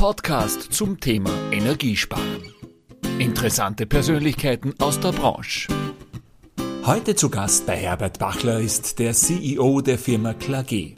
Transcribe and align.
Podcast 0.00 0.72
zum 0.72 0.98
Thema 0.98 1.30
Energiesparen. 1.52 2.54
Interessante 3.18 3.84
Persönlichkeiten 3.84 4.72
aus 4.78 4.98
der 4.98 5.12
Branche. 5.12 5.68
Heute 6.86 7.14
zu 7.14 7.28
Gast 7.28 7.66
bei 7.66 7.76
Herbert 7.76 8.18
Bachler 8.18 8.60
ist 8.60 8.98
der 8.98 9.12
CEO 9.12 9.82
der 9.82 9.98
Firma 9.98 10.32
Klage. 10.32 10.94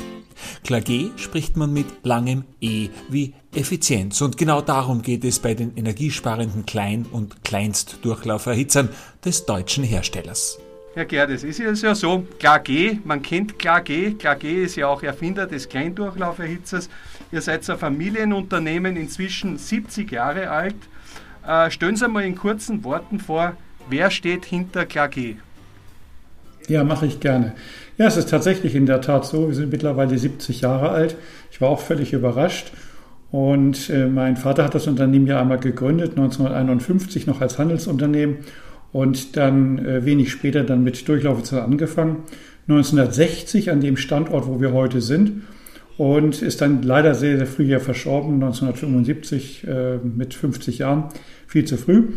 Klage 0.63 1.11
spricht 1.17 1.57
man 1.57 1.73
mit 1.73 1.87
langem 2.05 2.45
E 2.61 2.91
wie 3.09 3.35
Effizienz 3.53 4.21
und 4.21 4.37
genau 4.37 4.61
darum 4.61 5.03
geht 5.03 5.25
es 5.25 5.41
bei 5.41 5.55
den 5.55 5.77
energiesparenden 5.77 6.65
Klein- 6.65 7.07
und 7.11 7.43
Kleinstdurchlauferhitzern 7.43 8.89
des 9.25 9.47
deutschen 9.47 9.83
Herstellers. 9.83 10.61
Herr 10.95 11.07
Gerd, 11.07 11.31
es 11.31 11.43
ist 11.43 11.59
ja 11.59 11.95
so, 11.95 12.27
Klage, 12.39 12.99
man 13.05 13.23
kennt 13.23 13.59
Klage, 13.59 14.13
Klage 14.13 14.63
ist 14.63 14.77
ja 14.77 14.89
auch 14.89 15.03
Erfinder 15.03 15.47
des 15.47 15.71
Kleindurchlauferhitzers. 15.71 16.91
Ihr 17.33 17.41
seid 17.41 17.69
ein 17.71 17.79
Familienunternehmen, 17.79 18.95
inzwischen 18.97 19.57
70 19.57 20.11
Jahre 20.11 20.51
alt. 20.51 20.75
Äh, 21.47 21.71
stellen 21.71 21.97
Sie 21.97 22.07
mal 22.07 22.25
in 22.25 22.37
kurzen 22.37 22.85
Worten 22.85 23.19
vor, 23.19 23.57
wer 23.89 24.11
steht 24.11 24.45
hinter 24.45 24.85
Klage? 24.85 25.37
Ja, 26.69 26.85
mache 26.85 27.07
ich 27.07 27.21
gerne. 27.21 27.55
Ja, 27.97 28.07
es 28.07 28.19
ist 28.19 28.29
tatsächlich 28.29 28.75
in 28.75 28.85
der 28.85 29.01
Tat 29.01 29.25
so. 29.25 29.49
Wir 29.49 29.55
sind 29.55 29.73
mittlerweile 29.73 30.19
70 30.19 30.61
Jahre 30.61 30.91
alt. 30.91 31.17
Ich 31.51 31.63
war 31.63 31.71
auch 31.71 31.81
völlig 31.81 32.13
überrascht. 32.13 32.73
Und 33.31 33.89
äh, 33.89 34.07
mein 34.07 34.37
Vater 34.37 34.63
hat 34.63 34.75
das 34.75 34.87
Unternehmen 34.87 35.27
ja 35.27 35.41
einmal 35.41 35.59
gegründet, 35.59 36.11
1951 36.11 37.27
noch 37.27 37.41
als 37.41 37.59
Handelsunternehmen 37.59 38.39
und 38.93 39.39
dann 39.39 39.79
äh, 39.79 40.05
wenig 40.05 40.31
später 40.31 40.65
dann 40.65 40.85
mit 40.85 41.09
Durchlaufzeit 41.09 41.63
angefangen. 41.63 42.25
1960 42.69 43.71
an 43.71 43.81
dem 43.81 43.97
Standort, 43.97 44.47
wo 44.47 44.61
wir 44.61 44.75
heute 44.75 45.01
sind 45.01 45.45
und 46.03 46.43
ist 46.43 46.61
dann 46.61 46.83
leider 46.83 47.15
sehr, 47.15 47.37
sehr 47.37 47.47
früh 47.47 47.63
ja 47.63 47.79
verstorben, 47.79 48.35
1975 48.35 49.69
äh, 49.69 49.99
mit 49.99 50.35
50 50.35 50.79
Jahren, 50.79 51.05
viel 51.47 51.65
zu 51.65 51.77
früh. 51.77 52.09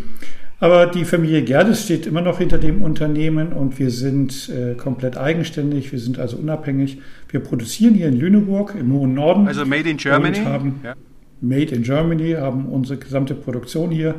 Aber 0.59 0.87
die 0.87 1.05
Familie 1.05 1.43
Gerdes 1.43 1.83
steht 1.83 2.07
immer 2.07 2.21
noch 2.21 2.39
hinter 2.39 2.57
dem 2.57 2.81
Unternehmen 2.81 3.53
und 3.53 3.77
wir 3.77 3.91
sind 3.91 4.49
äh, 4.49 4.73
komplett 4.73 5.17
eigenständig, 5.17 5.91
wir 5.91 5.99
sind 5.99 6.17
also 6.17 6.37
unabhängig. 6.37 6.97
Wir 7.29 7.41
produzieren 7.41 7.93
hier 7.93 8.07
in 8.07 8.19
Lüneburg 8.19 8.73
im 8.73 8.91
hohen 8.91 9.13
Norden. 9.13 9.47
Also 9.47 9.65
Made 9.65 9.87
in 9.87 9.97
Germany? 9.97 10.39
Und 10.39 10.45
haben 10.45 10.79
ja. 10.83 10.95
Made 11.41 11.75
in 11.75 11.83
Germany, 11.83 12.31
haben 12.31 12.65
unsere 12.65 12.97
gesamte 12.97 13.35
Produktion 13.35 13.91
hier. 13.91 14.15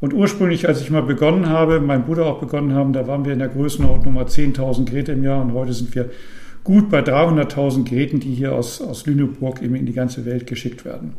Und 0.00 0.12
ursprünglich, 0.12 0.68
als 0.68 0.82
ich 0.82 0.90
mal 0.90 1.02
begonnen 1.02 1.48
habe, 1.48 1.80
mein 1.80 2.04
Bruder 2.04 2.26
auch 2.26 2.40
begonnen 2.40 2.74
haben, 2.74 2.92
da 2.92 3.06
waren 3.06 3.24
wir 3.24 3.32
in 3.32 3.38
der 3.38 3.48
Größenordnung 3.48 4.12
mal 4.12 4.26
10.000 4.26 4.84
Geräte 4.84 5.12
im 5.12 5.24
Jahr 5.24 5.40
und 5.40 5.54
heute 5.54 5.72
sind 5.72 5.94
wir 5.94 6.10
gut 6.68 6.90
bei 6.90 7.00
300.000 7.00 7.84
Geräten, 7.84 8.20
die 8.20 8.34
hier 8.34 8.54
aus, 8.54 8.82
aus 8.82 9.06
Lüneburg 9.06 9.62
eben 9.62 9.74
in 9.74 9.86
die 9.86 9.94
ganze 9.94 10.26
Welt 10.26 10.46
geschickt 10.46 10.84
werden. 10.84 11.14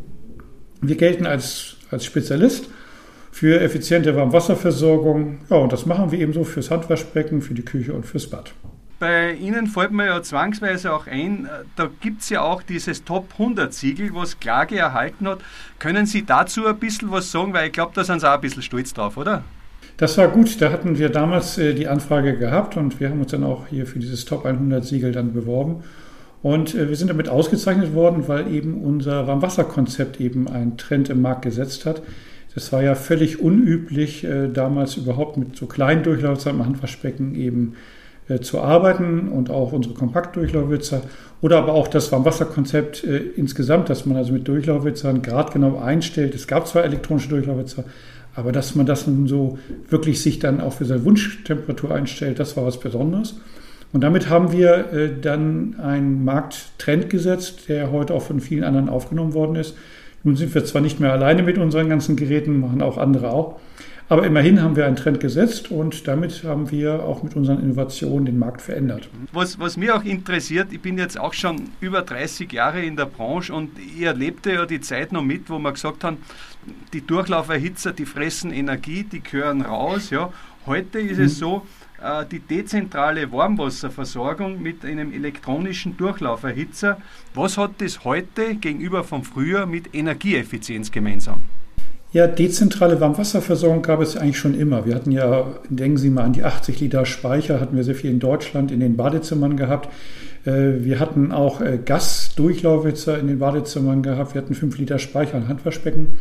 Wir 0.80 0.95
gelten 0.95 1.25
als, 1.25 1.78
als 1.89 2.06
Spezialist 2.06 2.69
für 3.31 3.59
effiziente 3.59 4.16
Warmwasserversorgung. 4.16 5.39
Ja, 5.50 5.58
und 5.58 5.73
das 5.73 5.88
machen 5.88 6.11
wir 6.11 6.19
ebenso 6.19 6.44
fürs 6.44 6.69
Handwaschbecken, 6.69 7.41
für 7.41 7.56
die 7.56 7.64
Küche 7.64 7.94
und 7.94 8.06
fürs 8.06 8.30
Bad. 8.30 8.53
Bei 9.00 9.33
Ihnen 9.33 9.66
fällt 9.66 9.91
mir 9.91 10.06
ja 10.06 10.22
zwangsweise 10.22 10.94
auch 10.94 11.08
ein, 11.08 11.45
äh, 11.45 11.66
da 11.75 11.89
gibt 12.00 12.22
es 12.22 12.30
ja 12.30 12.41
auch 12.41 12.61
dieses 12.61 13.03
Top 13.03 13.30
100 13.39 13.73
Siegel, 13.73 14.11
was 14.13 14.39
Klage 14.39 14.78
erhalten 14.78 15.28
hat. 15.28 15.39
Können 15.80 16.06
Sie 16.06 16.28
dazu 16.28 16.67
ein 16.67 16.78
bisschen 16.78 17.09
was 17.09 17.31
sagen? 17.31 17.53
Weil 17.53 17.67
ich 17.67 17.73
glaube, 17.73 17.94
da 17.95 18.03
sind 18.03 18.19
Sie 18.19 18.30
auch 18.30 18.36
ein 18.36 18.41
bisschen 18.41 18.61
stolz 18.61 18.94
drauf, 18.94 19.17
oder? 19.17 19.44
Das 19.98 20.18
war 20.18 20.28
gut. 20.28 20.62
Da 20.62 20.72
hatten 20.72 20.98
wir 20.98 21.09
damals 21.09 21.58
äh, 21.58 21.73
die 21.73 21.88
Anfrage 21.88 22.38
gehabt 22.38 22.78
und 22.78 23.00
wir 23.00 23.09
haben 23.09 23.20
uns 23.20 23.32
dann 23.32 23.44
auch 23.44 23.68
hier 23.68 23.86
für 23.86 24.00
dieses 24.00 24.26
Top 24.26 24.46
100 24.46 24.84
Siegel 24.84 25.12
dann 25.12 25.34
beworben. 25.34 25.84
Und 26.42 26.76
äh, 26.76 26.90
wir 26.90 26.96
sind 26.96 27.09
damit 27.09 27.30
ausgezeichnet 27.30 27.94
worden, 27.94 28.28
weil 28.28 28.54
eben 28.54 28.81
unser 28.84 29.28
Warmwasserkonzept 29.28 30.22
eben 30.22 30.48
einen 30.48 30.78
Trend 30.78 31.09
im 31.09 31.22
Markt 31.22 31.44
gesetzt 31.44 31.86
hat. 31.86 32.02
Das 32.56 32.72
war 32.73 32.81
ja 32.81 32.96
völlig 32.96 33.40
unüblich, 33.40 34.25
damals 34.53 34.97
überhaupt 34.97 35.38
mit 35.38 35.56
so 35.56 35.68
kleinen 35.68 36.02
durchlaufsamen 36.02 36.66
Handwaschbecken 36.66 37.36
eben 37.36 37.75
äh, 38.30 38.42
zu 38.42 38.62
arbeiten 38.62 39.30
und 39.30 39.50
auch 39.50 39.72
unsere 39.72 39.96
Kompaktdurchlaufwitzer 39.96 41.02
oder 41.42 41.58
aber 41.58 41.74
auch 41.74 41.88
das 41.88 42.12
Warmwasserkonzept 42.12 43.03
äh, 43.03 43.18
insgesamt, 43.18 43.90
dass 43.90 44.06
man 44.06 44.18
also 44.18 44.34
mit 44.34 44.47
Durchlaufwitzern 44.47 45.24
gradgenau 45.24 45.80
einstellt. 45.80 46.36
Es 46.36 46.46
gab 46.46 46.68
zwar 46.68 46.84
elektronische 46.84 47.30
Durchlaufwitzer, 47.30 47.86
aber 48.35 48.51
dass 48.51 48.75
man 48.75 48.85
das 48.85 49.07
nun 49.07 49.28
so 49.28 49.57
wirklich 49.90 50.22
sich 50.22 50.40
dann 50.40 50.62
auch 50.62 50.73
für 50.73 50.85
seine 50.85 51.06
Wunschtemperatur 51.06 51.94
einstellt, 51.94 52.40
das 52.40 52.56
war 52.56 52.66
was 52.66 52.79
Besonderes. 52.79 53.40
Und 53.91 54.01
damit 54.01 54.29
haben 54.29 54.51
wir 54.51 54.94
äh, 54.94 55.09
dann 55.19 55.79
einen 55.79 56.23
Markttrend 56.23 57.09
gesetzt, 57.09 57.69
der 57.69 57.91
heute 57.91 58.13
auch 58.13 58.22
von 58.22 58.39
vielen 58.39 58.63
anderen 58.63 58.88
aufgenommen 58.88 59.34
worden 59.34 59.56
ist. 59.56 59.75
Nun 60.23 60.35
sind 60.35 60.53
wir 60.53 60.63
zwar 60.66 60.81
nicht 60.81 61.00
mehr 61.00 61.12
alleine 61.12 61.44
mit 61.44 61.57
unseren 61.57 61.89
ganzen 61.89 62.16
Geräten, 62.16 62.59
machen 62.59 62.81
auch 62.81 62.97
andere 62.97 63.31
auch. 63.31 63.59
Aber 64.09 64.25
immerhin 64.25 64.59
haben 64.59 64.75
wir 64.75 64.88
einen 64.88 64.96
Trend 64.96 65.20
gesetzt 65.20 65.70
und 65.70 66.08
damit 66.08 66.44
haben 66.44 66.72
wir 66.72 67.03
auch 67.03 67.22
mit 67.22 67.36
unseren 67.36 67.62
Innovationen 67.62 68.25
den 68.25 68.40
Markt 68.40 68.59
verändert. 68.59 69.08
Was, 69.31 69.59
was 69.59 69.78
mich 69.78 69.92
auch 69.92 70.03
interessiert, 70.03 70.74
ich 70.74 70.81
bin 70.81 70.97
jetzt 70.97 71.20
auch 71.20 71.34
schon 71.34 71.70
über 71.80 72.02
30 72.02 72.52
Jahre 72.52 72.81
in 72.81 72.96
der 72.96 73.06
Branche 73.06 73.53
und 73.53 73.78
ich 73.78 74.02
erlebte 74.02 74.52
ja 74.52 74.66
die 74.66 74.81
Zeit 74.81 75.12
noch 75.12 75.22
mit, 75.22 75.48
wo 75.52 75.59
wir 75.59 75.72
gesagt 75.72 76.03
haben, 76.03 76.18
die 76.92 77.06
Durchlauferhitzer, 77.06 77.94
die 77.94 78.08
fressen 78.08 78.52
Energie, 78.52 79.03
die 79.03 79.22
gehören 79.22 79.62
raus. 79.62 80.09
Ja. 80.09 80.34
Heute 80.66 81.00
ist 81.00 81.19
mhm. 81.19 81.25
es 81.25 81.38
so, 81.38 81.68
äh, 82.02 82.25
die 82.25 82.40
dezentrale 82.40 83.31
Warmwasserversorgung 83.31 84.59
mit 84.59 84.86
einem 84.86 85.14
elektronischen 85.14 85.98
Durchlauferhitzer. 85.98 86.98
Was 87.36 87.59
hat 87.59 87.74
das 87.78 88.03
heute 88.03 88.56
gegenüber 88.56 89.03
von 89.03 89.24
früher 89.24 89.68
mit 89.68 89.94
Energieeffizienz 89.94 90.92
gemeinsam? 90.92 91.44
Ja, 92.12 92.25
dezentrale 92.25 93.00
Warmwasserversorgung 93.00 93.84
gab 93.84 94.02
es 94.02 94.18
eigentlich 94.18 94.40
schon 94.40 94.59
immer. 94.59 94.88
Wir 94.88 94.96
hatten 94.96 95.12
ja, 95.12 95.46
denken 95.70 95.97
Sie 95.97 96.09
mal 96.09 96.24
an 96.24 96.34
die 96.34 96.44
80 96.44 96.80
Liter 96.80 97.06
Speicher, 97.06 97.62
hatten 97.62 97.75
wir 97.75 97.84
sehr 97.84 97.94
viel 97.94 98.09
in 98.09 98.20
Deutschland 98.20 98.72
in 98.72 98.80
den 98.80 98.97
Badezimmern 98.97 99.58
gehabt. 99.58 99.90
Äh, 100.44 100.84
wir 100.84 101.00
hatten 101.00 101.31
auch 101.31 101.62
äh, 101.62 101.78
Gasdurchlaufwitzer 101.78 103.19
in 103.19 103.28
den 103.28 103.38
Badezimmern 103.38 104.02
gehabt. 104.02 104.34
Wir 104.34 104.42
hatten 104.42 104.56
5 104.56 104.80
Liter 104.80 104.98
Speicher 104.98 105.38
und 105.38 105.48
Handwaschbecken. 105.48 106.18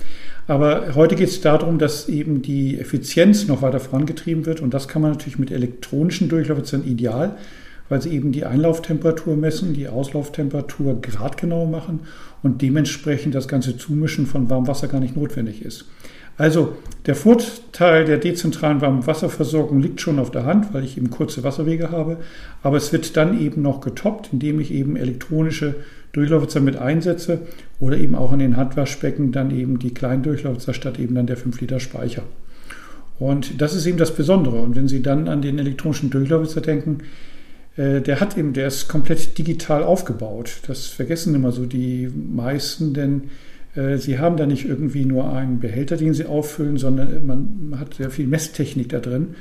Aber 0.47 0.95
heute 0.95 1.17
geht 1.17 1.31
es 1.31 1.41
darum, 1.41 1.79
dass 1.79 2.07
eben 2.11 2.43
die 2.43 2.79
Effizienz 2.79 3.49
noch 3.49 3.63
weiter 3.63 3.81
vorangetrieben 3.81 4.45
wird. 4.45 4.61
Und 4.61 4.75
das 4.75 4.89
kann 4.89 5.01
man 5.01 5.13
natürlich 5.13 5.39
mit 5.39 5.51
elektronischen 5.51 6.29
Durchlaufwitzern 6.29 6.85
ideal 6.85 7.39
weil 7.89 8.03
sie 8.03 8.11
eben 8.11 8.33
die 8.33 8.45
Einlauftemperatur 8.45 9.37
messen, 9.37 9.75
die 9.75 9.89
Auslauftemperatur 9.89 11.01
gradgenau 11.01 11.67
machen 11.67 12.01
und 12.43 12.63
dementsprechend 12.63 13.35
das 13.35 13.49
ganze 13.49 13.77
Zumischen 13.77 14.27
von 14.27 14.49
Warmwasser 14.51 14.89
gar 14.89 15.01
nicht 15.01 15.17
notwendig 15.17 15.65
ist. 15.65 15.87
Also 16.37 16.77
der 17.07 17.17
Vorteil 17.17 18.05
der 18.05 18.19
dezentralen 18.19 18.81
Warmwasserversorgung 18.81 19.81
liegt 19.81 20.01
schon 20.01 20.21
auf 20.21 20.31
der 20.31 20.45
Hand, 20.45 20.73
weil 20.73 20.85
ich 20.85 20.97
eben 20.97 21.11
kurze 21.11 21.43
Wasserwege 21.43 21.91
habe, 21.91 22.19
aber 22.63 22.77
es 22.77 22.93
wird 22.93 23.17
dann 23.17 23.41
eben 23.41 23.63
noch 23.63 23.81
getoppt, 23.81 24.31
indem 24.33 24.61
ich 24.61 24.73
eben 24.73 24.95
elektronische 24.95 25.75
Durchlaufwitzer 26.13 26.61
mit 26.61 26.77
einsetze 26.77 27.41
oder 27.81 27.97
eben 27.97 28.15
auch 28.15 28.31
an 28.31 28.39
den 28.39 28.57
Handwaschbecken 28.57 29.33
dann 29.33 29.51
eben 29.51 29.81
die 29.81 29.93
kleinen 29.93 30.23
Durchlaufwitzer 30.23 30.75
statt 30.75 31.01
eben 31.01 31.17
dann 31.17 31.27
der 31.27 31.37
5 31.37 31.61
Liter 31.61 31.81
Speicher. 31.81 32.23
Und 33.19 33.61
das 33.61 33.75
ist 33.75 33.87
eben 33.87 33.99
das 33.99 34.15
Besondere. 34.15 34.61
Und 34.61 34.77
wenn 34.77 34.87
Sie 34.87 35.03
dann 35.03 35.27
an 35.29 35.43
den 35.43 35.59
elektronischen 35.59 36.11
Durchlaufwitzer 36.11 36.61
denken, 36.61 36.99
der 37.79 38.21
hat 38.21 38.37
eben, 38.37 38.53
der 38.53 38.67
ist 38.67 38.89
komplett 38.89 39.39
digital 39.39 39.85
aufgebaut. 39.85 40.61
Das 40.67 40.87
vergessen 40.87 41.35
immer 41.35 41.53
so 41.53 41.65
die 41.65 42.09
meisten, 42.09 42.93
denn 42.93 43.31
äh, 43.77 43.97
sie 43.99 44.19
haben 44.19 44.37
da 44.37 44.47
nicht 44.47 44.69
irgendwie 44.69 45.05
nur 45.05 45.33
einen 45.33 45.61
Behälter, 45.61 45.97
den 45.97 46.15
sie 46.15 46.27
auffüllen, 46.27 46.77
sondern 46.77 47.27
man 47.27 47.79
hat 47.79 47.95
sehr 47.95 48.11
viel 48.11 48.27
Messtechnik 48.27 48.89
da 48.89 48.99
drin. 48.99 49.37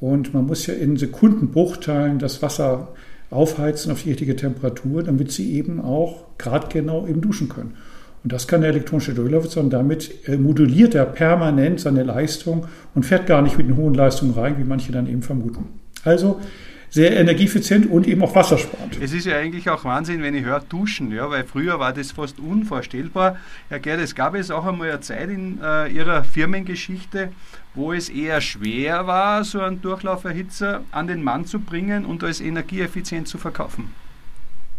Und 0.00 0.34
man 0.34 0.46
muss 0.46 0.66
ja 0.66 0.74
in 0.74 0.96
Sekundenbruchteilen 0.96 2.18
das 2.18 2.42
Wasser 2.42 2.94
aufheizen 3.30 3.92
auf 3.92 4.02
die 4.02 4.10
richtige 4.10 4.36
Temperatur, 4.36 5.02
damit 5.02 5.30
sie 5.30 5.52
eben 5.52 5.80
auch 5.80 6.24
gradgenau 6.38 7.06
eben 7.06 7.20
duschen 7.20 7.48
können. 7.48 7.74
Und 8.22 8.32
das 8.32 8.46
kann 8.46 8.60
der 8.60 8.70
elektronische 8.70 9.14
Durchlaufer 9.14 9.60
und 9.60 9.70
damit 9.70 10.28
äh, 10.28 10.36
moduliert 10.36 10.94
er 10.94 11.06
permanent 11.06 11.80
seine 11.80 12.02
Leistung 12.02 12.66
und 12.94 13.06
fährt 13.06 13.26
gar 13.26 13.40
nicht 13.40 13.56
mit 13.56 13.68
den 13.68 13.76
hohen 13.76 13.94
Leistungen 13.94 14.34
rein, 14.34 14.58
wie 14.58 14.64
manche 14.64 14.92
dann 14.92 15.06
eben 15.06 15.22
vermuten. 15.22 15.64
Also 16.04 16.40
sehr 16.90 17.16
energieeffizient 17.16 17.88
und 17.88 18.06
eben 18.06 18.22
auch 18.22 18.34
wassersparend. 18.34 18.98
Es 19.00 19.12
ist 19.12 19.24
ja 19.24 19.36
eigentlich 19.36 19.70
auch 19.70 19.84
Wahnsinn, 19.84 20.22
wenn 20.22 20.34
ich 20.34 20.44
höre 20.44 20.60
Duschen, 20.60 21.12
ja, 21.12 21.30
weil 21.30 21.44
früher 21.44 21.78
war 21.78 21.92
das 21.92 22.10
fast 22.10 22.40
unvorstellbar. 22.40 23.36
Herr 23.68 23.78
Gerd, 23.78 24.00
es 24.00 24.14
gab 24.14 24.34
es 24.34 24.50
auch 24.50 24.66
einmal 24.66 24.90
eine 24.90 25.00
Zeit 25.00 25.30
in 25.30 25.60
äh, 25.62 25.88
Ihrer 25.88 26.24
Firmengeschichte, 26.24 27.30
wo 27.74 27.92
es 27.92 28.08
eher 28.08 28.40
schwer 28.40 29.06
war, 29.06 29.44
so 29.44 29.60
einen 29.60 29.80
Durchlauferhitzer 29.80 30.82
an 30.90 31.06
den 31.06 31.22
Mann 31.22 31.44
zu 31.44 31.60
bringen 31.60 32.04
und 32.04 32.24
als 32.24 32.40
energieeffizient 32.40 33.28
zu 33.28 33.38
verkaufen. 33.38 33.90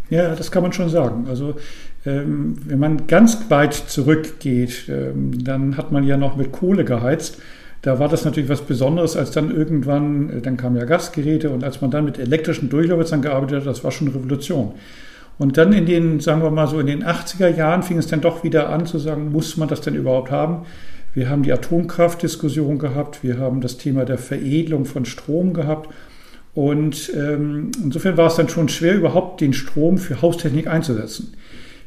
Ja, 0.09 0.35
das 0.35 0.51
kann 0.51 0.61
man 0.61 0.73
schon 0.73 0.89
sagen. 0.89 1.25
Also 1.29 1.55
ähm, 2.05 2.57
wenn 2.65 2.79
man 2.79 3.07
ganz 3.07 3.49
weit 3.49 3.73
zurückgeht, 3.73 4.89
ähm, 4.89 5.43
dann 5.43 5.77
hat 5.77 5.93
man 5.93 6.03
ja 6.03 6.17
noch 6.17 6.35
mit 6.35 6.51
Kohle 6.51 6.83
geheizt. 6.83 7.41
Da 7.81 7.98
war 7.98 8.10
das 8.10 8.25
natürlich 8.25 8.50
was 8.50 8.62
Besonderes, 8.62 9.18
als 9.18 9.31
dann 9.31 9.56
irgendwann, 9.56 10.30
äh, 10.30 10.42
dann 10.42 10.57
kamen 10.57 10.78
ja 10.78 10.86
Gasgeräte 10.86 11.50
und 11.50 11.63
als 11.63 11.81
man 11.81 11.92
dann 11.92 12.06
mit 12.06 12.19
elektrischen 12.19 12.69
Durchlaufwitzern 12.69 13.22
gearbeitet 13.22 13.62
hat, 13.62 13.68
das 13.68 13.83
war 13.83 13.92
schon 13.92 14.10
Revolution. 14.10 14.74
Und 15.38 15.57
dann 15.57 15.74
in 15.74 15.88
den, 15.88 16.19
sagen 16.19 16.44
wir 16.44 16.51
mal 16.51 16.68
so, 16.68 16.80
in 16.80 16.86
den 16.86 17.04
80er 17.04 17.48
Jahren 17.48 17.81
fing 17.81 17.98
es 17.98 18.07
dann 18.07 18.22
doch 18.22 18.44
wieder 18.44 18.69
an 18.69 18.86
zu 18.86 19.00
sagen, 19.00 19.31
muss 19.31 19.57
man 19.57 19.68
das 19.68 19.81
denn 19.81 19.95
überhaupt 19.95 20.30
haben? 20.30 20.66
Wir 21.13 21.30
haben 21.30 21.44
die 21.44 21.51
Atomkraftdiskussion 21.51 22.78
gehabt, 22.78 23.24
wir 23.24 23.39
haben 23.39 23.60
das 23.60 23.78
Thema 23.78 24.06
der 24.06 24.18
Veredelung 24.18 24.86
von 24.86 25.06
Strom 25.06 25.54
gehabt. 25.54 25.89
Und 26.54 27.12
ähm, 27.16 27.72
insofern 27.83 28.18
war 28.18 28.28
es 28.28 28.36
dann 28.36 28.50
schon 28.50 28.69
schwer, 28.69 28.95
überhaupt 28.95 29.42
den 29.42 29.54
Strom 29.54 29.98
für 29.98 30.22
Haustechnik 30.22 30.68
einzusetzen. 30.68 31.33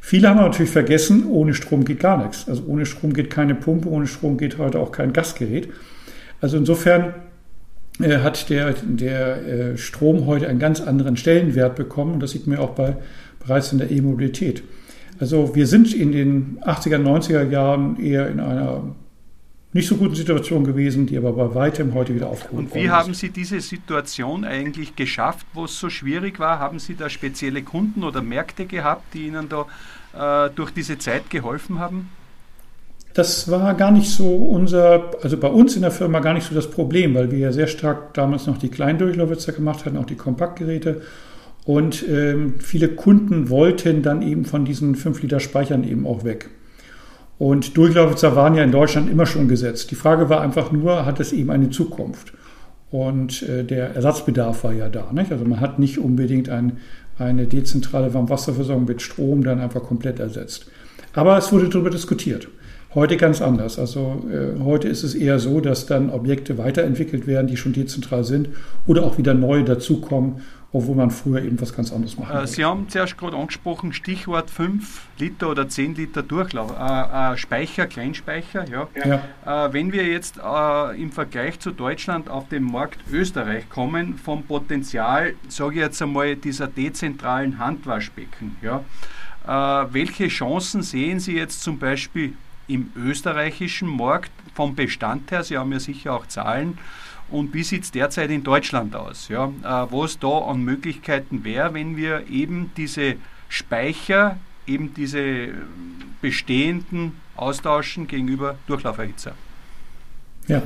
Viele 0.07 0.29
haben 0.29 0.37
natürlich 0.37 0.71
vergessen, 0.71 1.25
ohne 1.31 1.55
Strom 1.55 1.83
geht 1.87 2.01
gar 2.01 2.23
nichts. 2.23 2.47
Also 2.47 2.65
ohne 2.67 2.85
Strom 2.85 3.15
geht 3.15 3.31
keine 3.31 3.55
Pumpe, 3.55 3.89
ohne 3.89 4.07
Strom 4.07 4.37
geht 4.37 4.59
heute 4.59 4.79
auch 4.79 4.93
kein 4.93 5.15
Gasgerät. 5.15 5.71
Also 6.43 6.59
insofern 6.59 7.15
äh, 8.01 8.19
hat 8.19 8.51
der, 8.51 8.75
der 8.83 9.47
äh, 9.47 9.77
Strom 9.79 10.27
heute 10.27 10.47
einen 10.47 10.59
ganz 10.59 10.83
anderen 10.83 11.17
Stellenwert 11.17 11.75
bekommen. 11.75 12.13
Und 12.13 12.23
das 12.23 12.33
sieht 12.33 12.47
man 12.47 12.59
auch 12.59 12.73
bei, 12.73 12.97
bereits 13.41 13.73
in 13.73 13.79
der 13.79 13.91
E-Mobilität. 13.91 14.63
Also 15.21 15.55
wir 15.55 15.67
sind 15.67 15.95
in 15.95 16.13
den 16.13 16.59
80er, 16.61 16.99
90er 16.99 17.49
Jahren 17.49 17.99
eher 17.99 18.29
in 18.29 18.41
einer 18.41 18.95
nicht 19.75 19.89
so 19.89 19.97
guten 19.97 20.15
Situation 20.15 20.65
gewesen, 20.65 21.05
die 21.07 21.19
aber 21.19 21.33
bei 21.33 21.55
weitem 21.55 21.95
heute 21.95 22.15
wieder 22.15 22.29
aufgehoben 22.29 22.67
Und 22.67 22.75
wie 22.75 22.91
haben 22.91 23.13
Sie 23.13 23.31
diese 23.31 23.61
Situation 23.61 24.45
eigentlich 24.45 24.95
geschafft, 24.95 25.47
wo 25.53 25.65
es 25.65 25.79
so 25.79 25.91
schwierig 25.91 26.39
war? 26.39 26.61
Haben 26.61 26.79
Sie 26.79 26.95
da 26.95 27.11
spezielle 27.11 27.63
Kunden 27.63 28.05
oder 28.05 28.23
Märkte 28.23 28.67
gehabt, 28.67 29.13
die 29.15 29.27
Ihnen 29.27 29.49
da 29.49 30.47
äh, 30.47 30.51
durch 30.55 30.71
diese 30.71 30.97
Zeit 30.99 31.29
geholfen 31.29 31.81
haben? 31.81 32.09
Das 33.15 33.51
war 33.51 33.75
gar 33.75 33.91
nicht 33.91 34.09
so 34.09 34.37
unser, 34.37 35.11
also 35.23 35.37
bei 35.37 35.49
uns 35.49 35.75
in 35.75 35.83
der 35.83 35.91
Firma 35.91 36.21
gar 36.21 36.35
nicht 36.35 36.47
so 36.47 36.55
das 36.55 36.71
Problem, 36.71 37.15
weil 37.15 37.33
wir 37.33 37.39
ja 37.39 37.53
sehr 37.53 37.67
stark 37.67 38.15
damals 38.15 38.47
noch 38.47 38.59
die 38.59 38.69
Kleindurchlaufwitzer 38.69 39.53
gemacht 39.53 39.85
hatten, 39.85 39.97
auch 39.97 40.07
die 40.07 40.17
Kompaktgeräte. 40.17 41.03
Und 41.65 42.05
ähm, 42.09 42.61
viele 42.61 42.91
Kunden 42.91 43.49
wollten 43.49 44.03
dann 44.03 44.23
eben 44.23 44.45
von 44.45 44.65
diesen 44.65 44.95
5 44.95 45.21
Liter 45.23 45.41
Speichern 45.41 45.83
eben 45.83 46.07
auch 46.07 46.23
weg. 46.23 46.51
Und 47.39 47.77
Durchlaufwitzer 47.77 48.37
waren 48.37 48.55
ja 48.55 48.63
in 48.63 48.73
Deutschland 48.73 49.11
immer 49.11 49.27
schon 49.27 49.49
gesetzt. 49.49 49.91
Die 49.91 49.97
Frage 49.97 50.29
war 50.29 50.41
einfach 50.41 50.71
nur, 50.71 51.05
hat 51.05 51.21
es 51.21 51.33
eben 51.33 51.51
eine 51.51 51.71
Zukunft? 51.71 52.33
Und 52.91 53.43
äh, 53.43 53.65
der 53.65 53.95
Ersatzbedarf 53.97 54.63
war 54.63 54.73
ja 54.73 54.89
da. 54.89 55.11
Nicht? 55.13 55.33
Also 55.33 55.45
man 55.45 55.61
hat 55.61 55.79
nicht 55.81 55.99
unbedingt 55.99 56.49
ein, 56.49 56.79
eine 57.19 57.47
dezentrale 57.47 58.15
Warmwasserversorgung 58.15 58.85
mit 58.85 59.03
Strom 59.03 59.43
dann 59.43 59.59
einfach 59.59 59.83
komplett 59.83 60.21
ersetzt. 60.21 60.67
Aber 61.13 61.37
es 61.37 61.53
wurde 61.53 61.69
darüber 61.69 61.91
diskutiert. 61.91 62.49
Heute 62.95 63.17
ganz 63.17 63.43
anders. 63.43 63.81
Also 63.81 64.25
äh, 64.31 64.61
heute 64.63 64.87
ist 64.87 65.03
es 65.03 65.17
eher 65.17 65.41
so, 65.41 65.61
dass 65.61 65.87
dann 65.87 66.11
Objekte 66.11 66.59
weiterentwickelt 66.59 67.27
werden, 67.27 67.49
die 67.49 67.57
schon 67.57 67.73
dezentral 67.73 68.23
sind 68.23 68.51
oder 68.87 69.03
auch 69.03 69.19
wieder 69.19 69.35
neue 69.35 69.65
dazukommen 69.65 70.43
obwohl 70.75 70.97
man 70.97 71.11
früher 71.13 71.41
eben 71.41 71.59
was 71.61 71.73
ganz 71.73 71.93
anderes 71.93 72.19
machen 72.19 72.37
äh, 72.37 72.47
Sie 72.49 72.65
haben 72.65 72.89
zuerst 72.89 73.17
gerade 73.17 73.37
angesprochen, 73.37 73.93
Stichwort 73.93 74.51
5 74.51 75.03
Liter 75.19 75.49
oder 75.49 75.69
10 75.69 75.95
Liter 75.95 76.23
Durchlauf, 76.23 76.75
äh, 76.77 77.33
äh, 77.33 77.37
Speicher, 77.37 77.87
Kleinspeicher. 77.87 78.69
Ja. 78.69 78.89
ja. 79.45 79.67
Äh, 79.69 79.73
wenn 79.73 79.93
wir 79.93 80.05
jetzt 80.05 80.39
äh, 80.39 81.01
im 81.01 81.13
Vergleich 81.13 81.61
zu 81.61 81.71
Deutschland 81.71 82.29
auf 82.29 82.49
den 82.49 82.65
Markt 82.65 82.99
Österreich 83.11 83.71
kommen, 83.71 84.19
vom 84.19 84.43
Potenzial, 84.43 85.35
sage 85.49 85.77
ich 85.77 85.81
jetzt 85.81 86.03
einmal, 86.03 86.35
dieser 86.35 86.67
dezentralen 86.67 87.61
Handwaschbecken, 87.61 88.57
ja, 88.61 88.83
äh, 89.47 89.87
welche 89.93 90.27
Chancen 90.27 90.83
sehen 90.83 91.21
Sie 91.21 91.37
jetzt 91.37 91.63
zum 91.63 91.79
Beispiel 91.79 92.35
im 92.67 92.91
österreichischen 92.97 93.89
Markt 93.89 94.33
vom 94.55 94.75
Bestand 94.75 95.31
her? 95.31 95.45
Sie 95.45 95.57
haben 95.57 95.71
ja 95.71 95.79
sicher 95.79 96.15
auch 96.15 96.27
Zahlen 96.27 96.79
und 97.31 97.55
wie 97.55 97.63
sieht 97.63 97.85
es 97.85 97.91
derzeit 97.91 98.31
in 98.31 98.45
Deutschland 98.45 98.95
aus? 98.95 99.29
Ja? 99.29 99.47
Äh, 99.47 99.93
was 99.93 100.19
da 100.19 100.39
an 100.39 100.63
Möglichkeiten 100.63 101.45
wäre, 101.45 101.75
wenn 101.75 101.97
wir 101.97 102.25
eben 102.31 102.71
diese 102.77 103.17
Speicher, 103.49 104.39
eben 104.67 104.95
diese 104.95 105.49
bestehenden 106.21 107.13
austauschen 107.37 108.07
gegenüber 108.07 108.57
Durchlauferhitzer? 108.67 109.35
Ja, 110.47 110.63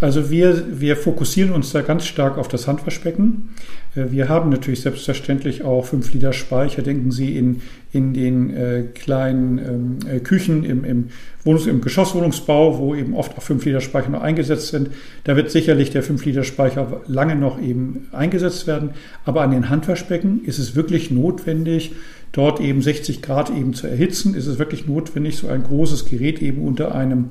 also 0.00 0.30
wir, 0.30 0.80
wir 0.80 0.96
fokussieren 0.96 1.52
uns 1.52 1.70
da 1.70 1.82
ganz 1.82 2.06
stark 2.06 2.36
auf 2.36 2.48
das 2.48 2.66
Handwaschbecken. 2.66 3.54
Äh, 3.94 4.10
wir 4.10 4.28
haben 4.28 4.50
natürlich 4.50 4.82
selbstverständlich 4.82 5.62
auch 5.62 5.86
5 5.86 6.12
Liter 6.14 6.32
Speicher. 6.32 6.82
Denken 6.82 7.10
Sie 7.10 7.36
in, 7.36 7.62
in 7.92 8.14
den 8.14 8.54
äh, 8.54 8.84
kleinen 8.94 9.58
ähm, 9.58 9.98
äh, 10.08 10.20
Küchen 10.20 10.64
im, 10.64 10.84
im, 10.84 11.08
Wohnungs-, 11.44 11.66
im 11.66 11.80
Geschosswohnungsbau, 11.80 12.78
wo 12.78 12.94
eben 12.94 13.14
oft 13.14 13.36
auch 13.36 13.42
5 13.42 13.64
Liter 13.64 13.80
Speicher 13.80 14.10
noch 14.10 14.22
eingesetzt 14.22 14.68
sind. 14.68 14.90
Da 15.24 15.36
wird 15.36 15.50
sicherlich 15.50 15.90
der 15.90 16.02
5 16.02 16.24
Liter 16.24 16.44
Speicher 16.44 17.02
lange 17.06 17.36
noch 17.36 17.60
eben 17.60 18.08
eingesetzt 18.12 18.66
werden. 18.66 18.90
Aber 19.24 19.42
an 19.42 19.50
den 19.50 19.68
Handwaschbecken 19.68 20.44
ist 20.44 20.58
es 20.58 20.74
wirklich 20.74 21.10
notwendig, 21.10 21.92
dort 22.32 22.60
eben 22.60 22.82
60 22.82 23.22
Grad 23.22 23.50
eben 23.50 23.74
zu 23.74 23.86
erhitzen. 23.86 24.34
Ist 24.34 24.46
es 24.46 24.58
wirklich 24.58 24.86
notwendig, 24.86 25.36
so 25.36 25.48
ein 25.48 25.64
großes 25.64 26.06
Gerät 26.06 26.40
eben 26.40 26.62
unter 26.62 26.94
einem 26.94 27.30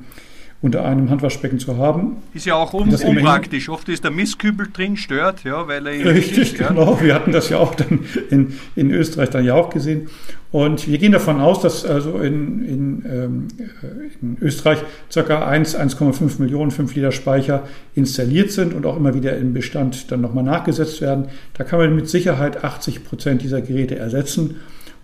unter 0.61 0.83
einem 0.83 1.09
Handwaschbecken 1.09 1.57
zu 1.57 1.77
haben. 1.77 2.17
Ist 2.33 2.45
ja 2.45 2.55
auch 2.55 2.73
un 2.73 2.93
unpraktisch. 2.93 3.69
Oft 3.69 3.87
ist 3.87 4.03
der 4.03 4.11
Mistkübel 4.11 4.67
drin, 4.73 4.97
stört, 4.97 5.45
ja, 5.45 5.67
weil 5.69 5.87
er 5.87 6.13
Richtig, 6.13 6.49
stört. 6.49 6.69
genau. 6.69 6.99
Wir 7.01 7.15
hatten 7.15 7.31
das 7.31 7.49
ja 7.49 7.59
auch 7.59 7.75
dann 7.75 7.99
in, 8.29 8.53
in 8.75 8.91
Österreich 8.91 9.29
dann 9.29 9.45
ja 9.45 9.53
auch 9.53 9.69
gesehen. 9.69 10.09
Und 10.51 10.87
wir 10.87 10.97
gehen 10.97 11.13
davon 11.13 11.39
aus, 11.39 11.61
dass 11.61 11.85
also 11.85 12.17
in, 12.17 12.65
in, 12.65 13.05
ähm, 13.05 13.47
in 14.21 14.37
Österreich 14.41 14.79
ca. 15.13 15.21
1,5 15.21 16.41
Millionen 16.41 16.71
5 16.71 16.93
Liter 16.95 17.11
Speicher 17.13 17.63
installiert 17.95 18.51
sind 18.51 18.73
und 18.73 18.85
auch 18.85 18.97
immer 18.97 19.13
wieder 19.13 19.37
im 19.37 19.53
Bestand 19.53 20.11
dann 20.11 20.19
nochmal 20.19 20.43
nachgesetzt 20.43 20.99
werden. 20.99 21.27
Da 21.53 21.63
kann 21.63 21.79
man 21.79 21.95
mit 21.95 22.09
Sicherheit 22.09 22.63
80 22.65 23.05
Prozent 23.05 23.43
dieser 23.43 23.61
Geräte 23.61 23.95
ersetzen. 23.95 24.55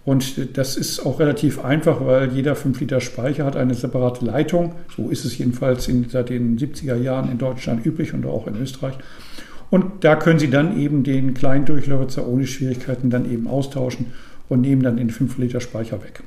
Und 0.05 0.55
das 0.55 0.77
ist 0.77 1.03
auch 1.03 1.19
relativ 1.19 1.65
einfach, 1.65 2.05
weil 2.05 2.31
jeder 2.31 2.55
5 2.55 2.79
Liter 2.79 3.01
Speicher 3.01 3.43
hat 3.43 3.55
eine 3.55 3.73
separate 3.73 4.23
Leitung. 4.23 4.75
So 4.95 5.09
ist 5.09 5.25
es 5.25 5.37
jedenfalls 5.37 5.87
in, 5.87 6.07
seit 6.09 6.29
den 6.29 6.59
70er 6.59 6.95
Jahren 6.95 7.31
in 7.31 7.39
Deutschland 7.39 7.83
üblich 7.85 8.13
und 8.13 8.25
auch 8.27 8.45
in 8.45 8.55
Österreich. 8.55 8.93
Und 9.71 10.03
da 10.03 10.15
können 10.15 10.37
Sie 10.37 10.51
dann 10.51 10.79
eben 10.79 11.03
den 11.03 11.33
kleinen 11.33 11.65
Durchlaufer 11.65 12.27
ohne 12.27 12.45
Schwierigkeiten 12.45 13.09
dann 13.09 13.29
eben 13.31 13.47
austauschen 13.47 14.13
und 14.47 14.61
nehmen 14.61 14.83
dann 14.83 14.97
den 14.97 15.09
5 15.09 15.39
Liter 15.39 15.59
Speicher 15.59 16.03
weg. 16.03 16.21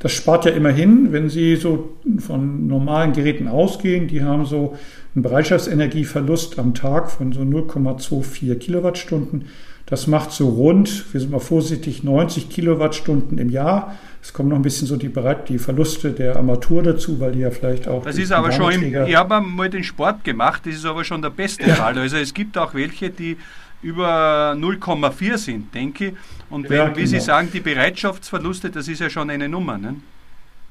Das 0.00 0.12
spart 0.12 0.44
ja 0.44 0.52
immerhin, 0.52 1.10
wenn 1.12 1.30
Sie 1.30 1.56
so 1.56 1.96
von 2.18 2.66
normalen 2.66 3.14
Geräten 3.14 3.48
ausgehen, 3.48 4.08
die 4.08 4.22
haben 4.22 4.44
so 4.44 4.76
einen 5.14 5.22
Bereitschaftsenergieverlust 5.22 6.58
am 6.58 6.74
Tag 6.74 7.10
von 7.10 7.32
so 7.32 7.40
0,24 7.40 8.56
Kilowattstunden. 8.56 9.46
Das 9.86 10.06
macht 10.06 10.32
so 10.32 10.48
rund, 10.48 11.12
wir 11.12 11.20
sind 11.20 11.30
mal 11.30 11.40
vorsichtig, 11.40 12.02
90 12.02 12.48
Kilowattstunden 12.48 13.38
im 13.38 13.50
Jahr. 13.50 13.96
Es 14.22 14.32
kommen 14.32 14.48
noch 14.50 14.56
ein 14.56 14.62
bisschen 14.62 14.86
so 14.86 14.96
die, 14.96 15.12
die 15.48 15.58
Verluste 15.58 16.12
der 16.12 16.36
Armatur 16.36 16.82
dazu, 16.82 17.18
weil 17.18 17.32
die 17.32 17.40
ja 17.40 17.50
vielleicht 17.50 17.88
auch. 17.88 18.04
Das 18.04 18.16
ist 18.16 18.30
aber 18.30 18.52
schon, 18.52 18.72
im, 18.72 19.06
ich 19.06 19.16
habe 19.16 19.40
mal 19.40 19.68
den 19.68 19.82
Sport 19.82 20.22
gemacht, 20.22 20.62
das 20.64 20.74
ist 20.74 20.86
aber 20.86 21.04
schon 21.04 21.20
der 21.20 21.30
beste 21.30 21.68
ja. 21.68 21.74
Fall. 21.74 21.98
Also 21.98 22.16
es 22.16 22.32
gibt 22.32 22.56
auch 22.56 22.74
welche, 22.74 23.10
die 23.10 23.36
über 23.82 24.54
0,4 24.56 25.36
sind, 25.38 25.74
denke 25.74 26.06
ich. 26.06 26.14
Und 26.48 26.70
wenn, 26.70 26.76
ja, 26.76 26.84
genau. 26.84 26.96
wie 26.96 27.06
Sie 27.06 27.14
genau. 27.14 27.24
sagen, 27.24 27.48
die 27.52 27.60
Bereitschaftsverluste, 27.60 28.70
das 28.70 28.86
ist 28.86 29.00
ja 29.00 29.10
schon 29.10 29.28
eine 29.28 29.48
Nummer. 29.48 29.76
Ne? 29.76 29.96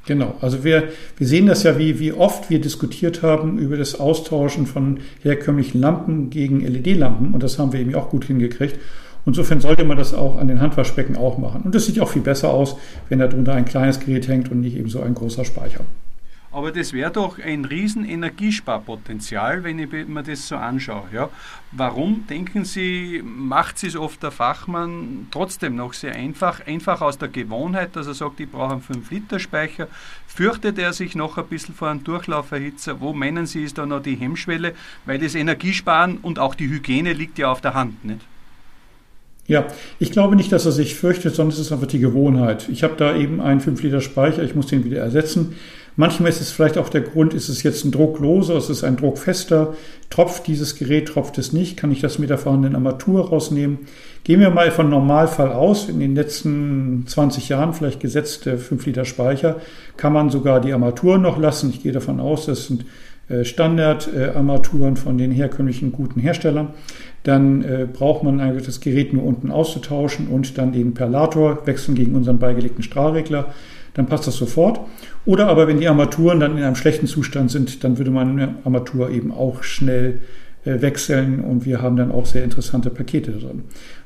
Genau, 0.05 0.36
also 0.41 0.63
wir, 0.63 0.89
wir 1.17 1.27
sehen 1.27 1.46
das 1.46 1.63
ja, 1.63 1.77
wie, 1.77 2.00
wie 2.00 2.12
oft 2.12 2.50
wir 2.50 2.60
diskutiert 2.60 3.22
haben 3.22 3.60
über 3.60 3.77
das 3.77 4.00
Austauschen 4.00 4.65
von 4.65 5.00
herkömmlichen 5.22 5.79
Lampen 5.79 6.31
gegen 6.31 6.62
LED-Lampen 6.62 7.34
und 7.34 7.43
das 7.43 7.60
haben 7.60 7.72
wir 7.72 7.79
eben 7.79 7.93
auch 7.93 8.10
gut 8.10 8.25
hingekriegt. 8.25 8.79
Insofern 9.25 9.62
sollte 9.62 9.84
man 9.84 9.98
das 9.98 10.15
auch 10.15 10.39
an 10.39 10.48
den 10.48 10.62
Handwaschbecken 10.62 11.15
auch 11.15 11.38
machen. 11.38 11.62
Und 11.62 11.75
das 11.75 11.86
sieht 11.86 12.00
auch 12.00 12.10
viel 12.10 12.24
besser 12.24 12.50
aus, 12.50 12.75
wenn 13.10 13.20
da 13.20 13.27
drunter 13.27 13.53
ein 13.53 13.65
kleines 13.65 14.00
Gerät 14.00 14.27
hängt 14.27 14.50
und 14.50 14.62
nicht 14.62 14.75
eben 14.75 14.89
so 14.89 15.01
ein 15.01 15.13
großer 15.13 15.46
Speicher. 15.46 15.81
Aber 16.53 16.72
das 16.72 16.91
wäre 16.91 17.12
doch 17.12 17.39
ein 17.39 17.63
riesen 17.63 18.03
Energiesparpotenzial, 18.03 19.63
wenn 19.63 19.79
ich 19.79 19.89
mir 19.89 20.22
das 20.22 20.50
so 20.50 20.58
anschaue. 20.58 21.05
Ja? 21.13 21.29
Warum, 21.72 22.27
denken 22.27 22.65
Sie, 22.65 23.22
macht 23.24 23.81
es 23.84 23.96
oft 23.96 24.22
der 24.22 24.31
Fachmann 24.31 25.27
trotzdem 25.31 25.77
noch 25.77 25.93
sehr 25.93 26.13
einfach? 26.13 26.67
Einfach 26.67 27.00
aus 27.00 27.17
der 27.17 27.29
Gewohnheit, 27.29 27.96
dass 27.96 28.08
er 28.08 28.15
sagt, 28.15 28.41
ich 28.41 28.51
brauche 28.51 28.74
einen 28.74 28.81
5-Liter-Speicher. 28.81 29.88
Fürchtet 30.27 30.77
er 30.77 30.91
sich 30.91 31.15
noch 31.15 31.38
ein 31.38 31.48
bisschen 31.48 31.74
vor 31.74 31.88
einem 31.88 32.03
Durchlauferhitzer? 32.03 33.00
Wo 33.00 33.13
meinen 33.13 33.46
Sie, 33.46 33.63
ist 33.63 33.77
da 33.77 33.86
noch 33.86 34.01
die 34.01 34.15
Hemmschwelle? 34.15 34.74
Weil 35.05 35.20
das 35.20 35.36
Energiesparen 35.36 36.17
und 36.17 36.38
auch 36.38 36.55
die 36.55 36.70
Hygiene 36.70 37.13
liegt 37.13 37.38
ja 37.38 37.50
auf 37.50 37.62
der 37.62 37.75
Hand, 37.75 38.03
nicht? 38.03 38.20
Ja, 39.48 39.65
ich 40.00 40.12
glaube 40.12 40.36
nicht, 40.36 40.51
dass 40.51 40.65
er 40.65 40.72
sich 40.72 40.96
fürchtet, 40.96 41.36
sondern 41.36 41.53
es 41.53 41.60
ist 41.60 41.72
einfach 41.72 41.88
die 41.88 42.00
Gewohnheit. 42.00 42.70
Ich 42.70 42.84
habe 42.84 42.96
da 42.96 43.15
eben 43.15 43.41
einen 43.41 43.60
5-Liter-Speicher, 43.60 44.43
ich 44.43 44.55
muss 44.55 44.67
den 44.67 44.84
wieder 44.84 45.00
ersetzen. 45.00 45.55
Manchmal 45.98 46.29
ist 46.29 46.41
es 46.41 46.51
vielleicht 46.51 46.77
auch 46.77 46.89
der 46.89 47.01
Grund, 47.01 47.33
ist 47.33 47.50
es 47.50 47.63
jetzt 47.63 47.83
ein 47.83 47.91
druckloser, 47.91 48.57
ist 48.57 48.69
es 48.69 48.83
ein 48.83 48.95
druckfester, 48.95 49.75
tropft 50.10 50.48
dieses 50.48 50.75
Gerät, 50.75 51.07
tropft 51.07 51.38
es 51.38 51.51
nicht, 51.51 51.77
kann 51.77 51.91
ich 51.91 52.00
das 52.00 52.17
mit 52.17 52.29
der 52.29 52.38
vorhandenen 52.38 52.75
Armatur 52.75 53.29
rausnehmen. 53.29 53.79
Gehen 54.24 54.39
wir 54.39 54.51
mal 54.51 54.71
von 54.71 54.89
Normalfall 54.89 55.51
aus, 55.51 55.89
in 55.89 56.00
den 56.00 56.15
letzten 56.15 57.05
20 57.07 57.50
Jahren 57.50 57.74
vielleicht 57.74 58.00
gesetzte 58.00 58.57
5 58.57 58.86
Liter 58.86 59.05
Speicher, 59.05 59.57
kann 59.98 60.13
man 60.13 60.29
sogar 60.29 60.62
die 60.62 60.71
Armatur 60.71 61.17
noch 61.17 61.38
lassen. 61.38 61.71
Ich 61.71 61.83
gehe 61.83 61.91
davon 61.91 62.19
aus, 62.19 62.45
das 62.45 62.67
sind 62.67 62.86
äh, 63.31 63.45
Standardarmaturen 63.45 64.98
von 64.98 65.17
den 65.17 65.31
herkömmlichen 65.31 65.91
guten 65.91 66.19
Herstellern. 66.19 66.69
Dann 67.24 67.63
äh, 67.63 67.88
braucht 67.91 68.24
man 68.24 68.39
eigentlich 68.39 68.65
das 68.65 68.79
Gerät 68.79 69.13
nur 69.13 69.24
unten 69.24 69.51
auszutauschen 69.51 70.27
und 70.27 70.57
dann 70.57 70.71
den 70.71 70.93
Perlator 70.93 71.65
wechseln 71.65 71.95
gegen 71.95 72.15
unseren 72.15 72.39
beigelegten 72.39 72.83
Strahlregler. 72.83 73.53
Dann 73.93 74.07
passt 74.07 74.27
das 74.27 74.38
sofort. 74.38 74.79
Oder 75.25 75.48
aber 75.48 75.67
wenn 75.67 75.79
die 75.79 75.88
Armaturen 75.88 76.39
dann 76.39 76.57
in 76.57 76.63
einem 76.63 76.75
schlechten 76.75 77.07
Zustand 77.07 77.51
sind, 77.51 77.83
dann 77.83 77.98
würde 77.98 78.12
man 78.12 78.31
eine 78.31 78.55
Armatur 78.63 79.10
eben 79.10 79.31
auch 79.31 79.63
schnell 79.63 80.21
äh, 80.63 80.81
wechseln 80.81 81.39
und 81.39 81.65
wir 81.65 81.81
haben 81.81 81.95
dann 81.95 82.12
auch 82.12 82.27
sehr 82.27 82.43
interessante 82.43 82.91
Pakete 82.91 83.31
drin. 83.31 83.63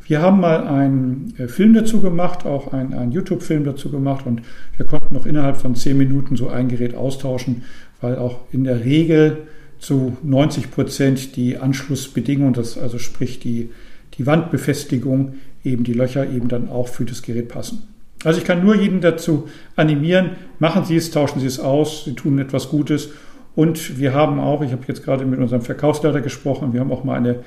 Wir 0.08 0.22
haben 0.22 0.40
mal 0.40 0.66
einen 0.68 1.34
äh, 1.38 1.50
Film 1.50 1.74
dazu 1.74 2.00
gemacht, 2.00 2.46
auch 2.46 2.72
einen, 2.72 2.94
einen 2.94 3.12
YouTube-Film 3.12 3.66
dazu 3.66 3.92
gemacht 3.92 4.26
und 4.26 4.42
wir 4.78 4.86
konnten 4.86 5.14
noch 5.14 5.26
innerhalb 5.26 5.58
von 5.58 5.76
zehn 5.76 5.98
Minuten 5.98 6.38
so 6.38 6.48
ein 6.48 6.70
Gerät 6.70 6.96
austauschen, 6.96 7.64
weil 8.00 8.18
auch 8.18 8.40
in 8.54 8.64
der 8.64 8.86
Regel 8.86 9.48
zu 9.80 10.16
90 10.24 10.72
Prozent 10.72 11.36
die 11.36 11.58
Anschlussbedingungen, 11.58 12.54
das 12.54 12.78
also 12.78 13.00
sprich 13.00 13.40
die, 13.40 13.72
die 14.18 14.26
Wandbefestigung, 14.26 15.36
eben 15.64 15.84
die 15.84 15.94
Löcher 15.94 16.30
eben 16.30 16.48
dann 16.48 16.70
auch 16.70 16.88
für 16.88 17.04
das 17.04 17.22
Gerät 17.22 17.50
passen. 17.50 17.84
Also 18.26 18.40
ich 18.40 18.46
kann 18.46 18.64
nur 18.64 18.76
jeden 18.76 19.02
dazu 19.02 19.48
animieren, 19.76 20.32
machen 20.60 20.84
Sie 20.84 20.96
es, 20.96 21.12
tauschen 21.12 21.40
Sie 21.40 21.48
es 21.48 21.60
aus, 21.60 22.06
Sie 22.06 22.14
tun 22.14 22.40
etwas 22.40 22.70
Gutes. 22.70 23.10
Und 23.56 24.00
wir 24.00 24.14
haben 24.14 24.40
auch, 24.40 24.62
ich 24.62 24.72
habe 24.72 24.84
jetzt 24.88 25.04
gerade 25.04 25.26
mit 25.26 25.40
unserem 25.40 25.62
Verkaufsleiter 25.62 26.22
gesprochen, 26.22 26.74
wir 26.74 26.82
haben 26.82 26.92
auch 26.92 27.06
mal 27.06 27.16
eine, 27.16 27.40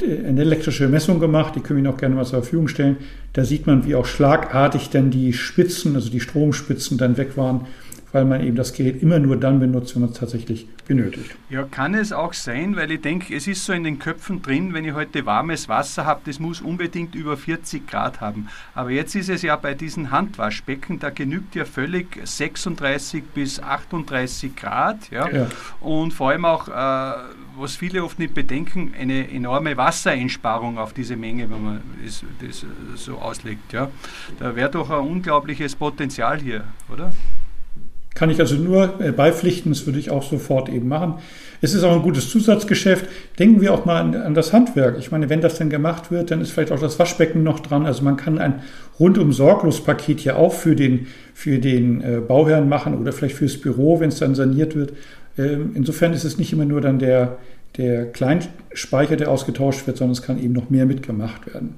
eine 0.00 0.40
elektrische 0.42 0.88
Messung 0.88 1.18
gemacht, 1.18 1.56
die 1.56 1.60
können 1.60 1.82
wir 1.82 1.90
auch 1.90 1.96
gerne 1.96 2.14
mal 2.14 2.24
zur 2.24 2.42
Verfügung 2.42 2.68
stellen. 2.68 2.98
Da 3.32 3.44
sieht 3.44 3.66
man, 3.66 3.84
wie 3.84 3.96
auch 3.96 4.06
schlagartig 4.06 4.90
dann 4.90 5.10
die 5.10 5.32
Spitzen, 5.32 5.96
also 5.96 6.10
die 6.10 6.20
Stromspitzen 6.20 6.98
dann 6.98 7.16
weg 7.16 7.36
waren 7.36 7.62
weil 8.12 8.24
man 8.24 8.40
eben 8.42 8.56
das 8.56 8.72
Gerät 8.72 9.02
immer 9.02 9.18
nur 9.18 9.36
dann 9.36 9.60
benutzt, 9.60 9.94
wenn 9.94 10.02
man 10.02 10.10
es 10.10 10.18
tatsächlich 10.18 10.66
benötigt. 10.86 11.36
Ja, 11.50 11.64
kann 11.64 11.94
es 11.94 12.12
auch 12.12 12.32
sein, 12.32 12.76
weil 12.76 12.90
ich 12.90 13.00
denke, 13.00 13.34
es 13.34 13.46
ist 13.46 13.64
so 13.64 13.72
in 13.72 13.84
den 13.84 13.98
Köpfen 13.98 14.42
drin, 14.42 14.72
wenn 14.72 14.84
ich 14.84 14.94
heute 14.94 15.26
warmes 15.26 15.68
Wasser 15.68 16.06
habe, 16.06 16.20
das 16.24 16.38
muss 16.38 16.60
unbedingt 16.60 17.14
über 17.14 17.36
40 17.36 17.86
Grad 17.86 18.20
haben. 18.20 18.48
Aber 18.74 18.90
jetzt 18.90 19.14
ist 19.14 19.28
es 19.28 19.42
ja 19.42 19.56
bei 19.56 19.74
diesen 19.74 20.10
Handwaschbecken, 20.12 20.98
da 20.98 21.10
genügt 21.10 21.54
ja 21.54 21.64
völlig 21.64 22.18
36 22.24 23.24
bis 23.34 23.60
38 23.60 24.54
Grad. 24.54 25.10
Ja? 25.10 25.28
ja. 25.28 25.46
Und 25.80 26.12
vor 26.12 26.30
allem 26.30 26.44
auch, 26.44 26.68
äh, 26.68 26.72
was 27.58 27.76
viele 27.76 28.04
oft 28.04 28.18
nicht 28.18 28.34
bedenken, 28.34 28.94
eine 28.98 29.30
enorme 29.30 29.76
Wassereinsparung 29.76 30.78
auf 30.78 30.92
diese 30.92 31.16
Menge, 31.16 31.50
wenn 31.50 31.62
man 31.62 31.82
das, 32.04 32.22
das 32.40 32.64
so 32.94 33.18
auslegt. 33.18 33.72
Ja? 33.72 33.90
Da 34.38 34.54
wäre 34.54 34.70
doch 34.70 34.90
ein 34.90 35.00
unglaubliches 35.00 35.74
Potenzial 35.74 36.40
hier, 36.40 36.64
oder? 36.88 37.12
Kann 38.16 38.30
ich 38.30 38.40
also 38.40 38.56
nur 38.56 38.98
äh, 38.98 39.12
beipflichten, 39.12 39.70
das 39.70 39.84
würde 39.84 39.98
ich 39.98 40.10
auch 40.10 40.22
sofort 40.22 40.70
eben 40.70 40.88
machen. 40.88 41.16
Es 41.60 41.74
ist 41.74 41.84
auch 41.84 41.94
ein 41.94 42.00
gutes 42.00 42.30
Zusatzgeschäft. 42.30 43.04
Denken 43.38 43.60
wir 43.60 43.74
auch 43.74 43.84
mal 43.84 44.00
an, 44.00 44.14
an, 44.14 44.34
das 44.34 44.54
Handwerk. 44.54 44.96
Ich 44.98 45.10
meine, 45.10 45.28
wenn 45.28 45.42
das 45.42 45.58
dann 45.58 45.68
gemacht 45.68 46.10
wird, 46.10 46.30
dann 46.30 46.40
ist 46.40 46.50
vielleicht 46.50 46.72
auch 46.72 46.80
das 46.80 46.98
Waschbecken 46.98 47.42
noch 47.42 47.60
dran. 47.60 47.84
Also 47.84 48.02
man 48.02 48.16
kann 48.16 48.38
ein 48.38 48.62
rundum 48.98 49.34
sorglos 49.34 49.84
Paket 49.84 50.20
hier 50.20 50.38
auch 50.38 50.54
für 50.54 50.74
den, 50.74 51.08
für 51.34 51.58
den 51.58 52.00
äh, 52.00 52.20
Bauherrn 52.26 52.70
machen 52.70 52.98
oder 52.98 53.12
vielleicht 53.12 53.36
fürs 53.36 53.58
Büro, 53.58 54.00
wenn 54.00 54.08
es 54.08 54.18
dann 54.18 54.34
saniert 54.34 54.74
wird. 54.74 54.94
Ähm, 55.36 55.72
insofern 55.74 56.14
ist 56.14 56.24
es 56.24 56.38
nicht 56.38 56.54
immer 56.54 56.64
nur 56.64 56.80
dann 56.80 56.98
der, 56.98 57.36
der 57.76 58.06
Kleinspeicher, 58.06 59.16
der 59.16 59.30
ausgetauscht 59.30 59.86
wird, 59.86 59.98
sondern 59.98 60.12
es 60.12 60.22
kann 60.22 60.42
eben 60.42 60.54
noch 60.54 60.70
mehr 60.70 60.86
mitgemacht 60.86 61.52
werden. 61.52 61.74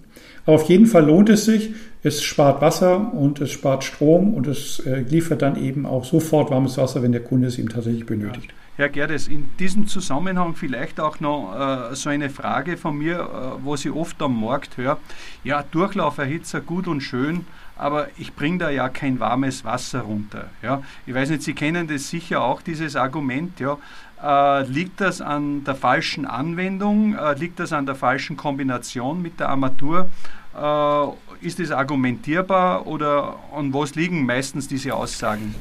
Aber 0.49 0.55
auf 0.55 0.69
jeden 0.71 0.87
Fall 0.87 1.05
lohnt 1.05 1.29
es 1.29 1.45
sich. 1.45 1.75
Es 2.03 2.23
spart 2.23 2.63
Wasser 2.63 3.13
und 3.13 3.39
es 3.43 3.51
spart 3.51 3.85
Strom 3.85 4.33
und 4.33 4.47
es 4.47 4.81
äh, 4.81 5.01
liefert 5.01 5.43
dann 5.43 5.63
eben 5.63 5.85
auch 5.85 6.07
sofort 6.07 6.51
warmes 6.51 6.79
Wasser, 6.79 7.03
wenn 7.03 7.13
der 7.13 7.23
Kunde 7.23 7.49
es 7.49 7.59
eben 7.59 7.69
tatsächlich 7.69 8.07
benötigt. 8.07 8.55
Herr 8.77 8.89
Gerdes, 8.89 9.29
in 9.29 9.51
diesem 9.59 9.89
Zusammenhang 9.89 10.55
vielleicht 10.55 11.01
auch 11.01 11.21
noch 11.21 11.91
äh, 11.91 11.95
so 11.95 12.09
eine 12.09 12.31
Frage 12.31 12.79
von 12.79 12.97
mir, 12.97 13.19
äh, 13.19 13.63
wo 13.63 13.75
ich 13.75 13.91
oft 13.91 14.23
am 14.23 14.41
Markt 14.41 14.79
höre. 14.79 14.97
Ja, 15.45 15.63
Durchlauferhitzer 15.71 16.63
gut 16.63 16.89
und 16.89 17.03
schön, 17.03 17.45
aber 17.77 18.09
ich 18.17 18.35
bringe 18.35 18.57
da 18.57 18.71
ja 18.71 18.89
kein 18.89 19.21
warmes 19.21 19.67
Wasser 19.67 20.01
runter. 20.01 20.49
Ja? 20.63 20.83
Ich 21.05 21.15
weiß 21.15 21.29
nicht, 21.29 21.43
Sie 21.43 21.53
kennen 21.53 21.89
das 21.89 22.09
sicher 22.09 22.43
auch, 22.43 22.63
dieses 22.63 22.97
Argument. 22.97 23.61
Ja? 23.61 23.77
Äh, 24.23 24.65
liegt 24.65 25.01
das 25.01 25.21
an 25.21 25.65
der 25.65 25.75
falschen 25.75 26.25
Anwendung? 26.25 27.15
Äh, 27.15 27.35
liegt 27.35 27.61
das 27.61 27.73
an 27.73 27.85
der 27.85 27.95
falschen 27.95 28.37
Kombination 28.37 29.23
mit 29.23 29.39
der 29.41 29.51
Armatur? 29.51 30.09
Äh, 30.61 31.47
ist 31.47 31.61
das 31.61 31.71
argumentierbar 31.71 32.87
oder 32.87 33.37
an 33.55 33.73
was 33.73 33.95
liegen 33.95 34.27
meistens 34.27 34.67
diese 34.67 34.95
Aussagen? 34.95 35.55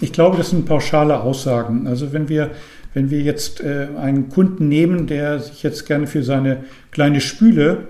Ich 0.00 0.12
glaube, 0.12 0.36
das 0.36 0.50
sind 0.50 0.64
pauschale 0.64 1.20
Aussagen. 1.20 1.86
Also 1.86 2.12
wenn 2.12 2.28
wir, 2.28 2.52
wenn 2.94 3.10
wir 3.10 3.20
jetzt 3.20 3.60
äh, 3.60 3.88
einen 4.00 4.30
Kunden 4.30 4.68
nehmen, 4.68 5.06
der 5.06 5.40
sich 5.40 5.62
jetzt 5.62 5.86
gerne 5.86 6.06
für 6.06 6.22
seine 6.22 6.64
kleine 6.90 7.20
Spüle 7.20 7.88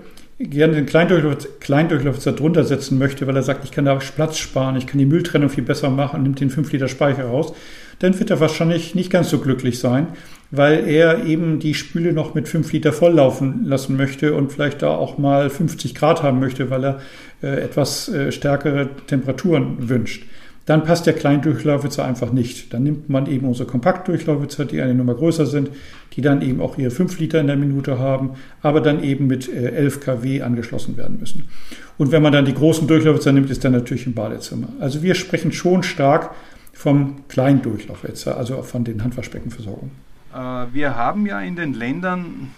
gerne 0.49 0.73
den 0.73 0.85
Kleindurchlaufer 0.85 2.31
drunter 2.31 2.63
setzen 2.63 2.97
möchte, 2.97 3.27
weil 3.27 3.35
er 3.35 3.43
sagt, 3.43 3.63
ich 3.63 3.71
kann 3.71 3.85
da 3.85 3.95
Platz 3.95 4.37
sparen, 4.37 4.75
ich 4.75 4.87
kann 4.87 4.97
die 4.97 5.05
Mülltrennung 5.05 5.49
viel 5.49 5.63
besser 5.63 5.89
machen 5.89 6.23
nimmt 6.23 6.39
den 6.39 6.49
5 6.49 6.71
Liter 6.71 6.87
Speicher 6.87 7.25
raus, 7.25 7.53
dann 7.99 8.17
wird 8.17 8.31
er 8.31 8.39
wahrscheinlich 8.39 8.95
nicht 8.95 9.11
ganz 9.11 9.29
so 9.29 9.39
glücklich 9.39 9.79
sein, 9.79 10.07
weil 10.51 10.87
er 10.87 11.25
eben 11.25 11.59
die 11.59 11.73
Spüle 11.73 12.13
noch 12.13 12.33
mit 12.33 12.47
5 12.47 12.71
Liter 12.73 12.93
volllaufen 12.93 13.65
lassen 13.65 13.95
möchte 13.95 14.33
und 14.33 14.51
vielleicht 14.51 14.81
da 14.81 14.89
auch 14.89 15.17
mal 15.17 15.49
50 15.49 15.95
Grad 15.95 16.21
haben 16.21 16.39
möchte, 16.39 16.69
weil 16.69 16.83
er 16.83 16.99
äh, 17.41 17.61
etwas 17.61 18.09
äh, 18.09 18.31
stärkere 18.31 18.89
Temperaturen 19.07 19.89
wünscht. 19.89 20.25
Dann 20.65 20.83
passt 20.83 21.07
der 21.07 21.13
Kleindurchlaufwitzer 21.13 22.05
einfach 22.05 22.31
nicht. 22.31 22.71
Dann 22.71 22.83
nimmt 22.83 23.09
man 23.09 23.25
eben 23.25 23.47
unsere 23.47 23.67
Kompaktdurchlaufwitzer, 23.67 24.65
die 24.65 24.79
eine 24.79 24.93
Nummer 24.93 25.15
größer 25.15 25.47
sind, 25.47 25.71
die 26.13 26.21
dann 26.21 26.41
eben 26.41 26.61
auch 26.61 26.77
ihre 26.77 26.91
5 26.91 27.19
Liter 27.19 27.39
in 27.39 27.47
der 27.47 27.55
Minute 27.55 27.97
haben, 27.97 28.31
aber 28.61 28.79
dann 28.79 29.03
eben 29.03 29.27
mit 29.27 29.51
11 29.51 29.95
äh, 29.95 29.99
kW 29.99 30.41
angeschlossen 30.43 30.97
werden 30.97 31.17
müssen. 31.19 31.49
Und 31.97 32.11
wenn 32.11 32.21
man 32.21 32.31
dann 32.31 32.45
die 32.45 32.53
großen 32.53 32.87
Durchlaufwitzer 32.87 33.31
nimmt, 33.31 33.49
ist 33.49 33.63
dann 33.63 33.71
natürlich 33.71 34.05
im 34.05 34.13
Badezimmer. 34.13 34.67
Also 34.79 35.01
wir 35.01 35.15
sprechen 35.15 35.51
schon 35.51 35.81
stark 35.81 36.31
vom 36.73 37.27
Kleindurchlaufwitzer, 37.27 38.37
also 38.37 38.61
von 38.61 38.83
den 38.83 39.03
Handwaschbeckenversorgungen. 39.03 40.10
Äh, 40.33 40.73
wir 40.73 40.95
haben 40.95 41.25
ja 41.25 41.41
in 41.41 41.55
den 41.55 41.73
Ländern, 41.73 42.51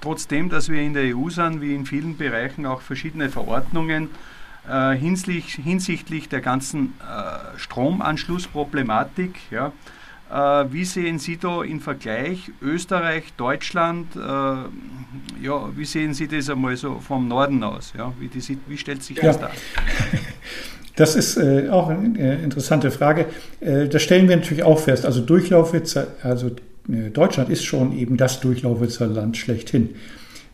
trotzdem, 0.00 0.48
dass 0.48 0.68
wir 0.68 0.80
in 0.80 0.94
der 0.94 1.16
EU 1.16 1.28
sind, 1.30 1.60
wie 1.60 1.74
in 1.74 1.86
vielen 1.86 2.16
Bereichen 2.16 2.66
auch 2.66 2.80
verschiedene 2.80 3.28
Verordnungen 3.28 4.10
äh, 4.68 4.92
hinsichtlich, 4.96 5.54
hinsichtlich 5.62 6.28
der 6.28 6.40
ganzen 6.40 6.94
äh, 7.00 7.58
Stromanschlussproblematik. 7.58 9.36
Ja. 9.50 9.72
Äh, 10.30 10.72
wie 10.72 10.84
sehen 10.84 11.18
Sie 11.18 11.36
da 11.36 11.62
im 11.62 11.80
Vergleich 11.80 12.50
Österreich, 12.60 13.32
Deutschland, 13.36 14.14
ja, 14.14 15.68
wie 15.76 15.84
sehen 15.84 16.14
Sie 16.14 16.28
das 16.28 16.48
einmal 16.48 16.76
so 16.76 17.00
vom 17.00 17.28
Norden 17.28 17.62
aus? 17.62 17.92
Ja? 17.96 18.12
Wie, 18.18 18.28
die, 18.28 18.58
wie 18.66 18.78
stellt 18.78 19.02
sich 19.02 19.16
das 19.16 19.36
ja. 19.36 19.42
dar? 19.42 19.50
Das 20.96 21.16
ist 21.16 21.36
äh, 21.36 21.68
auch 21.70 21.88
eine 21.88 22.18
äh, 22.18 22.42
interessante 22.42 22.90
Frage. 22.90 23.26
Äh, 23.60 23.88
das 23.88 24.02
stellen 24.02 24.28
wir 24.28 24.36
natürlich 24.36 24.62
auch 24.62 24.78
fest. 24.78 25.06
Also 25.06 25.20
Durchlaufwitzer, 25.22 26.08
also 26.22 26.50
Deutschland 26.86 27.48
ist 27.48 27.64
schon 27.64 27.96
eben 27.96 28.16
das 28.16 28.40
Durchlaufwitzerland 28.40 29.36
schlechthin. 29.36 29.90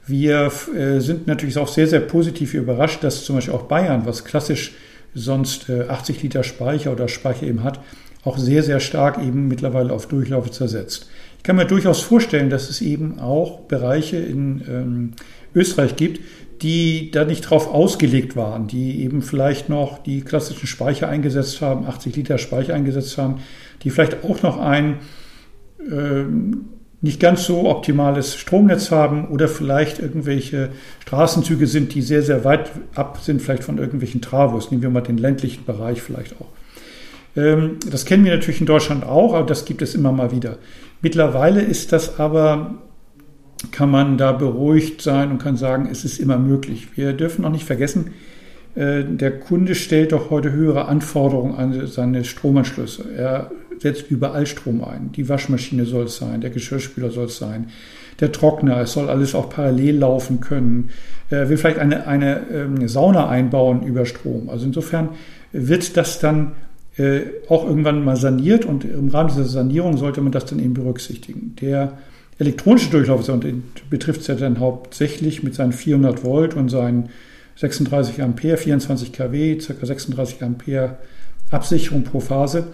Wir 0.07 0.51
äh, 0.75 1.01
sind 1.01 1.27
natürlich 1.27 1.59
auch 1.59 1.69
sehr, 1.69 1.87
sehr 1.87 2.01
positiv 2.01 2.55
überrascht, 2.55 3.05
dass 3.05 3.25
zum 3.25 3.37
Beispiel 3.37 3.55
auch 3.55 3.65
Bayern, 3.65 4.07
was 4.07 4.25
klassisch 4.25 4.73
sonst 5.15 5.71
80 5.71 6.23
Liter 6.23 6.45
Speicher 6.45 6.93
oder 6.93 7.09
Speicher 7.09 7.47
eben 7.47 7.65
hat, 7.65 7.81
auch 8.25 8.39
sehr, 8.39 8.63
sehr 8.63 8.81
stark 8.81 9.19
eben 9.19 9.49
mittlerweile 9.49 9.93
auf 9.93 10.07
Durchlaufe 10.07 10.51
zersetzt. 10.51 11.09
Ich 11.39 11.45
kann 11.45 11.57
mir 11.57 11.67
durchaus 11.67 12.01
vorstellen, 12.01 12.51
dass 12.51 12.69
es 12.69 12.81
eben 12.81 13.21
auch 13.21 13.61
Bereiche 13.61 14.17
in 14.17 14.63
ähm, 14.69 15.13
Österreich 15.55 15.97
gibt, 15.97 16.21
die 16.63 17.11
da 17.11 17.25
nicht 17.25 17.43
drauf 17.43 17.73
ausgelegt 17.73 18.35
waren, 18.35 18.67
die 18.67 19.03
eben 19.03 19.23
vielleicht 19.23 19.69
noch 19.69 20.03
die 20.03 20.23
klassischen 20.23 20.67
Speicher 20.67 21.09
eingesetzt 21.09 21.61
haben, 21.61 21.87
80 21.87 22.17
Liter 22.17 22.39
Speicher 22.39 22.75
eingesetzt 22.75 23.17
haben, 23.17 23.41
die 23.83 23.91
vielleicht 23.91 24.25
auch 24.25 24.43
noch 24.43 24.59
ein 24.59 24.95
äh, 24.95 24.97
nicht 27.01 27.21
ganz 27.21 27.45
so 27.45 27.69
optimales 27.69 28.37
Stromnetz 28.37 28.91
haben 28.91 29.29
oder 29.29 29.49
vielleicht 29.49 30.01
irgendwelche 30.01 30.71
Straßenzüge 31.01 31.67
sind, 31.67 31.95
die 31.95 32.03
sehr, 32.03 32.23
sehr 32.23 32.45
weit 32.45 32.71
ab 32.95 33.21
sind, 33.23 33.41
vielleicht 33.41 33.65
von 33.65 33.79
irgendwelchen 33.79 34.21
Travos. 34.21 34.71
Nehmen 34.71 34.83
wir 34.83 34.91
mal 34.91 35.01
den 35.01 35.19
ländlichen 35.19 35.65
Bereich 35.65 36.03
vielleicht 36.03 36.35
auch. 36.41 36.49
Ähm, 37.37 37.77
das 37.89 38.05
kennen 38.05 38.25
wir 38.25 38.35
natürlich 38.35 38.61
in 38.61 38.67
Deutschland 38.67 39.07
auch, 39.07 39.35
aber 39.35 39.47
das 39.47 39.65
gibt 39.65 39.83
es 39.83 39.95
immer 39.95 40.11
mal 40.11 40.33
wieder. 40.33 40.59
Mittlerweile 41.01 41.63
ist 41.63 41.93
das 41.93 42.19
aber 42.19 42.75
kann 43.73 43.91
man 43.91 44.19
da 44.19 44.33
beruhigt 44.33 45.03
sein 45.03 45.33
und 45.33 45.39
kann 45.39 45.57
sagen, 45.57 45.89
es 45.91 46.05
ist 46.05 46.19
immer 46.21 46.39
möglich. 46.39 46.97
Wir 46.97 47.13
dürfen 47.13 47.45
auch 47.45 47.51
nicht 47.51 47.65
vergessen, 47.65 48.13
äh, 48.75 49.05
der 49.05 49.39
Kunde 49.39 49.75
stellt 49.75 50.13
doch 50.13 50.31
heute 50.31 50.53
höhere 50.53 50.87
Anforderungen 50.87 51.55
an 51.57 51.87
seine 51.87 52.25
Stromanschlüsse. 52.25 53.05
Er 53.17 53.51
setzt 53.79 54.11
überall 54.11 54.47
Strom 54.47 54.83
ein. 54.85 55.13
Die 55.13 55.29
Waschmaschine 55.29 55.85
soll 55.85 56.05
es 56.05 56.17
sein, 56.17 56.41
der 56.41 56.51
Geschirrspüler 56.51 57.11
soll 57.11 57.27
es 57.27 57.39
sein, 57.39 57.69
der 58.21 58.33
Trockner, 58.33 58.81
es 58.81 58.93
soll 58.93 59.09
alles 59.09 59.35
auch 59.35 59.51
parallel 59.51 59.99
laufen 59.99 60.41
können. 60.41 60.91
Er 61.31 61.49
will 61.49 61.57
vielleicht 61.57 61.79
eine, 61.79 62.07
eine 62.07 62.47
ähm, 62.53 62.89
Sauna 62.89 63.29
einbauen 63.29 63.83
über 63.83 64.07
Strom. 64.07 64.49
Also 64.49 64.67
insofern 64.67 65.11
wird 65.53 65.97
das 65.97 66.19
dann 66.19 66.53
äh, 66.97 67.21
auch 67.49 67.65
irgendwann 67.65 68.05
mal 68.05 68.17
saniert 68.17 68.65
und 68.65 68.85
im 68.85 69.09
Rahmen 69.09 69.31
dieser 69.31 69.45
Sanierung 69.45 69.97
sollte 69.97 70.21
man 70.21 70.33
das 70.33 70.47
dann 70.47 70.59
eben 70.59 70.75
berücksichtigen. 70.75 71.55
Der 71.61 71.99
elektronische 72.39 72.91
Durchlauf 72.91 73.29
betrifft 73.91 74.23
es 74.23 74.27
ja 74.27 74.35
dann 74.35 74.59
hauptsächlich 74.59 75.43
mit 75.43 75.55
seinen 75.55 75.73
400 75.73 76.25
Volt 76.25 76.55
und 76.55 76.69
seinen 76.71 77.11
36 77.57 78.23
Ampere, 78.23 78.57
24 78.57 79.13
kW, 79.13 79.57
ca. 79.57 79.87
36 79.87 80.43
Ampere 80.43 80.97
Absicherung 81.51 82.05
pro 82.05 82.21
Phase, 82.21 82.69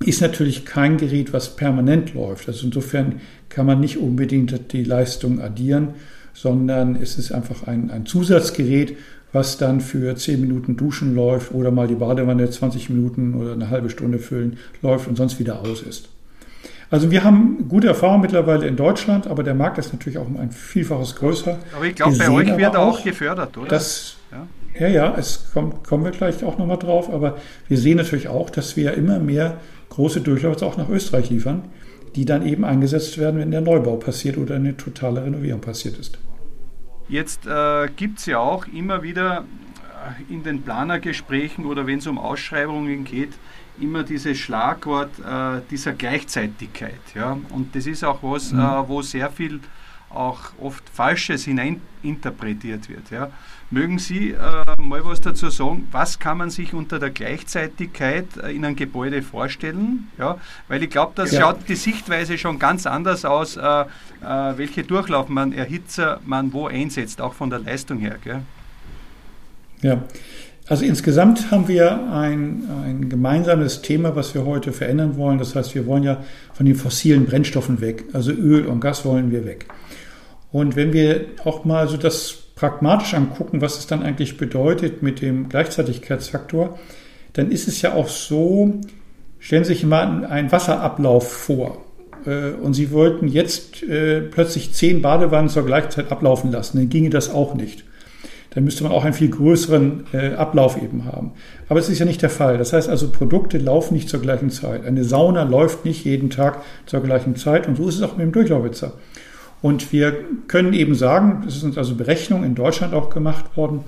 ist 0.00 0.20
natürlich 0.20 0.64
kein 0.64 0.96
Gerät, 0.96 1.32
was 1.32 1.56
permanent 1.56 2.14
läuft. 2.14 2.48
Also 2.48 2.66
insofern 2.66 3.20
kann 3.48 3.66
man 3.66 3.80
nicht 3.80 3.98
unbedingt 3.98 4.72
die 4.72 4.84
Leistung 4.84 5.40
addieren, 5.40 5.94
sondern 6.32 6.96
es 6.96 7.16
ist 7.16 7.32
einfach 7.32 7.66
ein, 7.66 7.90
ein 7.90 8.06
Zusatzgerät, 8.06 8.96
was 9.32 9.58
dann 9.58 9.80
für 9.80 10.14
10 10.14 10.40
Minuten 10.40 10.76
Duschen 10.76 11.14
läuft 11.14 11.52
oder 11.52 11.70
mal 11.70 11.88
die 11.88 11.96
Badewanne 11.96 12.48
20 12.48 12.90
Minuten 12.90 13.34
oder 13.34 13.52
eine 13.52 13.70
halbe 13.70 13.90
Stunde 13.90 14.18
füllen 14.18 14.58
läuft 14.82 15.08
und 15.08 15.16
sonst 15.16 15.38
wieder 15.38 15.60
aus 15.60 15.82
ist. 15.82 16.08
Also 16.90 17.10
wir 17.10 17.24
haben 17.24 17.68
gute 17.68 17.88
Erfahrungen 17.88 18.20
mittlerweile 18.20 18.66
in 18.66 18.76
Deutschland, 18.76 19.26
aber 19.26 19.42
der 19.42 19.54
Markt 19.54 19.78
ist 19.78 19.92
natürlich 19.92 20.18
auch 20.18 20.26
um 20.26 20.36
ein 20.36 20.52
Vielfaches 20.52 21.16
größer. 21.16 21.58
Aber 21.74 21.84
ich 21.84 21.96
glaube, 21.96 22.16
bei 22.16 22.30
euch 22.30 22.56
wird 22.56 22.76
auch 22.76 23.02
gefördert, 23.02 23.56
oder? 23.56 23.68
Dass, 23.68 24.16
ja. 24.30 24.86
ja, 24.86 24.88
ja, 24.88 25.14
es 25.18 25.50
kommt, 25.52 25.82
kommen 25.82 26.04
wir 26.04 26.12
gleich 26.12 26.44
auch 26.44 26.56
nochmal 26.56 26.78
drauf, 26.78 27.12
aber 27.12 27.38
wir 27.66 27.78
sehen 27.78 27.96
natürlich 27.96 28.28
auch, 28.28 28.50
dass 28.50 28.76
wir 28.76 28.94
immer 28.94 29.18
mehr 29.18 29.58
große 29.94 30.20
Durchläufe 30.20 30.66
auch 30.66 30.76
nach 30.76 30.88
Österreich 30.88 31.30
liefern, 31.30 31.64
die 32.14 32.24
dann 32.24 32.46
eben 32.46 32.64
eingesetzt 32.64 33.18
werden, 33.18 33.40
wenn 33.40 33.50
der 33.50 33.60
Neubau 33.60 33.96
passiert 33.96 34.36
oder 34.38 34.56
eine 34.56 34.76
totale 34.76 35.24
Renovierung 35.24 35.60
passiert 35.60 35.98
ist. 35.98 36.18
Jetzt 37.08 37.46
äh, 37.46 37.88
gibt 37.94 38.18
es 38.18 38.26
ja 38.26 38.38
auch 38.38 38.66
immer 38.66 39.02
wieder 39.02 39.44
äh, 40.28 40.32
in 40.32 40.42
den 40.42 40.62
Planergesprächen 40.62 41.66
oder 41.66 41.86
wenn 41.86 41.98
es 41.98 42.06
um 42.06 42.18
Ausschreibungen 42.18 43.04
geht, 43.04 43.30
immer 43.80 44.02
dieses 44.02 44.38
Schlagwort 44.38 45.10
äh, 45.18 45.60
dieser 45.70 45.92
Gleichzeitigkeit. 45.92 47.00
Ja? 47.14 47.38
Und 47.50 47.74
das 47.74 47.86
ist 47.86 48.04
auch 48.04 48.22
was, 48.22 48.52
mhm. 48.52 48.60
äh, 48.60 48.88
wo 48.88 49.02
sehr 49.02 49.30
viel 49.30 49.60
auch 50.14 50.40
oft 50.60 50.88
Falsches 50.88 51.44
hineininterpretiert 51.44 52.88
wird. 52.88 53.10
Ja? 53.10 53.30
Mögen 53.70 53.98
Sie 53.98 54.30
äh, 54.30 54.36
mal 54.80 55.04
was 55.04 55.20
dazu 55.20 55.50
sagen, 55.50 55.88
was 55.90 56.18
kann 56.18 56.38
man 56.38 56.50
sich 56.50 56.74
unter 56.74 56.98
der 56.98 57.10
Gleichzeitigkeit 57.10 58.26
äh, 58.42 58.54
in 58.54 58.64
einem 58.64 58.76
Gebäude 58.76 59.22
vorstellen? 59.22 60.08
Ja? 60.18 60.38
Weil 60.68 60.82
ich 60.82 60.90
glaube, 60.90 61.12
das 61.14 61.32
ja. 61.32 61.40
schaut 61.40 61.68
die 61.68 61.76
Sichtweise 61.76 62.38
schon 62.38 62.58
ganz 62.58 62.86
anders 62.86 63.24
aus, 63.24 63.56
äh, 63.56 63.60
äh, 63.60 63.84
welche 64.56 64.84
Durchlauf 64.84 65.28
man, 65.28 65.52
Erhitzer 65.52 66.20
man 66.24 66.52
wo 66.52 66.66
einsetzt, 66.66 67.20
auch 67.20 67.34
von 67.34 67.50
der 67.50 67.58
Leistung 67.60 67.98
her. 67.98 68.16
Gell? 68.22 68.42
Ja, 69.82 70.02
also 70.66 70.86
insgesamt 70.86 71.50
haben 71.50 71.68
wir 71.68 72.10
ein, 72.10 72.62
ein 72.84 73.10
gemeinsames 73.10 73.82
Thema, 73.82 74.16
was 74.16 74.34
wir 74.34 74.46
heute 74.46 74.72
verändern 74.72 75.18
wollen. 75.18 75.38
Das 75.38 75.54
heißt, 75.54 75.74
wir 75.74 75.86
wollen 75.86 76.04
ja 76.04 76.24
von 76.54 76.64
den 76.64 76.74
fossilen 76.74 77.26
Brennstoffen 77.26 77.82
weg. 77.82 78.04
Also 78.14 78.32
Öl 78.32 78.66
und 78.66 78.80
Gas 78.80 79.04
wollen 79.04 79.30
wir 79.30 79.44
weg. 79.44 79.66
Und 80.54 80.76
wenn 80.76 80.92
wir 80.92 81.24
auch 81.42 81.64
mal 81.64 81.88
so 81.88 81.96
das 81.96 82.32
pragmatisch 82.54 83.14
angucken, 83.14 83.60
was 83.60 83.76
es 83.76 83.88
dann 83.88 84.04
eigentlich 84.04 84.36
bedeutet 84.36 85.02
mit 85.02 85.20
dem 85.20 85.48
Gleichzeitigkeitsfaktor, 85.48 86.78
dann 87.32 87.50
ist 87.50 87.66
es 87.66 87.82
ja 87.82 87.94
auch 87.94 88.06
so, 88.06 88.72
stellen 89.40 89.64
Sie 89.64 89.72
sich 89.72 89.84
mal 89.84 90.24
einen 90.24 90.52
Wasserablauf 90.52 91.28
vor. 91.28 91.84
Äh, 92.24 92.50
und 92.52 92.74
Sie 92.74 92.92
wollten 92.92 93.26
jetzt 93.26 93.82
äh, 93.82 94.20
plötzlich 94.20 94.72
zehn 94.72 95.02
Badewannen 95.02 95.48
zur 95.48 95.66
Gleichzeit 95.66 96.12
ablaufen 96.12 96.52
lassen, 96.52 96.78
dann 96.78 96.88
ginge 96.88 97.10
das 97.10 97.34
auch 97.34 97.56
nicht 97.56 97.82
dann 98.50 98.62
müsste 98.62 98.84
man 98.84 98.92
auch 98.92 99.04
einen 99.04 99.14
viel 99.14 99.30
größeren 99.30 100.06
äh, 100.12 100.34
Ablauf 100.34 100.80
eben 100.80 101.06
haben. 101.06 101.32
Aber 101.68 101.80
es 101.80 101.88
ist 101.88 101.98
ja 101.98 102.06
nicht 102.06 102.22
der 102.22 102.30
Fall. 102.30 102.56
Das 102.56 102.72
heißt 102.72 102.88
also, 102.88 103.08
Produkte 103.10 103.58
laufen 103.58 103.94
nicht 103.94 104.08
zur 104.08 104.20
gleichen 104.20 104.50
Zeit. 104.50 104.86
Eine 104.86 105.02
Sauna 105.02 105.42
läuft 105.42 105.84
nicht 105.84 106.04
jeden 106.04 106.30
Tag 106.30 106.62
zur 106.86 107.00
gleichen 107.00 107.34
Zeit 107.34 107.66
und 107.66 107.76
so 107.76 107.88
ist 107.88 107.96
es 107.96 108.02
auch 108.02 108.16
mit 108.16 108.26
dem 108.26 108.30
Durchlaufwitzer. 108.30 108.92
Und 109.64 109.94
wir 109.94 110.14
können 110.46 110.74
eben 110.74 110.94
sagen, 110.94 111.42
es 111.48 111.62
sind 111.62 111.78
also 111.78 111.94
Berechnungen 111.94 112.44
in 112.44 112.54
Deutschland 112.54 112.92
auch 112.92 113.08
gemacht 113.08 113.56
worden, 113.56 113.80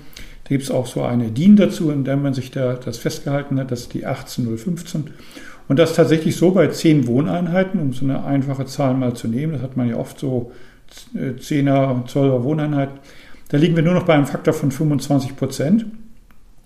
da 0.44 0.48
gibt 0.48 0.62
es 0.62 0.70
auch 0.70 0.86
so 0.86 1.02
eine 1.02 1.30
DIN 1.30 1.56
dazu, 1.56 1.90
in 1.90 2.02
der 2.02 2.16
man 2.16 2.32
sich 2.32 2.50
da 2.50 2.76
das 2.82 2.96
festgehalten 2.96 3.60
hat, 3.60 3.70
das 3.70 3.80
ist 3.80 3.92
die 3.92 4.06
18015. 4.06 5.10
Und 5.68 5.78
das 5.78 5.94
tatsächlich 5.94 6.34
so 6.34 6.52
bei 6.52 6.68
zehn 6.68 7.06
Wohneinheiten, 7.06 7.78
um 7.78 7.92
so 7.92 8.06
eine 8.06 8.24
einfache 8.24 8.64
Zahl 8.64 8.94
mal 8.94 9.12
zu 9.12 9.28
nehmen, 9.28 9.52
das 9.52 9.60
hat 9.60 9.76
man 9.76 9.90
ja 9.90 9.96
oft 9.96 10.18
so 10.18 10.50
10er, 11.14 12.04
äh, 12.06 12.08
12er 12.08 12.42
Wohneinheiten, 12.42 12.98
da 13.50 13.58
liegen 13.58 13.76
wir 13.76 13.82
nur 13.82 13.92
noch 13.92 14.04
bei 14.04 14.14
einem 14.14 14.24
Faktor 14.24 14.54
von 14.54 14.70
25 14.70 15.36
Prozent. 15.36 15.84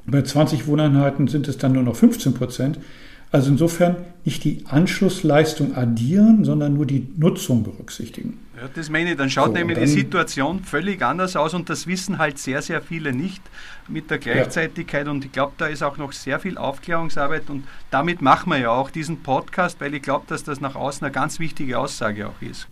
Bei 0.07 0.23
20 0.23 0.68
Wohneinheiten 0.68 1.27
sind 1.27 1.49
es 1.49 1.59
dann 1.59 1.73
nur 1.73 1.83
noch 1.83 1.96
15 1.96 2.33
Prozent. 2.35 2.79
Also 3.33 3.51
insofern 3.51 3.97
nicht 4.25 4.43
die 4.43 4.64
Anschlussleistung 4.66 5.77
addieren, 5.77 6.45
sondern 6.45 6.75
nur 6.75 6.85
die 6.85 7.09
Nutzung 7.16 7.62
berücksichtigen. 7.62 8.38
Ja, 8.57 8.69
das 8.75 8.90
meine 8.90 9.12
ich. 9.12 9.16
Dann 9.16 9.31
schaut 9.31 9.49
so, 9.49 9.53
nämlich 9.53 9.79
dann, 9.79 9.87
die 9.87 9.93
Situation 9.93 10.64
völlig 10.64 11.03
anders 11.03 11.37
aus 11.37 11.55
und 11.55 11.71
das 11.71 11.87
wissen 11.87 12.19
halt 12.19 12.38
sehr, 12.38 12.61
sehr 12.61 12.83
viele 12.83 13.12
nicht 13.12 13.40
mit 13.88 14.11
der 14.11 14.19
Gleichzeitigkeit. 14.19 15.07
Ja. 15.07 15.12
Und 15.12 15.25
ich 15.25 15.33
glaube, 15.33 15.53
da 15.59 15.66
ist 15.66 15.83
auch 15.83 15.97
noch 15.97 16.12
sehr 16.12 16.40
viel 16.40 16.59
Aufklärungsarbeit 16.59 17.49
und 17.49 17.64
damit 17.90 18.21
machen 18.21 18.51
wir 18.51 18.59
ja 18.59 18.71
auch 18.71 18.90
diesen 18.90 19.23
Podcast, 19.23 19.81
weil 19.81 19.95
ich 19.95 20.03
glaube, 20.03 20.25
dass 20.29 20.43
das 20.43 20.61
nach 20.61 20.75
außen 20.75 21.05
eine 21.05 21.12
ganz 21.12 21.38
wichtige 21.38 21.79
Aussage 21.79 22.29
auch 22.29 22.43
ist. 22.43 22.66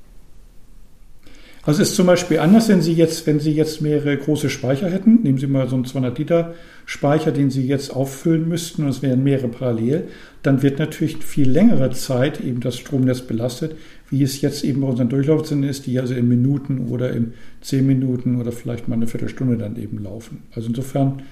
Also 1.62 1.82
es 1.82 1.90
ist 1.90 1.96
zum 1.96 2.06
Beispiel 2.06 2.38
anders, 2.38 2.68
wenn 2.68 2.80
Sie 2.80 2.94
jetzt, 2.94 3.26
wenn 3.26 3.40
Sie 3.40 3.52
jetzt 3.52 3.82
mehrere 3.82 4.16
große 4.16 4.48
Speicher 4.48 4.88
hätten. 4.88 5.22
Nehmen 5.22 5.38
Sie 5.38 5.46
mal 5.46 5.68
so 5.68 5.76
einen 5.76 5.84
200 5.84 6.18
Liter 6.18 6.54
Speicher, 6.86 7.30
den 7.30 7.50
Sie 7.50 7.66
jetzt 7.66 7.94
auffüllen 7.94 8.48
müssten 8.48 8.84
und 8.84 8.88
es 8.88 9.02
wären 9.02 9.22
mehrere 9.22 9.48
parallel. 9.48 10.08
Dann 10.42 10.62
wird 10.62 10.78
natürlich 10.78 11.18
viel 11.18 11.50
längere 11.50 11.90
Zeit 11.90 12.40
eben 12.40 12.60
das 12.60 12.76
Stromnetz 12.76 13.22
belastet, 13.22 13.76
wie 14.10 14.22
es 14.22 14.40
jetzt 14.40 14.64
eben 14.64 14.80
bei 14.80 14.86
unseren 14.86 15.08
Durchlaufsinnen 15.08 15.68
ist, 15.68 15.86
die 15.86 15.98
also 15.98 16.14
in 16.14 16.28
Minuten 16.28 16.88
oder 16.88 17.10
in 17.10 17.34
zehn 17.60 17.86
Minuten 17.86 18.40
oder 18.40 18.52
vielleicht 18.52 18.88
mal 18.88 18.94
eine 18.94 19.06
Viertelstunde 19.06 19.56
dann 19.56 19.76
eben 19.76 20.02
laufen. 20.02 20.44
Also 20.54 20.68
insofern 20.68 21.22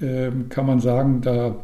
äh, 0.00 0.30
kann 0.48 0.66
man 0.66 0.80
sagen, 0.80 1.20
da 1.22 1.56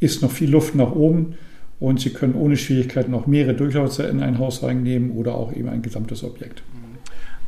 ist 0.00 0.22
noch 0.22 0.30
viel 0.30 0.50
Luft 0.50 0.74
nach 0.74 0.92
oben 0.92 1.34
und 1.78 2.00
Sie 2.00 2.10
können 2.10 2.34
ohne 2.34 2.56
Schwierigkeiten 2.56 3.14
auch 3.14 3.26
mehrere 3.26 3.54
Durchlaufer 3.54 4.08
in 4.08 4.22
ein 4.22 4.38
Haus 4.38 4.62
reinnehmen 4.62 5.12
oder 5.12 5.34
auch 5.34 5.52
eben 5.52 5.68
ein 5.68 5.82
gesamtes 5.82 6.24
Objekt. 6.24 6.62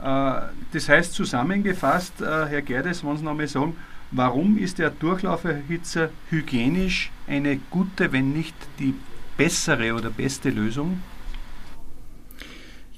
Äh, 0.02 0.40
das 0.72 0.88
heißt 0.88 1.12
zusammengefasst, 1.12 2.20
äh, 2.20 2.24
Herr 2.24 2.62
Gerdes, 2.62 3.04
wollen 3.04 3.18
Sie 3.18 3.24
noch 3.24 3.34
mal 3.34 3.46
sagen, 3.46 3.74
warum 4.12 4.58
ist 4.58 4.78
der 4.78 4.90
Durchlauferhitzer 4.90 6.10
hygienisch 6.30 7.10
eine 7.26 7.58
gute, 7.70 8.12
wenn 8.12 8.32
nicht 8.32 8.54
die 8.78 8.94
bessere 9.36 9.94
oder 9.94 10.10
beste 10.10 10.50
Lösung? 10.50 11.00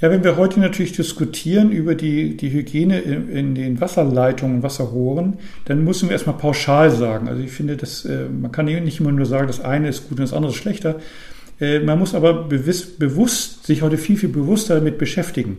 Ja, 0.01 0.11
wenn 0.11 0.25
wir 0.25 0.37
heute 0.37 0.61
natürlich 0.61 0.93
diskutieren 0.93 1.71
über 1.71 1.95
die, 1.95 2.37
die 2.37 2.53
Hygiene 2.53 3.01
in, 3.01 3.29
in, 3.31 3.55
den 3.55 3.81
Wasserleitungen, 3.81 4.63
Wasserrohren, 4.63 5.39
dann 5.65 5.85
müssen 5.85 6.09
wir 6.09 6.13
erstmal 6.13 6.37
pauschal 6.37 6.91
sagen. 6.91 7.29
Also 7.29 7.43
ich 7.43 7.53
finde, 7.53 7.77
dass, 7.77 8.05
äh, 8.05 8.27
man 8.29 8.53
kann 8.53 8.67
nicht 8.67 9.01
immer 9.01 9.13
nur 9.13 9.25
sagen, 9.25 9.47
das 9.47 9.61
eine 9.61 9.89
ist 9.89 10.09
gut 10.09 10.19
und 10.19 10.25
das 10.25 10.33
andere 10.33 10.53
ist 10.53 10.59
schlechter. 10.59 11.01
man 11.61 11.99
muss 11.99 12.15
aber 12.15 12.45
bewusst, 12.45 12.99
bewusst 12.99 13.65
sich 13.65 13.81
heute 13.83 13.97
viel, 13.97 14.17
viel 14.17 14.29
bewusster 14.29 14.75
damit 14.75 14.99
beschäftigen. 14.99 15.59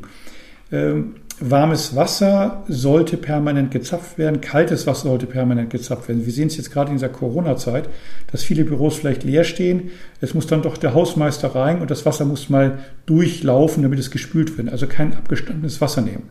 Ähm, 0.72 1.16
warmes 1.40 1.96
Wasser 1.96 2.64
sollte 2.68 3.18
permanent 3.18 3.72
gezapft 3.72 4.18
werden, 4.18 4.42
kaltes 4.42 4.88
Wasser 4.88 5.10
sollte 5.10 5.26
permanent 5.26 5.70
gezapft 5.70 6.08
werden. 6.08 6.26
Wir 6.26 6.32
sehen 6.32 6.48
es 6.48 6.58
jetzt 6.58 6.72
gerade 6.72 6.92
in 6.92 6.98
dieser 6.98 7.10
Corona-Zeit, 7.10 7.90
dass 8.32 8.44
viele 8.44 8.64
Büros 8.64 8.96
vielleicht 8.96 9.24
leer 9.24 9.44
stehen. 9.44 9.92
Es 10.22 10.34
muss 10.34 10.48
dann 10.48 10.62
doch 10.62 10.78
der 10.78 10.94
Hausmeister 10.94 11.54
rein 11.54 11.82
und 11.82 11.92
das 11.92 12.06
Wasser 12.06 12.26
muss 12.26 12.50
mal 12.50 12.80
durchlaufen, 13.06 13.84
damit 13.84 14.00
es 14.00 14.12
gespült 14.12 14.58
wird. 14.58 14.70
Also 14.70 14.88
kein 14.88 15.14
abgestandenes 15.14 15.82
Wasser 15.82 16.02
nehmen. 16.02 16.30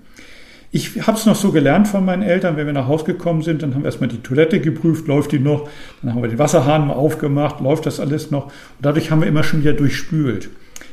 Ich 0.70 1.06
habe 1.06 1.16
es 1.16 1.26
noch 1.26 1.36
so 1.36 1.52
gelernt 1.52 1.86
von 1.86 2.04
meinen 2.04 2.22
Eltern, 2.22 2.56
wenn 2.56 2.66
wir 2.66 2.72
nach 2.72 2.88
Hause 2.88 3.04
gekommen 3.04 3.42
sind, 3.42 3.62
dann 3.62 3.74
haben 3.74 3.82
wir 3.82 3.86
erstmal 3.86 4.08
die 4.08 4.22
Toilette 4.22 4.58
geprüft, 4.60 5.06
läuft 5.06 5.30
die 5.30 5.38
noch, 5.38 5.68
dann 6.02 6.12
haben 6.12 6.22
wir 6.22 6.28
den 6.28 6.38
Wasserhahn 6.38 6.88
mal 6.88 6.94
aufgemacht, 6.94 7.60
läuft 7.60 7.86
das 7.86 8.00
alles 8.00 8.32
noch. 8.32 8.46
Und 8.46 8.52
dadurch 8.80 9.12
haben 9.12 9.20
wir 9.20 9.28
immer 9.28 9.44
schon 9.44 9.60
wieder 9.60 9.74
durchspült. 9.74 10.48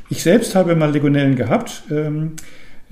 Ich 0.08 0.22
selbst 0.22 0.54
habe 0.54 0.76
mal 0.76 0.92
Legionellen 0.92 1.34
gehabt. 1.34 1.82
Ähm, 1.90 2.32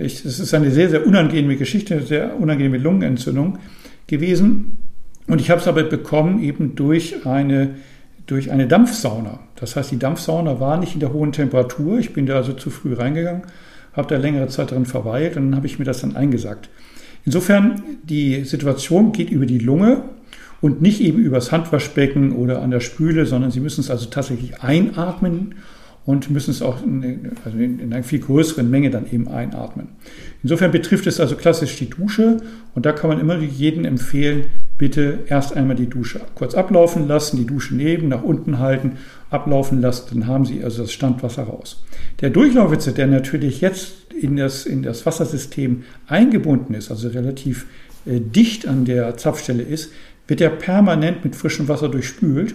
ich, 0.00 0.24
es 0.24 0.40
ist 0.40 0.54
eine 0.54 0.70
sehr, 0.70 0.88
sehr 0.90 1.06
unangenehme 1.06 1.56
Geschichte, 1.56 1.94
eine 1.94 2.06
sehr 2.06 2.38
unangenehme 2.38 2.78
Lungenentzündung 2.78 3.58
gewesen. 4.06 4.78
Und 5.26 5.40
ich 5.40 5.50
habe 5.50 5.60
es 5.60 5.68
aber 5.68 5.82
bekommen 5.84 6.42
eben 6.42 6.74
durch 6.74 7.26
eine, 7.26 7.76
durch 8.26 8.50
eine 8.50 8.66
Dampfsauna. 8.66 9.40
Das 9.56 9.76
heißt, 9.76 9.90
die 9.90 9.98
Dampfsauna 9.98 10.58
war 10.58 10.78
nicht 10.78 10.94
in 10.94 11.00
der 11.00 11.12
hohen 11.12 11.32
Temperatur. 11.32 11.98
Ich 11.98 12.12
bin 12.12 12.26
da 12.26 12.36
also 12.36 12.52
zu 12.52 12.70
früh 12.70 12.94
reingegangen, 12.94 13.42
habe 13.92 14.08
da 14.08 14.16
längere 14.20 14.48
Zeit 14.48 14.70
drin 14.70 14.86
verweilt 14.86 15.36
und 15.36 15.50
dann 15.50 15.56
habe 15.56 15.66
ich 15.66 15.78
mir 15.78 15.84
das 15.84 16.00
dann 16.00 16.16
eingesagt. 16.16 16.68
Insofern, 17.24 17.82
die 18.02 18.44
Situation 18.44 19.12
geht 19.12 19.30
über 19.30 19.46
die 19.46 19.58
Lunge 19.58 20.04
und 20.60 20.80
nicht 20.80 21.00
eben 21.00 21.18
übers 21.18 21.52
Handwaschbecken 21.52 22.32
oder 22.32 22.62
an 22.62 22.70
der 22.70 22.80
Spüle, 22.80 23.26
sondern 23.26 23.50
Sie 23.50 23.60
müssen 23.60 23.82
es 23.82 23.90
also 23.90 24.06
tatsächlich 24.06 24.62
einatmen 24.62 25.56
und 26.06 26.30
müssen 26.30 26.50
es 26.50 26.62
auch 26.62 26.82
in, 26.82 27.32
also 27.44 27.58
in, 27.58 27.80
einer 27.92 28.02
viel 28.02 28.20
größeren 28.20 28.68
Menge 28.68 28.90
dann 28.90 29.10
eben 29.10 29.28
einatmen. 29.28 29.88
Insofern 30.42 30.70
betrifft 30.70 31.06
es 31.06 31.20
also 31.20 31.36
klassisch 31.36 31.76
die 31.76 31.90
Dusche 31.90 32.38
und 32.74 32.86
da 32.86 32.92
kann 32.92 33.10
man 33.10 33.20
immer 33.20 33.38
jedem 33.38 33.84
empfehlen, 33.84 34.44
bitte 34.78 35.20
erst 35.28 35.56
einmal 35.56 35.76
die 35.76 35.88
Dusche 35.88 36.20
kurz 36.34 36.54
ablaufen 36.54 37.06
lassen, 37.06 37.36
die 37.36 37.46
Dusche 37.46 37.74
neben, 37.74 38.08
nach 38.08 38.22
unten 38.22 38.58
halten, 38.58 38.92
ablaufen 39.28 39.80
lassen, 39.80 40.06
dann 40.12 40.26
haben 40.26 40.46
Sie 40.46 40.64
also 40.64 40.82
das 40.82 40.92
Standwasser 40.92 41.44
raus. 41.44 41.84
Der 42.20 42.30
Durchlaufwitze, 42.30 42.92
der 42.92 43.06
natürlich 43.06 43.60
jetzt 43.60 43.92
in 44.20 44.36
das, 44.36 44.66
in 44.66 44.82
das 44.82 45.04
Wassersystem 45.06 45.84
eingebunden 46.06 46.74
ist, 46.74 46.90
also 46.90 47.08
relativ 47.08 47.66
äh, 48.06 48.20
dicht 48.20 48.66
an 48.66 48.84
der 48.84 49.16
Zapfstelle 49.16 49.62
ist, 49.62 49.92
wird 50.26 50.40
er 50.40 50.50
permanent 50.50 51.24
mit 51.24 51.36
frischem 51.36 51.68
Wasser 51.68 51.88
durchspült 51.88 52.54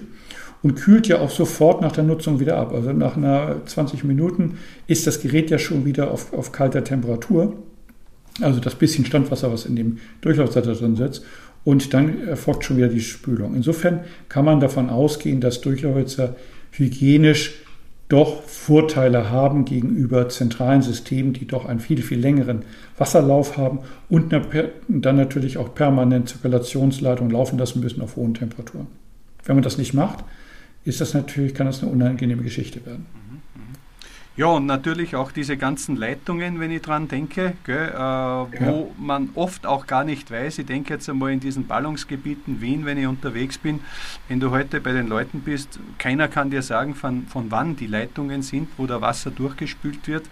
und 0.66 0.74
kühlt 0.74 1.08
ja 1.08 1.20
auch 1.20 1.30
sofort 1.30 1.82
nach 1.82 1.92
der 1.92 2.04
Nutzung 2.04 2.40
wieder 2.40 2.58
ab. 2.58 2.74
Also 2.74 2.92
nach 2.92 3.16
einer 3.16 3.64
20 3.68 4.04
Minuten 4.04 4.58
ist 4.88 5.06
das 5.06 5.22
Gerät 5.22 5.52
ja 5.52 5.60
schon 5.60 5.86
wieder 5.86 6.10
auf, 6.10 6.34
auf 6.34 6.52
kalter 6.52 6.84
Temperatur. 6.84 7.54
Also 8.42 8.60
das 8.60 8.74
bisschen 8.74 9.06
Standwasser, 9.06 9.54
was 9.54 9.68
in 9.68 9.76
dem 9.76 10.00
Durchlaufsatz 10.22 10.80
drin 10.80 10.96
sitzt. 10.96 11.24
Und 11.66 11.94
dann 11.94 12.28
erfolgt 12.28 12.64
schon 12.64 12.78
wieder 12.78 12.88
die 12.88 13.02
Spülung. 13.02 13.54
Insofern 13.54 14.00
kann 14.28 14.44
man 14.44 14.60
davon 14.60 14.90
ausgehen, 14.90 15.40
dass 15.40 15.62
Durchlauferhitzer 15.62 16.36
hygienisch 16.72 17.54
doch 18.10 18.42
Vorteile 18.42 19.30
haben 19.30 19.66
gegenüber 19.66 20.30
zentralen 20.30 20.82
Systemen, 20.82 21.34
die 21.34 21.46
doch 21.46 21.68
einen 21.68 21.80
viel, 21.80 22.02
viel 22.02 22.20
längeren 22.20 22.64
Wasserlauf 22.98 23.56
haben 23.56 23.82
und 24.10 24.34
dann 24.34 25.16
natürlich 25.16 25.60
auch 25.60 25.76
permanent 25.76 26.30
Zirkulationsleitung 26.30 27.30
laufen 27.30 27.60
lassen 27.60 27.82
müssen 27.82 28.02
auf 28.02 28.16
hohen 28.16 28.34
Temperaturen. 28.34 28.88
Wenn 29.44 29.58
man 29.58 29.64
das 29.64 29.78
nicht 29.78 29.94
macht, 29.94 30.24
ist 30.86 31.02
das 31.02 31.14
natürlich, 31.14 31.54
kann 31.54 31.66
das 31.68 31.82
eine 31.82 31.92
unangenehme 31.92 32.44
Geschichte 32.44 32.86
werden. 32.86 33.06
Ja, 34.38 34.48
und 34.48 34.66
natürlich 34.66 35.16
auch 35.16 35.32
diese 35.32 35.56
ganzen 35.56 35.96
Leitungen, 35.96 36.60
wenn 36.60 36.70
ich 36.70 36.82
dran 36.82 37.08
denke, 37.08 37.54
gell, 37.64 37.88
äh, 37.88 37.96
wo 37.96 38.50
ja. 38.58 38.86
man 38.98 39.30
oft 39.36 39.66
auch 39.66 39.88
gar 39.88 40.04
nicht 40.04 40.30
weiß. 40.30 40.60
Ich 40.60 40.66
denke 40.66 40.94
jetzt 40.94 41.10
einmal 41.10 41.32
in 41.32 41.40
diesen 41.40 41.68
Ballungsgebieten 41.68 42.60
Wien, 42.60 42.86
wenn 42.86 42.98
ich 42.98 43.08
unterwegs 43.08 43.58
bin, 43.58 43.80
wenn 44.28 44.42
du 44.42 44.52
heute 44.52 44.82
bei 44.82 44.92
den 44.92 45.08
Leuten 45.08 45.40
bist, 45.40 45.80
keiner 46.00 46.28
kann 46.28 46.50
dir 46.50 46.62
sagen, 46.64 46.96
von, 46.96 47.28
von 47.28 47.50
wann 47.50 47.78
die 47.78 47.88
Leitungen 47.88 48.42
sind, 48.42 48.68
wo 48.76 48.86
der 48.88 49.00
Wasser 49.00 49.32
durchgespült 49.32 50.06
wird. 50.06 50.26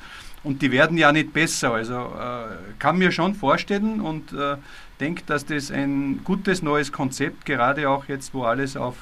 Und 0.44 0.62
die 0.62 0.72
werden 0.74 0.98
ja 0.98 1.14
nicht 1.14 1.32
besser. 1.32 1.72
Also 1.72 1.94
äh, 1.94 2.58
kann 2.80 2.98
mir 2.98 3.14
schon 3.14 3.36
vorstellen 3.36 4.02
und 4.02 4.34
äh, 4.34 4.58
denke, 5.04 5.24
dass 5.26 5.46
das 5.46 5.70
ein 5.70 6.22
gutes 6.24 6.64
neues 6.64 6.92
Konzept, 6.92 7.46
gerade 7.46 7.90
auch 7.90 8.06
jetzt, 8.08 8.34
wo 8.34 8.44
alles 8.44 8.78
auf 8.78 8.96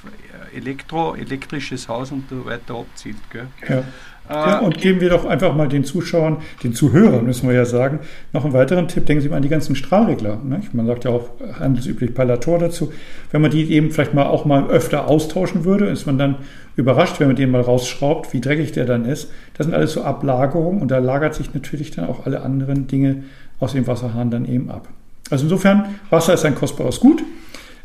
Elektro, 0.56 1.16
elektrisches 1.16 1.88
Haus 1.88 2.12
und 2.12 2.28
so 2.30 2.46
weiter 2.46 2.76
abzielt. 2.76 3.18
Gell? 3.32 3.48
Ja. 3.70 3.84
Ja, 4.30 4.60
und 4.60 4.78
geben 4.78 5.02
wir 5.02 5.10
doch 5.10 5.26
einfach 5.26 5.54
mal 5.56 5.68
den 5.68 5.84
Zuschauern, 5.84 6.38
den 6.64 6.74
Zuhörern 6.74 7.26
müssen 7.26 7.50
wir 7.50 7.56
ja 7.56 7.66
sagen, 7.66 8.00
noch 8.32 8.46
einen 8.46 8.54
weiteren 8.54 8.88
Tipp. 8.88 9.06
Denken 9.06 9.22
Sie 9.22 9.28
mal 9.28 9.36
an 9.36 9.42
die 9.42 9.50
ganzen 9.50 9.76
Strahlregler. 9.76 10.40
Ne? 10.42 10.62
Man 10.72 10.86
sagt 10.86 11.04
ja 11.04 11.12
auch 11.12 11.32
handelsüblich 11.60 12.14
Palator 12.14 12.58
dazu. 12.58 12.94
Wenn 13.32 13.42
man 13.42 13.52
die 13.52 13.70
eben 13.74 13.92
vielleicht 13.92 14.14
mal 14.14 14.28
auch 14.28 14.46
mal 14.46 14.70
öfter 14.70 15.08
austauschen 15.08 15.66
würde, 15.66 15.88
ist 15.88 16.06
man 16.06 16.18
dann 16.18 16.36
überrascht, 16.78 17.20
wenn 17.20 17.28
man 17.28 17.36
den 17.36 17.52
mal 17.52 17.62
rausschraubt, 17.62 18.32
wie 18.32 18.40
dreckig 18.40 18.72
der 18.72 18.86
dann 18.86 19.04
ist. 19.04 19.30
Das 19.58 19.66
sind 19.66 19.76
alles 19.76 19.94
so 19.94 20.04
Ablagerungen 20.04 20.82
und 20.82 20.92
da 20.92 21.00
lagert 21.00 21.36
sich 21.36 21.54
natürlich 21.54 21.92
dann 21.92 22.08
auch 22.08 22.26
alle 22.26 22.42
anderen 22.42 22.88
Dinge 22.88 23.24
aus 23.60 23.74
dem 23.74 23.86
Wasserhahn 23.86 24.32
dann 24.32 24.46
eben 24.46 24.70
ab. 24.70 24.88
Also 25.32 25.46
insofern, 25.46 25.96
Wasser 26.10 26.34
ist 26.34 26.46
ein 26.46 26.56
kostbares 26.56 27.00
Gut. 27.00 27.24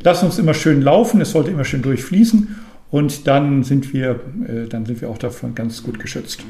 Lass 0.01 0.23
uns 0.23 0.39
immer 0.39 0.53
schön 0.53 0.83
laufen, 0.83 1.21
es 1.21 1.31
sollte 1.31 1.51
immer 1.51 1.65
schön 1.65 1.83
durchfließen 1.83 2.55
und 2.91 3.27
dann 3.27 3.65
sind 3.65 3.93
wir, 3.93 4.21
äh, 4.47 4.69
dann 4.69 4.85
sind 4.85 5.01
wir 5.01 5.09
auch 5.09 5.19
davon 5.19 5.55
ganz 5.55 5.83
gut 5.83 5.99
geschützt. 5.99 6.45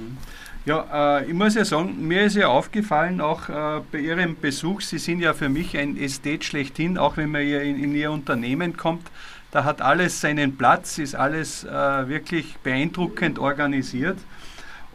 Ja, 0.64 1.20
äh, 1.20 1.26
ich 1.26 1.34
muss 1.34 1.54
ja 1.54 1.64
sagen, 1.64 2.08
mir 2.08 2.24
ist 2.24 2.34
ja 2.34 2.48
aufgefallen, 2.48 3.20
auch 3.20 3.48
äh, 3.48 3.80
bei 3.92 3.98
Ihrem 3.98 4.36
Besuch, 4.40 4.80
Sie 4.80 4.98
sind 4.98 5.20
ja 5.20 5.32
für 5.32 5.48
mich 5.48 5.78
ein 5.78 5.96
Ästhet 5.96 6.44
schlechthin, 6.44 6.98
auch 6.98 7.16
wenn 7.16 7.30
man 7.30 7.42
hier 7.42 7.62
in, 7.62 7.94
Ihr 7.94 8.10
Unternehmen 8.10 8.76
kommt. 8.76 9.06
Da 9.52 9.64
hat 9.64 9.80
alles 9.80 10.20
seinen 10.20 10.56
Platz, 10.56 10.98
ist 10.98 11.14
alles 11.14 11.64
wirklich 11.64 12.56
beeindruckend 12.62 13.38
organisiert. 13.38 14.18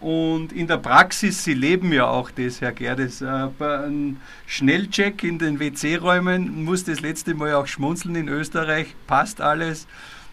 Und 0.01 0.51
in 0.51 0.65
der 0.65 0.77
Praxis, 0.77 1.43
Sie 1.43 1.53
leben 1.53 1.93
ja 1.93 2.07
auch 2.07 2.31
das, 2.31 2.59
Herr 2.59 2.71
Gerdes, 2.71 3.21
äh, 3.21 3.47
bei 3.57 3.79
einem 3.83 4.17
Schnellcheck 4.47 5.23
in 5.23 5.37
den 5.37 5.59
WC-Räumen 5.59 6.63
muss 6.65 6.83
das 6.83 7.01
letzte 7.01 7.35
Mal 7.35 7.53
auch 7.53 7.67
schmunzeln 7.67 8.15
in 8.15 8.27
Österreich, 8.27 8.95
passt 9.05 9.41
alles. 9.41 9.85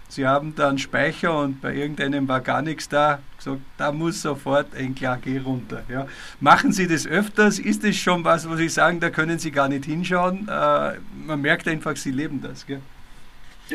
Sie 0.09 0.27
haben 0.27 0.55
da 0.57 0.71
einen 0.71 0.79
Speicher 0.79 1.39
und 1.39 1.61
bei 1.61 1.75
irgendeinem 1.75 2.27
war 2.29 2.41
gar 2.41 2.63
nichts 2.63 2.89
da. 2.89 3.19
Gesagt, 3.37 3.61
da 3.77 3.93
muss 3.93 4.23
sofort 4.23 4.75
ein 4.75 4.95
Klage 4.95 5.43
runter. 5.43 5.83
Ja. 5.91 6.07
Machen 6.41 6.73
Sie 6.73 6.89
das 6.89 7.07
öfters? 7.07 7.59
Ist 7.59 7.85
das 7.85 7.95
schon 7.97 8.25
was, 8.25 8.49
wo 8.49 8.57
Sie 8.57 8.71
sagen, 8.71 9.01
da 9.01 9.11
können 9.11 9.39
Sie 9.39 9.51
gar 9.51 9.69
nicht 9.69 9.85
hinschauen? 9.85 10.49
Äh, 10.49 10.93
man 11.27 11.43
merkt 11.43 11.69
einfach, 11.69 11.95
Sie 11.95 12.11
leben 12.11 12.41
das. 12.41 12.67
Gell? 12.67 12.81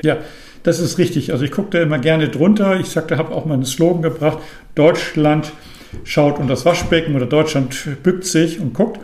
Ja, 0.01 0.17
das 0.63 0.79
ist 0.79 0.97
richtig. 0.97 1.32
Also 1.32 1.45
ich 1.45 1.51
gucke 1.51 1.69
da 1.69 1.84
immer 1.84 1.99
gerne 1.99 2.29
drunter. 2.29 2.79
Ich 2.79 2.89
sagte, 2.89 3.17
habe 3.17 3.32
auch 3.32 3.45
mal 3.45 3.53
einen 3.53 3.65
Slogan 3.65 4.01
gebracht. 4.01 4.39
Deutschland 4.73 5.53
schaut 6.03 6.39
unter 6.39 6.53
das 6.53 6.65
Waschbecken 6.65 7.15
oder 7.15 7.25
Deutschland 7.25 7.88
bückt 8.03 8.25
sich 8.25 8.60
und 8.60 8.73
guckt. 8.73 8.99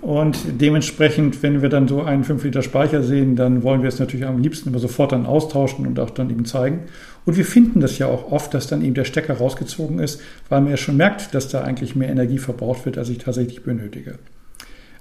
Und 0.00 0.38
dementsprechend, 0.60 1.42
wenn 1.42 1.62
wir 1.62 1.68
dann 1.68 1.88
so 1.88 2.02
einen 2.02 2.24
5 2.24 2.44
Liter 2.44 2.62
Speicher 2.62 3.02
sehen, 3.02 3.36
dann 3.36 3.62
wollen 3.62 3.82
wir 3.82 3.88
es 3.88 3.98
natürlich 3.98 4.26
am 4.26 4.42
liebsten 4.42 4.70
immer 4.70 4.78
sofort 4.78 5.12
dann 5.12 5.26
austauschen 5.26 5.86
und 5.86 6.00
auch 6.00 6.10
dann 6.10 6.30
eben 6.30 6.44
zeigen. 6.44 6.80
Und 7.24 7.36
wir 7.36 7.44
finden 7.44 7.80
das 7.80 7.98
ja 7.98 8.06
auch 8.06 8.32
oft, 8.32 8.52
dass 8.52 8.66
dann 8.66 8.82
eben 8.82 8.94
der 8.94 9.04
Stecker 9.04 9.34
rausgezogen 9.34 9.98
ist, 10.00 10.20
weil 10.48 10.60
man 10.60 10.70
ja 10.70 10.76
schon 10.76 10.96
merkt, 10.96 11.34
dass 11.34 11.48
da 11.48 11.62
eigentlich 11.62 11.94
mehr 11.94 12.08
Energie 12.08 12.38
verbraucht 12.38 12.84
wird, 12.84 12.98
als 12.98 13.08
ich 13.08 13.18
tatsächlich 13.18 13.62
benötige. 13.62 14.18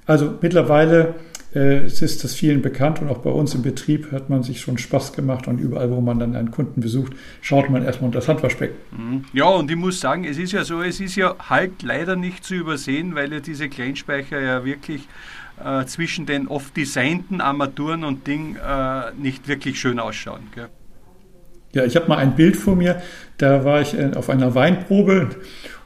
Also 0.05 0.33
mittlerweile 0.41 1.15
es 1.59 2.01
ist 2.01 2.23
das 2.23 2.33
vielen 2.33 2.61
bekannt 2.61 3.01
und 3.01 3.09
auch 3.09 3.17
bei 3.17 3.29
uns 3.29 3.53
im 3.55 3.61
Betrieb 3.61 4.11
hat 4.11 4.29
man 4.29 4.41
sich 4.41 4.61
schon 4.61 4.77
Spaß 4.77 5.13
gemacht 5.13 5.47
und 5.47 5.59
überall, 5.59 5.91
wo 5.91 5.99
man 5.99 6.17
dann 6.17 6.35
einen 6.35 6.51
Kunden 6.51 6.79
besucht, 6.79 7.13
schaut 7.41 7.69
man 7.69 7.83
erstmal 7.83 8.07
unter 8.07 8.19
das 8.19 8.29
Handwaschbecken. 8.29 8.77
Mhm. 8.91 9.25
Ja, 9.33 9.45
und 9.45 9.69
ich 9.69 9.75
muss 9.75 9.99
sagen, 9.99 10.23
es 10.23 10.37
ist 10.37 10.53
ja 10.53 10.63
so, 10.63 10.81
es 10.81 11.01
ist 11.01 11.17
ja 11.17 11.35
halt 11.49 11.83
leider 11.83 12.15
nicht 12.15 12.45
zu 12.45 12.55
übersehen, 12.55 13.15
weil 13.15 13.33
ja 13.33 13.41
diese 13.41 13.67
Kleinspeicher 13.67 14.39
ja 14.39 14.63
wirklich 14.63 15.07
äh, 15.63 15.85
zwischen 15.85 16.25
den 16.25 16.47
oft 16.47 16.75
designten 16.75 17.41
Armaturen 17.41 18.03
und 18.03 18.27
Ding 18.27 18.55
äh, 18.55 19.11
nicht 19.21 19.47
wirklich 19.47 19.79
schön 19.79 19.99
ausschauen. 19.99 20.41
Gell? 20.55 20.69
Ja, 21.73 21.85
ich 21.85 21.95
habe 21.95 22.07
mal 22.07 22.17
ein 22.17 22.35
Bild 22.35 22.55
vor 22.55 22.75
mir, 22.75 23.01
da 23.37 23.63
war 23.63 23.81
ich 23.81 23.97
äh, 23.97 24.11
auf 24.15 24.29
einer 24.29 24.55
Weinprobe 24.55 25.29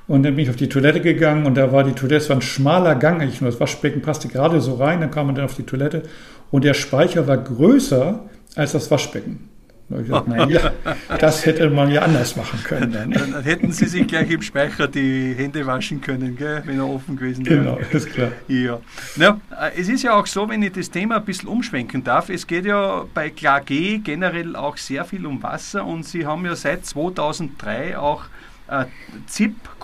und 0.07 0.23
dann 0.23 0.35
bin 0.35 0.43
ich 0.43 0.49
auf 0.49 0.55
die 0.55 0.69
Toilette 0.69 1.01
gegangen 1.01 1.45
und 1.45 1.55
da 1.55 1.71
war 1.71 1.83
die 1.83 1.93
Toilette, 1.93 2.23
es 2.23 2.29
war 2.29 2.37
ein 2.37 2.41
schmaler 2.41 2.95
Gang, 2.95 3.21
eigentlich 3.21 3.41
nur 3.41 3.49
das 3.49 3.59
Waschbecken 3.59 4.01
passte 4.01 4.27
gerade 4.27 4.61
so 4.61 4.75
rein, 4.75 5.01
dann 5.01 5.11
kam 5.11 5.27
man 5.27 5.35
dann 5.35 5.45
auf 5.45 5.55
die 5.55 5.63
Toilette 5.63 6.03
und 6.51 6.63
der 6.63 6.73
Speicher 6.73 7.27
war 7.27 7.37
größer 7.37 8.25
als 8.55 8.71
das 8.71 8.89
Waschbecken. 8.91 9.49
Da 9.89 9.97
ich 9.97 10.07
gesagt, 10.07 10.27
naja, 10.27 10.71
das 11.19 11.45
hätte 11.45 11.69
man 11.69 11.91
ja 11.91 12.01
anders 12.01 12.35
machen 12.35 12.59
können. 12.63 12.91
Dann. 12.91 13.11
dann 13.11 13.43
hätten 13.43 13.71
Sie 13.71 13.85
sich 13.85 14.07
gleich 14.07 14.31
im 14.31 14.41
Speicher 14.41 14.87
die 14.87 15.35
Hände 15.37 15.65
waschen 15.67 16.01
können, 16.01 16.35
gell, 16.35 16.63
wenn 16.65 16.79
er 16.79 16.89
offen 16.89 17.15
gewesen 17.17 17.45
wäre. 17.45 17.59
Genau, 17.59 17.79
ist 17.91 18.11
klar. 18.11 18.31
Ja. 18.47 18.79
Na, 19.15 19.39
es 19.77 19.87
ist 19.87 20.01
ja 20.01 20.15
auch 20.15 20.25
so, 20.25 20.49
wenn 20.49 20.63
ich 20.63 20.71
das 20.71 20.89
Thema 20.89 21.17
ein 21.17 21.25
bisschen 21.25 21.49
umschwenken 21.49 22.03
darf, 22.03 22.29
es 22.29 22.47
geht 22.47 22.65
ja 22.65 23.05
bei 23.13 23.29
Klage 23.29 23.99
generell 23.99 24.55
auch 24.55 24.77
sehr 24.77 25.05
viel 25.05 25.25
um 25.27 25.43
Wasser 25.43 25.85
und 25.85 26.03
Sie 26.03 26.25
haben 26.25 26.45
ja 26.45 26.55
seit 26.55 26.83
2003 26.83 27.95
auch 27.99 28.23
äh, 28.67 28.85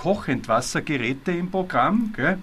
ZIP-Kochentwassergeräte 0.02 1.32
im 1.32 1.50
Programm. 1.52 2.14
Äh, 2.18 2.36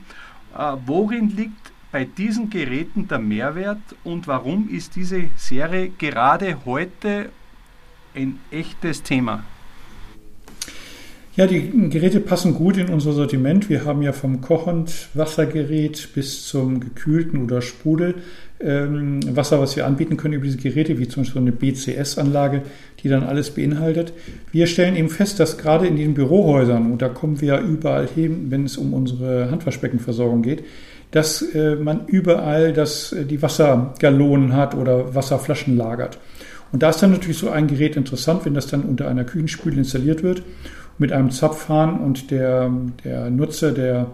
worin 0.86 1.36
liegt 1.36 1.72
bei 1.90 2.04
diesen 2.04 2.50
Geräten 2.50 3.08
der 3.08 3.18
Mehrwert 3.18 3.78
und 4.04 4.26
warum 4.26 4.68
ist 4.68 4.96
diese 4.96 5.24
Serie 5.36 5.90
gerade 5.98 6.64
heute 6.64 7.30
ein 8.14 8.38
echtes 8.50 9.02
Thema? 9.02 9.44
Ja, 11.36 11.46
die 11.46 11.70
Geräte 11.88 12.20
passen 12.20 12.54
gut 12.54 12.76
in 12.76 12.88
unser 12.88 13.12
Sortiment. 13.12 13.68
Wir 13.68 13.84
haben 13.84 14.02
ja 14.02 14.12
vom 14.12 14.40
Kochend-Wassergerät 14.40 16.08
bis 16.12 16.46
zum 16.46 16.80
gekühlten 16.80 17.44
oder 17.44 17.62
Sprudel 17.62 18.16
ähm, 18.60 19.20
Wasser, 19.36 19.60
was 19.60 19.76
wir 19.76 19.86
anbieten 19.86 20.16
können 20.16 20.34
über 20.34 20.44
diese 20.44 20.58
Geräte, 20.58 20.98
wie 20.98 21.08
zum 21.08 21.22
Beispiel 21.22 21.42
eine 21.42 21.52
BCS-Anlage, 21.52 22.62
die 23.02 23.08
dann 23.08 23.22
alles 23.22 23.50
beinhaltet. 23.50 24.12
Wir 24.50 24.66
stellen 24.66 24.96
eben 24.96 25.08
fest, 25.08 25.38
dass 25.40 25.58
gerade 25.58 25.86
in 25.86 25.96
den 25.96 26.14
Bürohäusern, 26.14 26.92
und 26.92 27.02
da 27.02 27.08
kommen 27.08 27.40
wir 27.40 27.48
ja 27.48 27.60
überall 27.60 28.08
hin, 28.08 28.46
wenn 28.50 28.64
es 28.64 28.76
um 28.76 28.94
unsere 28.94 29.50
Handwaschbeckenversorgung 29.50 30.42
geht, 30.42 30.64
dass 31.10 31.42
äh, 31.42 31.76
man 31.76 32.06
überall 32.06 32.72
das, 32.72 33.12
äh, 33.12 33.24
die 33.24 33.40
Wassergalonen 33.40 34.54
hat 34.54 34.74
oder 34.74 35.14
Wasserflaschen 35.14 35.76
lagert. 35.76 36.18
Und 36.70 36.82
da 36.82 36.90
ist 36.90 37.02
dann 37.02 37.12
natürlich 37.12 37.38
so 37.38 37.48
ein 37.48 37.66
Gerät 37.66 37.96
interessant, 37.96 38.44
wenn 38.44 38.54
das 38.54 38.66
dann 38.66 38.82
unter 38.82 39.08
einer 39.08 39.24
Küchenspüle 39.24 39.76
installiert 39.76 40.22
wird, 40.22 40.42
mit 40.98 41.12
einem 41.12 41.30
Zapfhahn 41.30 42.00
und 42.00 42.30
der, 42.30 42.70
der 43.04 43.30
Nutzer, 43.30 43.72
der 43.72 44.08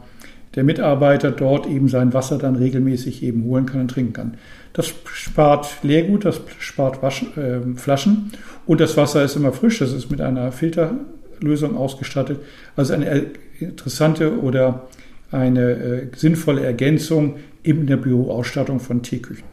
der 0.54 0.64
Mitarbeiter 0.64 1.30
dort 1.30 1.66
eben 1.66 1.88
sein 1.88 2.12
Wasser 2.12 2.38
dann 2.38 2.56
regelmäßig 2.56 3.22
eben 3.22 3.44
holen 3.44 3.66
kann 3.66 3.80
und 3.80 3.88
trinken 3.88 4.12
kann. 4.12 4.34
Das 4.72 4.92
spart 5.12 5.82
Leergut, 5.82 6.24
das 6.24 6.40
spart 6.58 7.02
Waschen, 7.02 7.36
äh, 7.36 7.78
Flaschen 7.78 8.32
und 8.66 8.80
das 8.80 8.96
Wasser 8.96 9.24
ist 9.24 9.36
immer 9.36 9.52
frisch. 9.52 9.78
Das 9.78 9.92
ist 9.92 10.10
mit 10.10 10.20
einer 10.20 10.52
Filterlösung 10.52 11.76
ausgestattet. 11.76 12.40
Also 12.76 12.94
eine 12.94 13.26
interessante 13.60 14.38
oder 14.40 14.88
eine 15.30 15.70
äh, 15.70 16.06
sinnvolle 16.16 16.64
Ergänzung 16.64 17.36
in 17.62 17.86
der 17.86 17.96
Büroausstattung 17.96 18.80
von 18.80 19.02
Teeküchen. 19.02 19.44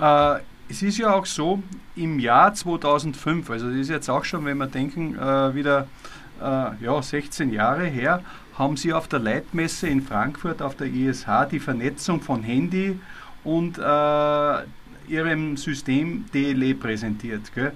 Äh, 0.00 0.36
es 0.68 0.82
ist 0.82 0.98
ja 0.98 1.14
auch 1.14 1.26
so, 1.26 1.62
im 1.96 2.18
Jahr 2.18 2.54
2005, 2.54 3.50
also 3.50 3.68
das 3.68 3.76
ist 3.76 3.90
jetzt 3.90 4.08
auch 4.08 4.24
schon, 4.24 4.44
wenn 4.44 4.56
wir 4.58 4.66
denken, 4.66 5.16
äh, 5.16 5.54
wieder 5.54 5.86
äh, 6.40 6.84
ja, 6.84 7.00
16 7.00 7.52
Jahre 7.52 7.84
her, 7.84 8.22
haben 8.58 8.76
Sie 8.76 8.92
auf 8.92 9.08
der 9.08 9.18
Leitmesse 9.18 9.88
in 9.88 10.02
Frankfurt 10.02 10.62
auf 10.62 10.76
der 10.76 10.86
ISH 10.86 11.26
die 11.50 11.60
Vernetzung 11.60 12.20
von 12.20 12.42
Handy 12.42 12.98
und 13.42 13.78
äh, 13.78 14.62
Ihrem 15.06 15.56
System 15.56 16.24
DLE 16.32 16.74
präsentiert. 16.74 17.52
Gell? 17.54 17.72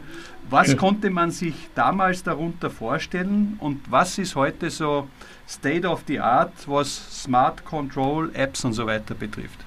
Was 0.48 0.68
ja. 0.68 0.74
konnte 0.76 1.10
man 1.10 1.30
sich 1.30 1.54
damals 1.74 2.22
darunter 2.22 2.70
vorstellen 2.70 3.56
und 3.58 3.80
was 3.90 4.16
ist 4.16 4.34
heute 4.34 4.70
so 4.70 5.08
State 5.46 5.86
of 5.86 6.04
the 6.06 6.20
Art, 6.20 6.52
was 6.66 7.22
Smart 7.22 7.64
Control 7.64 8.30
Apps 8.32 8.64
und 8.64 8.72
so 8.72 8.86
weiter 8.86 9.14
betrifft? 9.14 9.58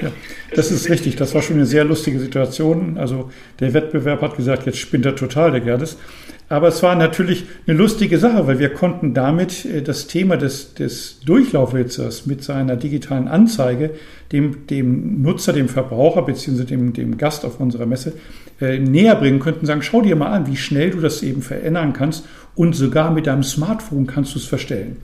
Ja, 0.00 0.12
das 0.54 0.70
ist 0.70 0.88
richtig. 0.88 1.16
Das 1.16 1.34
war 1.34 1.42
schon 1.42 1.56
eine 1.56 1.66
sehr 1.66 1.84
lustige 1.84 2.18
Situation. 2.18 2.98
Also 2.98 3.30
der 3.60 3.74
Wettbewerb 3.74 4.22
hat 4.22 4.36
gesagt, 4.36 4.66
jetzt 4.66 4.78
spinnt 4.78 5.06
er 5.06 5.16
total, 5.16 5.50
der 5.50 5.60
Gerdes. 5.60 5.96
Aber 6.50 6.68
es 6.68 6.82
war 6.82 6.94
natürlich 6.94 7.44
eine 7.66 7.76
lustige 7.76 8.18
Sache, 8.18 8.46
weil 8.46 8.58
wir 8.58 8.70
konnten 8.70 9.12
damit 9.12 9.64
äh, 9.64 9.82
das 9.82 10.06
Thema 10.06 10.36
des, 10.36 10.74
des 10.74 11.20
Durchlaufwitzers 11.20 12.26
mit 12.26 12.42
seiner 12.42 12.76
digitalen 12.76 13.28
Anzeige 13.28 13.90
dem, 14.32 14.66
dem 14.66 15.22
Nutzer, 15.22 15.52
dem 15.52 15.68
Verbraucher 15.68 16.22
bzw. 16.22 16.64
Dem, 16.64 16.92
dem 16.92 17.18
Gast 17.18 17.44
auf 17.44 17.60
unserer 17.60 17.86
Messe 17.86 18.14
äh, 18.60 18.78
näher 18.78 19.14
bringen, 19.16 19.40
könnten 19.40 19.66
sagen, 19.66 19.82
schau 19.82 20.00
dir 20.00 20.16
mal 20.16 20.32
an, 20.32 20.46
wie 20.46 20.56
schnell 20.56 20.90
du 20.90 21.00
das 21.00 21.22
eben 21.22 21.42
verändern 21.42 21.92
kannst 21.92 22.24
und 22.54 22.74
sogar 22.74 23.10
mit 23.10 23.26
deinem 23.26 23.42
Smartphone 23.42 24.06
kannst 24.06 24.34
du 24.34 24.38
es 24.38 24.46
verstellen. 24.46 24.96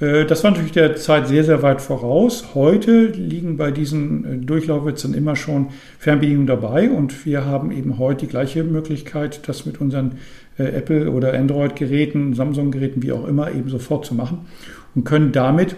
Äh, 0.00 0.24
das 0.24 0.42
war 0.42 0.50
natürlich 0.50 0.72
der 0.72 0.96
Zeit 0.96 1.28
sehr, 1.28 1.44
sehr 1.44 1.62
weit 1.62 1.80
voraus. 1.80 2.54
Heute 2.54 3.06
liegen 3.06 3.56
bei 3.56 3.70
diesen 3.70 4.24
äh, 4.24 4.36
Durchlaufwitzen 4.44 5.14
immer 5.14 5.36
schon 5.36 5.68
Fernbedienungen 5.98 6.46
dabei 6.46 6.90
und 6.90 7.24
wir 7.26 7.44
haben 7.44 7.70
eben 7.70 7.98
heute 7.98 8.26
die 8.26 8.30
gleiche 8.30 8.64
Möglichkeit, 8.64 9.46
das 9.48 9.66
mit 9.66 9.80
unseren 9.80 10.12
äh, 10.58 10.64
Apple- 10.64 11.10
oder 11.10 11.34
Android-Geräten, 11.34 12.34
Samsung-Geräten, 12.34 13.02
wie 13.02 13.12
auch 13.12 13.26
immer, 13.28 13.52
eben 13.52 13.68
sofort 13.68 14.04
zu 14.04 14.14
machen 14.14 14.46
und 14.94 15.04
können 15.04 15.32
damit 15.32 15.76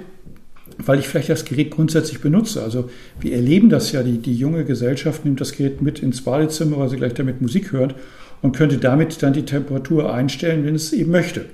weil 0.79 0.99
ich 0.99 1.07
vielleicht 1.07 1.29
das 1.29 1.45
Gerät 1.45 1.71
grundsätzlich 1.71 2.21
benutze. 2.21 2.63
Also 2.63 2.89
wir 3.21 3.35
erleben 3.35 3.69
das 3.69 3.93
ja, 3.93 4.03
die, 4.03 4.19
die 4.19 4.35
junge 4.35 4.65
Gesellschaft 4.65 5.25
nimmt 5.25 5.41
das 5.41 5.53
Gerät 5.53 5.83
mit 5.83 6.01
ins 6.01 6.23
Badezimmer, 6.23 6.79
weil 6.79 6.89
sie 6.89 6.97
gleich 6.97 7.15
damit 7.15 7.43
Musik 7.43 7.73
hört 7.73 7.95
und 8.41 8.57
könnte 8.57 8.79
damit 8.79 9.23
dann 9.23 9.35
die 9.35 9.45
Temperatur 9.45 10.13
einstellen, 10.13 10.65
wenn 10.65 10.75
es 10.75 10.93
eben 10.93 11.11
möchte. 11.11 11.45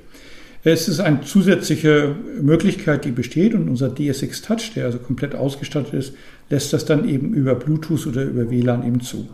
Es 0.65 0.89
ist 0.89 1.01
eine 1.01 1.21
zusätzliche 1.23 2.17
Möglichkeit, 2.41 3.05
die 3.05 3.11
besteht 3.11 3.55
und 3.55 3.69
unser 3.69 3.95
DSX 3.95 4.43
Touch, 4.43 4.73
der 4.75 4.87
also 4.87 4.99
komplett 4.99 5.35
ausgestattet 5.35 5.95
ist, 5.95 6.15
lässt 6.51 6.73
das 6.73 6.85
dann 6.85 7.09
eben 7.09 7.33
über 7.33 7.55
Bluetooth 7.55 8.07
oder 8.07 8.25
über 8.25 8.51
WLAN 8.51 8.87
eben 8.87 9.01
zu. 9.01 9.29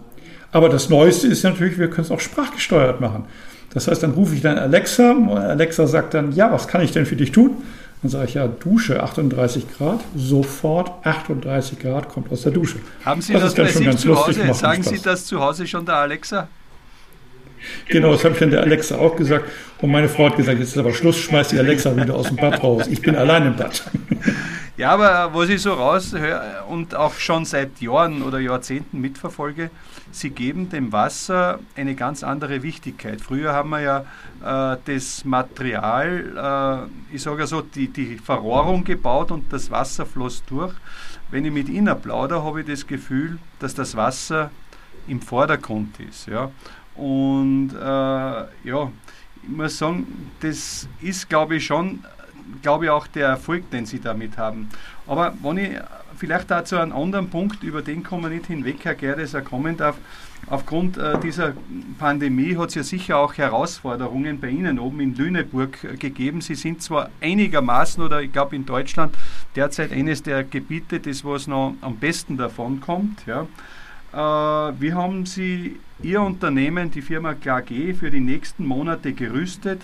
Aber 0.53 0.69
das 0.69 0.89
Neueste 0.89 1.27
ist 1.27 1.43
natürlich, 1.43 1.79
wir 1.79 1.89
können 1.89 2.05
es 2.05 2.11
auch 2.11 2.21
sprachgesteuert 2.21 3.01
machen. 3.01 3.25
Das 3.73 3.89
heißt, 3.89 4.03
dann 4.03 4.13
rufe 4.13 4.35
ich 4.35 4.43
dann 4.43 4.57
Alexa 4.59 5.13
und 5.13 5.31
Alexa 5.31 5.87
sagt 5.87 6.15
dann, 6.15 6.33
ja, 6.33 6.53
was 6.53 6.69
kann 6.69 6.81
ich 6.81 6.93
denn 6.93 7.07
für 7.07 7.17
dich 7.17 7.33
tun? 7.33 7.57
Dann 8.03 8.11
sage 8.11 8.27
ich 8.27 8.35
ja, 8.35 8.47
Dusche 8.47 9.03
38 9.03 9.65
Grad, 9.77 10.01
sofort 10.15 11.05
38 11.07 11.79
Grad 11.79 12.09
kommt 12.09 12.31
aus 12.31 12.43
der 12.43 12.53
Dusche. 12.53 12.77
Haben 13.05 13.23
Sie 13.23 13.33
das, 13.33 13.55
das 13.55 13.55
bei 13.55 13.67
sich 13.67 13.97
zu 13.97 14.15
Hause? 14.15 14.55
Sagen 14.55 14.83
Sie 14.83 15.01
das 15.03 15.25
zu 15.25 15.41
Hause 15.41 15.67
schon 15.67 15.87
der 15.87 15.97
Alexa? 15.97 16.49
Genau, 17.89 18.13
das 18.13 18.25
habe 18.25 18.35
ich 18.35 18.41
dann 18.41 18.51
der 18.51 18.63
Alexa 18.63 18.97
auch 18.97 19.17
gesagt. 19.17 19.51
Und 19.81 19.91
meine 19.91 20.09
Frau 20.09 20.27
hat 20.27 20.37
gesagt, 20.37 20.59
jetzt 20.59 20.71
ist 20.71 20.79
aber 20.79 20.93
Schluss, 20.93 21.19
schmeiß 21.19 21.49
die 21.49 21.59
Alexa 21.59 21.97
wieder 21.97 22.15
aus 22.15 22.29
dem 22.29 22.37
Bad 22.37 22.63
raus. 22.63 22.87
Ich 22.87 23.03
bin 23.03 23.17
allein 23.17 23.47
im 23.47 23.57
Bad. 23.57 23.85
Ja, 24.77 24.91
aber 24.91 25.33
was 25.33 25.51
ich 25.51 25.63
so 25.63 25.73
raushöre 25.73 26.65
und 26.69 26.97
auch 26.97 27.15
schon 27.15 27.45
seit 27.45 27.81
Jahren 27.81 28.23
oder 28.23 28.41
Jahrzehnten 28.41 29.01
mitverfolge, 29.01 29.71
sie 30.11 30.31
geben 30.31 30.69
dem 30.69 30.91
Wasser 30.91 31.61
eine 31.77 31.95
ganz 31.95 32.25
andere 32.25 32.65
Wichtigkeit. 32.65 33.21
Früher 33.21 33.53
haben 33.53 33.71
wir 33.71 33.81
ja 33.83 34.75
äh, 34.75 34.77
das 34.85 35.25
Material, 35.25 36.89
äh, 37.13 37.15
ich 37.15 37.23
sage 37.23 37.43
ja 37.43 37.47
so, 37.47 37.61
die, 37.61 37.87
die 37.87 38.17
Verrohrung 38.17 38.83
gebaut 38.83 39.31
und 39.31 39.53
das 39.53 39.71
Wasser 39.71 40.07
floss 40.07 40.43
durch. 40.45 40.75
Wenn 41.31 41.45
ich 41.45 41.53
mit 41.53 41.69
Ihnen 41.69 41.97
plaudere, 42.01 42.43
habe 42.43 42.63
ich 42.63 42.67
das 42.67 42.85
Gefühl, 42.85 43.39
dass 43.61 43.75
das 43.75 43.95
Wasser 43.95 44.51
im 45.07 45.21
Vordergrund 45.21 46.01
ist. 46.01 46.27
Ja? 46.27 46.51
Und 46.97 47.71
äh, 47.75 47.79
ja, 47.79 48.93
ich 49.43 49.49
muss 49.49 49.79
sagen, 49.79 50.07
das 50.41 50.89
ist, 51.01 51.29
glaube 51.29 51.57
ich, 51.57 51.67
schon, 51.67 52.05
glaube 52.63 52.87
ich, 52.87 52.91
auch 52.91 53.07
der 53.07 53.29
Erfolg, 53.29 53.71
den 53.71 53.87
sie 53.87 54.01
damit 54.01 54.39
haben. 54.39 54.69
Aber 55.07 55.35
wenn 55.43 55.59
ich 55.59 55.71
vielleicht 56.17 56.51
dazu 56.51 56.77
einen 56.77 56.93
anderen 56.93 57.29
Punkt, 57.29 57.63
über 57.63 57.83
den 57.83 58.03
kommen 58.03 58.25
wir 58.25 58.31
nicht 58.31 58.47
hinweg, 58.47 58.77
Herr 58.85 58.95
Gerdes, 58.95 59.37
kommen 59.45 59.77
darf, 59.77 59.97
aufgrund 60.47 60.97
äh, 60.97 61.19
dieser 61.21 61.55
Pandemie 61.99 62.57
hat 62.57 62.69
es 62.69 62.75
ja 62.75 62.83
sicher 62.83 63.19
auch 63.19 63.35
Herausforderungen 63.37 64.41
bei 64.41 64.49
Ihnen 64.49 64.79
oben 64.79 65.01
in 65.01 65.15
Lüneburg 65.15 65.83
äh, 65.85 65.97
gegeben. 65.97 66.41
Sie 66.41 66.55
sind 66.55 66.83
zwar 66.83 67.11
einigermaßen, 67.21 68.03
oder 68.03 68.23
ich 68.23 68.33
glaube 68.33 68.57
in 68.57 68.67
Deutschland, 68.67 69.15
derzeit 69.57 69.93
eines 69.93 70.23
der 70.23 70.45
Gebiete, 70.45 71.01
das 71.01 71.25
was 71.25 71.47
noch 71.47 71.75
am 71.81 71.97
besten 71.97 72.37
davon 72.37 72.81
kommt. 72.81 73.27
Ja. 73.27 73.47
Äh, 74.15 74.17
wie 74.17 74.93
haben 74.93 75.27
Sie 75.27 75.77
Ihr 76.03 76.21
Unternehmen, 76.21 76.91
die 76.91 77.03
Firma 77.03 77.35
KG, 77.35 77.95
für 77.95 78.11
die 78.11 78.21
nächsten 78.21 78.65
Monate 78.65 79.13
gerüstet? 79.13 79.81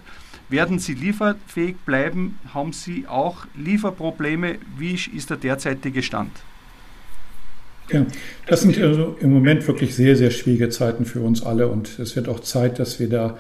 Werden 0.49 0.79
Sie 0.79 0.95
lieferfähig 0.95 1.77
bleiben? 1.85 2.39
Haben 2.55 2.73
Sie 2.73 3.07
auch 3.09 3.47
Lieferprobleme? 3.57 4.59
Wie 4.79 4.95
ist 4.95 5.31
der 5.31 5.37
derzeitige 5.37 6.03
Stand? 6.03 6.31
Ja, 7.91 8.07
das 8.47 8.61
sind 8.61 8.79
also 8.79 9.17
im 9.21 9.33
Moment 9.33 9.67
wirklich 9.67 9.97
sehr, 9.97 10.15
sehr 10.15 10.31
schwierige 10.31 10.69
Zeiten 10.69 11.07
für 11.07 11.21
uns 11.21 11.43
alle 11.43 11.67
und 11.67 11.99
es 11.99 12.15
wird 12.15 12.29
auch 12.29 12.39
Zeit, 12.39 12.79
dass 12.79 13.01
wir 13.01 13.09
da 13.09 13.37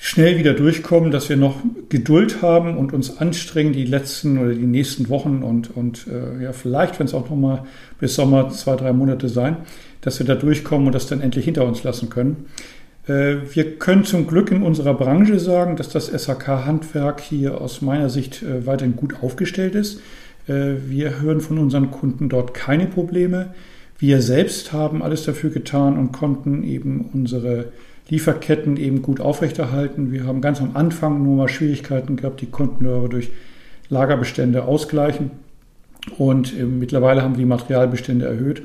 schnell 0.00 0.38
wieder 0.38 0.54
durchkommen, 0.54 1.10
dass 1.10 1.28
wir 1.28 1.36
noch 1.36 1.56
Geduld 1.88 2.40
haben 2.42 2.76
und 2.76 2.92
uns 2.92 3.18
anstrengen, 3.18 3.72
die 3.72 3.84
letzten 3.84 4.38
oder 4.38 4.54
die 4.54 4.66
nächsten 4.66 5.08
Wochen 5.08 5.42
und, 5.42 5.76
und 5.76 6.06
äh, 6.06 6.44
ja, 6.44 6.52
vielleicht, 6.52 6.98
wenn 6.98 7.06
es 7.06 7.14
auch 7.14 7.28
noch 7.28 7.36
mal 7.36 7.64
bis 7.98 8.14
Sommer 8.14 8.48
zwei, 8.50 8.76
drei 8.76 8.92
Monate 8.92 9.28
sein, 9.28 9.56
dass 10.00 10.18
wir 10.18 10.26
da 10.26 10.34
durchkommen 10.34 10.86
und 10.86 10.94
das 10.94 11.06
dann 11.08 11.20
endlich 11.20 11.44
hinter 11.44 11.64
uns 11.64 11.82
lassen 11.82 12.10
können. 12.10 12.46
Äh, 13.08 13.36
wir 13.52 13.78
können 13.78 14.04
zum 14.04 14.26
Glück 14.26 14.50
in 14.52 14.62
unserer 14.62 14.94
Branche 14.94 15.40
sagen, 15.40 15.76
dass 15.76 15.88
das 15.88 16.06
SAK-Handwerk 16.06 17.20
hier 17.20 17.60
aus 17.60 17.82
meiner 17.82 18.08
Sicht 18.08 18.42
äh, 18.42 18.66
weiterhin 18.66 18.96
gut 18.96 19.22
aufgestellt 19.22 19.74
ist. 19.74 20.00
Äh, 20.46 20.74
wir 20.86 21.20
hören 21.20 21.40
von 21.40 21.58
unseren 21.58 21.90
Kunden 21.90 22.28
dort 22.28 22.54
keine 22.54 22.86
Probleme. 22.86 23.54
Wir 23.98 24.22
selbst 24.22 24.72
haben 24.72 25.02
alles 25.02 25.24
dafür 25.24 25.50
getan 25.50 25.98
und 25.98 26.12
konnten 26.12 26.62
eben 26.62 27.10
unsere 27.12 27.72
Lieferketten 28.08 28.76
eben 28.76 29.02
gut 29.02 29.20
aufrechterhalten. 29.20 30.12
Wir 30.12 30.24
haben 30.24 30.40
ganz 30.40 30.60
am 30.60 30.76
Anfang 30.76 31.22
nur 31.22 31.36
mal 31.36 31.48
Schwierigkeiten 31.48 32.16
gehabt, 32.16 32.40
die 32.40 32.46
konnten 32.46 32.84
wir 32.84 32.92
aber 32.92 33.08
durch 33.08 33.30
Lagerbestände 33.88 34.64
ausgleichen. 34.64 35.32
Und 36.16 36.56
mittlerweile 36.58 37.22
haben 37.22 37.34
wir 37.34 37.40
die 37.40 37.44
Materialbestände 37.44 38.24
erhöht 38.24 38.62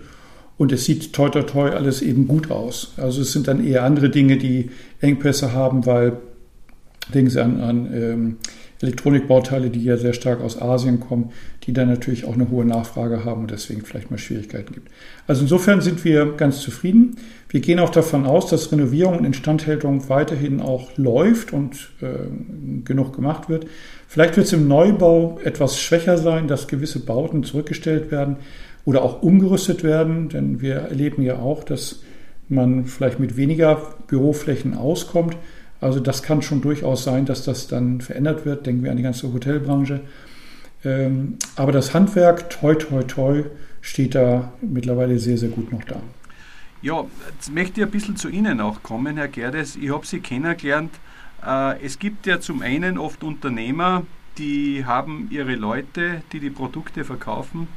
und 0.58 0.72
es 0.72 0.86
sieht 0.86 1.14
toi 1.14 1.30
toi 1.30 1.42
toi 1.42 1.72
alles 1.72 2.02
eben 2.02 2.28
gut 2.28 2.52
aus. 2.52 2.94
Also 2.98 3.22
es 3.22 3.34
sind 3.34 3.48
dann 3.48 3.66
eher 3.66 3.84
andere 3.84 4.10
Dinge, 4.10 4.38
die 4.38 4.70
Engpässe 5.02 5.54
haben, 5.54 5.86
weil 5.86 6.18
denken 7.14 7.30
Sie 7.32 7.44
an, 7.44 7.60
an 7.60 7.90
ähm, 7.94 8.38
Elektronikbauteile, 8.84 9.70
die 9.70 9.84
ja 9.84 9.98
sehr 9.98 10.14
stark 10.14 10.42
aus 10.42 10.62
Asien 10.62 11.00
kommen, 11.00 11.32
die 11.64 11.74
dann 11.74 11.90
natürlich 11.90 12.26
auch 12.26 12.34
eine 12.34 12.50
hohe 12.50 12.66
Nachfrage 12.66 13.26
haben 13.26 13.42
und 13.42 13.52
deswegen 13.52 13.82
vielleicht 13.82 14.12
mal 14.12 14.18
Schwierigkeiten 14.18 14.74
gibt. 14.74 14.90
Also 15.26 15.42
insofern 15.42 15.82
sind 15.82 16.04
wir 16.06 16.34
ganz 16.34 16.60
zufrieden. 16.60 17.18
Wir 17.50 17.62
gehen 17.62 17.80
auch 17.80 17.90
davon 17.90 18.26
aus, 18.26 18.50
dass 18.50 18.72
Renovierung 18.72 19.18
und 19.18 19.26
Instandhaltung 19.26 20.10
weiterhin 20.10 20.60
auch 20.60 20.98
läuft 20.98 21.54
und 21.54 21.90
äh, 22.02 22.08
genug 22.84 23.16
gemacht 23.16 23.50
wird. 23.50 23.68
Vielleicht 24.08 24.36
wird 24.38 24.48
es 24.48 24.54
im 24.54 24.68
Neubau 24.68 25.40
etwas 25.44 25.80
schwächer 25.80 26.18
sein, 26.18 26.48
dass 26.48 26.68
gewisse 26.68 27.00
Bauten 27.00 27.44
zurückgestellt 27.44 28.12
werden 28.12 28.38
oder 28.86 29.02
auch 29.02 29.24
umgerüstet 29.24 29.84
werden, 29.84 30.30
denn 30.30 30.62
wir 30.62 30.76
erleben 30.76 31.24
ja 31.24 31.40
auch, 31.40 31.64
dass 31.64 32.02
man 32.50 32.86
vielleicht 32.86 33.20
mit 33.20 33.38
weniger 33.38 33.82
Büroflächen 34.08 34.76
auskommt. 34.76 35.38
Also 35.84 36.00
das 36.00 36.24
kann 36.24 36.42
schon 36.42 36.62
durchaus 36.62 37.04
sein, 37.04 37.26
dass 37.26 37.44
das 37.44 37.68
dann 37.68 38.02
verändert 38.02 38.46
wird. 38.46 38.66
Denken 38.66 38.84
wir 38.84 38.92
an 38.92 38.98
die 38.98 39.04
ganze 39.04 39.32
Hotelbranche. 39.32 40.02
Ähm, 40.84 41.38
aber 41.56 41.72
das 41.72 41.94
Handwerk, 41.94 42.50
toi, 42.50 42.76
toi, 42.76 43.04
toi, 43.04 43.44
steht 43.82 44.16
da 44.16 44.54
mittlerweile 44.62 45.20
sehr, 45.20 45.38
sehr 45.38 45.50
gut 45.50 45.72
noch 45.72 45.84
da. 45.84 46.02
Ja, 46.82 47.06
jetzt 47.32 47.54
möchte 47.54 47.82
ich 47.82 47.86
ein 47.86 47.92
bisschen 47.92 48.18
zu 48.18 48.30
Ihnen 48.30 48.60
auch 48.60 48.84
kommen, 48.84 49.18
Herr 49.18 49.28
Gerdes. 49.28 49.76
Ich 49.76 49.94
habe 49.94 50.06
Sie 50.06 50.20
kennengelernt. 50.20 50.92
Äh, 51.46 51.84
es 51.86 52.00
gibt 52.00 52.26
ja 52.26 52.40
zum 52.40 52.62
einen 52.62 52.98
oft 52.98 53.24
Unternehmer, 53.24 54.04
die 54.38 54.86
haben 54.86 55.28
ihre 55.32 55.56
Leute, 55.56 56.24
die 56.32 56.40
die 56.40 56.50
Produkte 56.50 57.04
verkaufen, 57.04 57.68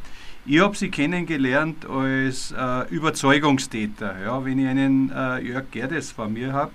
ich 0.49 0.61
habe 0.61 0.77
sie 0.77 0.90
kennengelernt 0.90 1.87
als 1.87 2.55
äh, 2.57 2.88
Überzeugungstäter. 2.95 4.14
Ja, 4.25 4.45
wenn 4.45 4.61
ich 4.61 4.69
einen 4.69 5.11
äh, 5.11 5.40
Jörg 5.40 5.64
Gerdes 5.73 6.12
vor 6.12 6.29
mir 6.29 6.53
habe, 6.53 6.71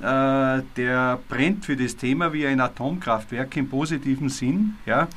äh, 0.00 0.62
der 0.76 1.18
brennt 1.28 1.64
für 1.64 1.76
das 1.76 1.96
Thema 1.96 2.32
wie 2.32 2.46
ein 2.46 2.60
Atomkraftwerk 2.60 3.56
im 3.56 3.68
positiven 3.68 4.28
Sinn. 4.28 4.76
Ja, 4.86 5.08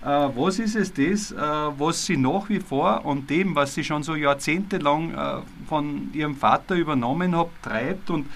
Äh, 0.00 0.06
was 0.06 0.60
ist 0.60 0.76
es 0.76 0.92
das, 0.92 1.32
äh, 1.32 1.36
was 1.36 2.06
Sie 2.06 2.16
nach 2.16 2.48
wie 2.48 2.60
vor 2.60 3.04
und 3.04 3.28
dem, 3.30 3.56
was 3.56 3.74
Sie 3.74 3.82
schon 3.82 4.02
so 4.04 4.14
jahrzehntelang 4.14 5.12
äh, 5.12 5.40
von 5.66 6.10
Ihrem 6.12 6.36
Vater 6.36 6.76
übernommen 6.76 7.34
haben, 7.34 7.50
treibt? 7.62 8.10
Und 8.10 8.26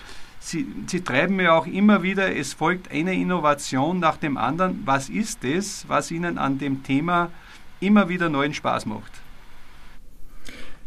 Sie, 0.40 0.66
Sie 0.88 1.02
treiben 1.02 1.38
ja 1.38 1.56
auch 1.56 1.66
immer 1.66 2.02
wieder, 2.02 2.34
es 2.34 2.52
folgt 2.52 2.90
eine 2.90 3.14
Innovation 3.14 4.00
nach 4.00 4.16
dem 4.16 4.36
anderen. 4.36 4.82
Was 4.84 5.08
ist 5.08 5.44
das, 5.44 5.84
was 5.86 6.10
Ihnen 6.10 6.36
an 6.36 6.58
dem 6.58 6.82
Thema 6.82 7.30
immer 7.78 8.08
wieder 8.08 8.28
neuen 8.28 8.52
Spaß 8.52 8.86
macht? 8.86 9.21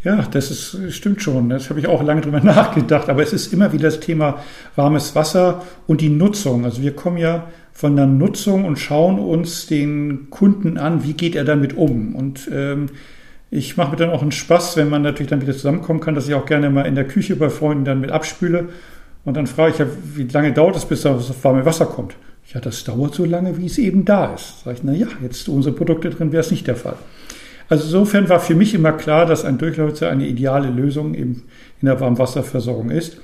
Ja, 0.06 0.22
das 0.30 0.52
ist, 0.52 0.94
stimmt 0.94 1.24
schon. 1.24 1.50
Das 1.50 1.72
habe 1.72 1.80
ich 1.80 1.88
auch 1.88 2.04
lange 2.04 2.22
drüber 2.22 2.40
nachgedacht. 2.44 3.10
Aber 3.10 3.24
es 3.24 3.34
ist 3.34 3.52
immer 3.52 3.74
wieder 3.74 3.90
das 3.90 4.00
Thema 4.00 4.40
warmes 4.76 5.16
Wasser 5.16 5.64
und 5.88 6.00
die 6.00 6.10
Nutzung. 6.10 6.64
Also 6.64 6.84
wir 6.84 6.96
kommen 6.96 7.18
ja 7.18 7.48
von 7.74 7.96
der 7.96 8.06
Nutzung 8.06 8.66
und 8.66 8.78
schauen 8.78 9.18
uns 9.18 9.66
den 9.66 10.30
Kunden 10.30 10.78
an, 10.78 11.04
wie 11.04 11.14
geht 11.14 11.36
er 11.36 11.44
damit 11.44 11.76
um. 11.76 12.16
Und 12.16 12.48
ähm, 12.54 12.86
ich 13.50 13.78
mache 13.78 13.92
mir 13.92 13.98
dann 13.98 14.12
auch 14.12 14.22
einen 14.22 14.32
Spaß, 14.32 14.78
wenn 14.78 14.90
man 14.90 15.02
natürlich 15.02 15.32
dann 15.32 15.42
wieder 15.42 15.54
zusammenkommen 15.54 16.02
kann, 16.02 16.14
dass 16.14 16.28
ich 16.28 16.36
auch 16.36 16.46
gerne 16.46 16.70
mal 16.70 16.86
in 16.86 16.94
der 16.94 17.08
Küche 17.08 17.36
bei 17.36 17.50
Freunden 17.50 17.84
dann 17.84 18.00
mit 18.00 18.12
abspüle. 18.12 18.70
Und 19.26 19.36
dann 19.36 19.48
frage 19.48 19.72
ich 19.72 19.80
ja, 19.80 19.88
wie 20.14 20.26
lange 20.26 20.54
dauert 20.54 20.76
es, 20.76 20.86
bis 20.86 21.02
das 21.02 21.44
warme 21.44 21.66
Wasser 21.66 21.88
kommt? 21.88 22.16
Ja, 22.54 22.62
das 22.62 22.84
dauert 22.84 23.16
so 23.16 23.26
lange, 23.26 23.58
wie 23.58 23.66
es 23.66 23.80
eben 23.80 24.06
da 24.06 24.36
ist. 24.36 24.62
Sag 24.64 24.76
ich, 24.76 24.84
na 24.84 24.94
ja, 24.94 25.08
jetzt 25.24 25.50
unsere 25.50 25.74
Produkte 25.74 26.12
drin 26.12 26.32
wäre 26.32 26.42
es 26.42 26.52
nicht 26.52 26.68
der 26.68 26.76
Fall. 26.76 26.96
Also 27.70 27.86
insofern 27.86 28.30
war 28.30 28.40
für 28.40 28.56
mich 28.56 28.74
immer 28.74 28.92
klar, 28.92 29.26
dass 29.26 29.44
ein 29.44 29.58
Durchlaufer 29.58 30.10
eine 30.10 30.28
ideale 30.28 30.70
Lösung 30.70 31.14
in 31.14 31.42
der 31.82 32.00
Warmwasserversorgung 32.00 32.92
ist. 32.92 33.18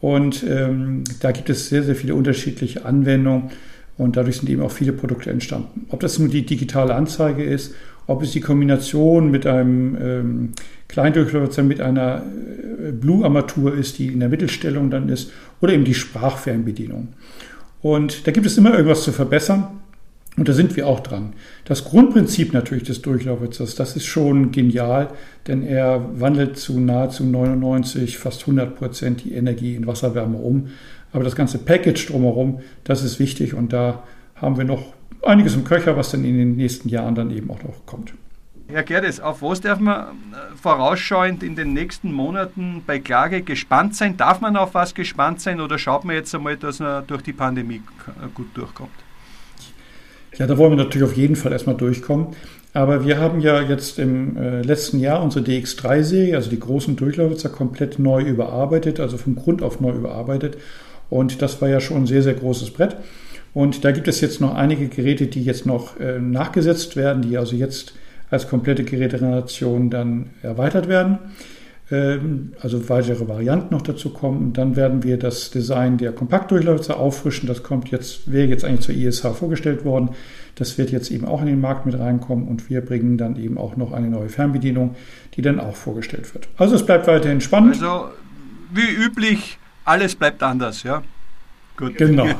Und 0.00 0.44
ähm, 0.48 1.04
da 1.20 1.32
gibt 1.32 1.48
es 1.48 1.68
sehr, 1.68 1.82
sehr 1.82 1.94
viele 1.94 2.14
unterschiedliche 2.14 2.84
Anwendungen 2.84 3.50
und 3.96 4.16
dadurch 4.16 4.38
sind 4.38 4.50
eben 4.50 4.62
auch 4.62 4.72
viele 4.72 4.92
Produkte 4.92 5.30
entstanden. 5.30 5.86
Ob 5.88 6.00
das 6.00 6.18
nun 6.18 6.30
die 6.30 6.44
digitale 6.44 6.94
Anzeige 6.94 7.42
ist, 7.42 7.74
ob 8.06 8.22
es 8.22 8.32
die 8.32 8.40
Kombination 8.40 9.30
mit 9.30 9.46
einem 9.46 9.96
ähm, 10.00 10.52
Kleindurchläufer 10.88 11.62
mit 11.62 11.80
einer 11.80 12.22
äh, 12.22 12.92
Blue-Armatur 12.92 13.74
ist, 13.74 13.98
die 13.98 14.08
in 14.08 14.20
der 14.20 14.28
Mittelstellung 14.28 14.90
dann 14.90 15.08
ist, 15.08 15.32
oder 15.60 15.72
eben 15.72 15.84
die 15.84 15.94
Sprachfernbedienung. 15.94 17.08
Und 17.80 18.26
da 18.26 18.32
gibt 18.32 18.46
es 18.46 18.58
immer 18.58 18.72
irgendwas 18.72 19.04
zu 19.04 19.12
verbessern. 19.12 19.68
Und 20.36 20.48
da 20.48 20.52
sind 20.52 20.74
wir 20.74 20.88
auch 20.88 21.00
dran. 21.00 21.34
Das 21.64 21.84
Grundprinzip 21.84 22.52
natürlich 22.52 22.84
des 22.84 23.02
Durchlauferziehers, 23.02 23.76
das 23.76 23.94
ist 23.94 24.06
schon 24.06 24.50
genial, 24.50 25.08
denn 25.46 25.62
er 25.62 26.20
wandelt 26.20 26.58
zu 26.58 26.80
nahezu 26.80 27.24
99, 27.24 28.18
fast 28.18 28.42
100 28.42 28.76
Prozent 28.76 29.24
die 29.24 29.34
Energie 29.34 29.76
in 29.76 29.86
Wasserwärme 29.86 30.38
um. 30.38 30.68
Aber 31.12 31.22
das 31.22 31.36
ganze 31.36 31.58
Package 31.58 32.08
drumherum, 32.08 32.60
das 32.82 33.04
ist 33.04 33.20
wichtig 33.20 33.54
und 33.54 33.72
da 33.72 34.02
haben 34.34 34.58
wir 34.58 34.64
noch 34.64 34.92
einiges 35.22 35.54
im 35.54 35.62
Köcher, 35.62 35.96
was 35.96 36.10
dann 36.10 36.24
in 36.24 36.36
den 36.36 36.56
nächsten 36.56 36.88
Jahren 36.88 37.14
dann 37.14 37.30
eben 37.30 37.48
auch 37.50 37.62
noch 37.62 37.86
kommt. 37.86 38.12
Herr 38.66 38.82
Gerdes, 38.82 39.20
auf 39.20 39.42
was 39.42 39.60
darf 39.60 39.78
man 39.78 40.06
äh, 40.06 40.56
vorausschauend 40.60 41.42
in 41.42 41.54
den 41.54 41.74
nächsten 41.74 42.10
Monaten 42.10 42.82
bei 42.84 42.98
Klage 42.98 43.42
gespannt 43.42 43.94
sein? 43.94 44.16
Darf 44.16 44.40
man 44.40 44.56
auf 44.56 44.74
was 44.74 44.94
gespannt 44.94 45.40
sein 45.40 45.60
oder 45.60 45.78
schaut 45.78 46.04
man 46.04 46.16
jetzt 46.16 46.34
einmal, 46.34 46.56
dass 46.56 46.80
man 46.80 47.06
durch 47.06 47.22
die 47.22 47.34
Pandemie 47.34 47.82
gut 48.34 48.48
durchkommt? 48.54 49.03
Ja, 50.38 50.46
da 50.46 50.58
wollen 50.58 50.72
wir 50.72 50.84
natürlich 50.84 51.08
auf 51.08 51.16
jeden 51.16 51.36
Fall 51.36 51.52
erstmal 51.52 51.76
durchkommen. 51.76 52.28
Aber 52.72 53.04
wir 53.04 53.18
haben 53.18 53.40
ja 53.40 53.60
jetzt 53.62 54.00
im 54.00 54.36
äh, 54.36 54.62
letzten 54.62 54.98
Jahr 54.98 55.22
unsere 55.22 55.44
DX3-Serie, 55.44 56.34
also 56.34 56.50
die 56.50 56.58
großen 56.58 56.96
Durchlaufer, 56.96 57.48
komplett 57.48 58.00
neu 58.00 58.22
überarbeitet, 58.22 58.98
also 58.98 59.16
vom 59.16 59.36
Grund 59.36 59.62
auf 59.62 59.80
neu 59.80 59.92
überarbeitet. 59.92 60.58
Und 61.08 61.40
das 61.40 61.62
war 61.62 61.68
ja 61.68 61.80
schon 61.80 61.98
ein 61.98 62.06
sehr, 62.06 62.22
sehr 62.22 62.34
großes 62.34 62.72
Brett. 62.72 62.96
Und 63.52 63.84
da 63.84 63.92
gibt 63.92 64.08
es 64.08 64.20
jetzt 64.20 64.40
noch 64.40 64.54
einige 64.54 64.88
Geräte, 64.88 65.28
die 65.28 65.44
jetzt 65.44 65.66
noch 65.66 66.00
äh, 66.00 66.18
nachgesetzt 66.18 66.96
werden, 66.96 67.22
die 67.22 67.38
also 67.38 67.54
jetzt 67.54 67.94
als 68.28 68.48
komplette 68.48 68.82
Gerätegeneration 68.82 69.90
dann 69.90 70.30
erweitert 70.42 70.88
werden. 70.88 71.18
Ähm, 71.90 72.54
also 72.60 72.88
weitere 72.88 73.28
Varianten 73.28 73.74
noch 73.74 73.82
dazu 73.82 74.10
kommen. 74.10 74.54
Dann 74.54 74.74
werden 74.74 75.02
wir 75.02 75.18
das 75.18 75.50
Design 75.50 75.98
der 75.98 76.12
Kompaktdurchläufer 76.12 76.98
auffrischen. 76.98 77.46
Das 77.46 77.62
kommt 77.62 77.90
jetzt, 77.90 78.30
wäre 78.30 78.48
jetzt 78.48 78.64
eigentlich 78.64 78.80
zur 78.80 78.94
ISH 78.94 79.36
vorgestellt 79.38 79.84
worden. 79.84 80.10
Das 80.54 80.78
wird 80.78 80.90
jetzt 80.92 81.10
eben 81.10 81.26
auch 81.26 81.40
in 81.40 81.46
den 81.46 81.60
Markt 81.60 81.84
mit 81.84 81.98
reinkommen 81.98 82.48
und 82.48 82.70
wir 82.70 82.80
bringen 82.80 83.18
dann 83.18 83.36
eben 83.36 83.58
auch 83.58 83.76
noch 83.76 83.92
eine 83.92 84.08
neue 84.08 84.28
Fernbedienung, 84.28 84.94
die 85.34 85.42
dann 85.42 85.60
auch 85.60 85.76
vorgestellt 85.76 86.32
wird. 86.32 86.48
Also 86.56 86.76
es 86.76 86.86
bleibt 86.86 87.06
weiterhin 87.06 87.40
spannend. 87.40 87.74
Also 87.74 88.10
wie 88.72 88.90
üblich, 88.90 89.58
alles 89.84 90.14
bleibt 90.14 90.42
anders, 90.42 90.84
ja. 90.84 91.02
Gut. 91.76 91.96
Genau. 91.96 92.26
äh, 92.26 92.32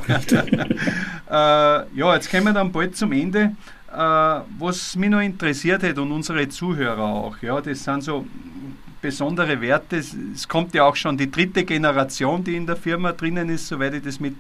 ja, 1.29 2.15
jetzt 2.15 2.31
kommen 2.31 2.45
wir 2.45 2.53
dann 2.53 2.71
bald 2.71 2.97
zum 2.97 3.13
Ende. 3.13 3.57
Äh, 3.93 3.97
was 3.99 4.97
mich 4.97 5.11
noch 5.11 5.21
interessiert 5.21 5.83
hat 5.83 5.99
und 5.99 6.13
unsere 6.13 6.49
Zuhörer 6.49 7.03
auch, 7.03 7.37
ja, 7.43 7.61
das 7.61 7.83
sind 7.83 8.05
so 8.05 8.25
besondere 9.05 9.61
Werte. 9.61 9.99
Es 9.99 10.49
kommt 10.49 10.75
ja 10.75 10.85
auch 10.85 10.97
schon 10.97 11.19
die 11.19 11.31
dritte 11.31 11.65
Generation, 11.65 12.43
die 12.43 12.57
in 12.57 12.67
der 12.67 12.77
Firma 12.77 13.13
drinnen 13.13 13.51
ist, 13.51 13.69
soweit 13.69 13.93
ich 13.93 14.03
das 14.03 14.19
mit, 14.19 14.35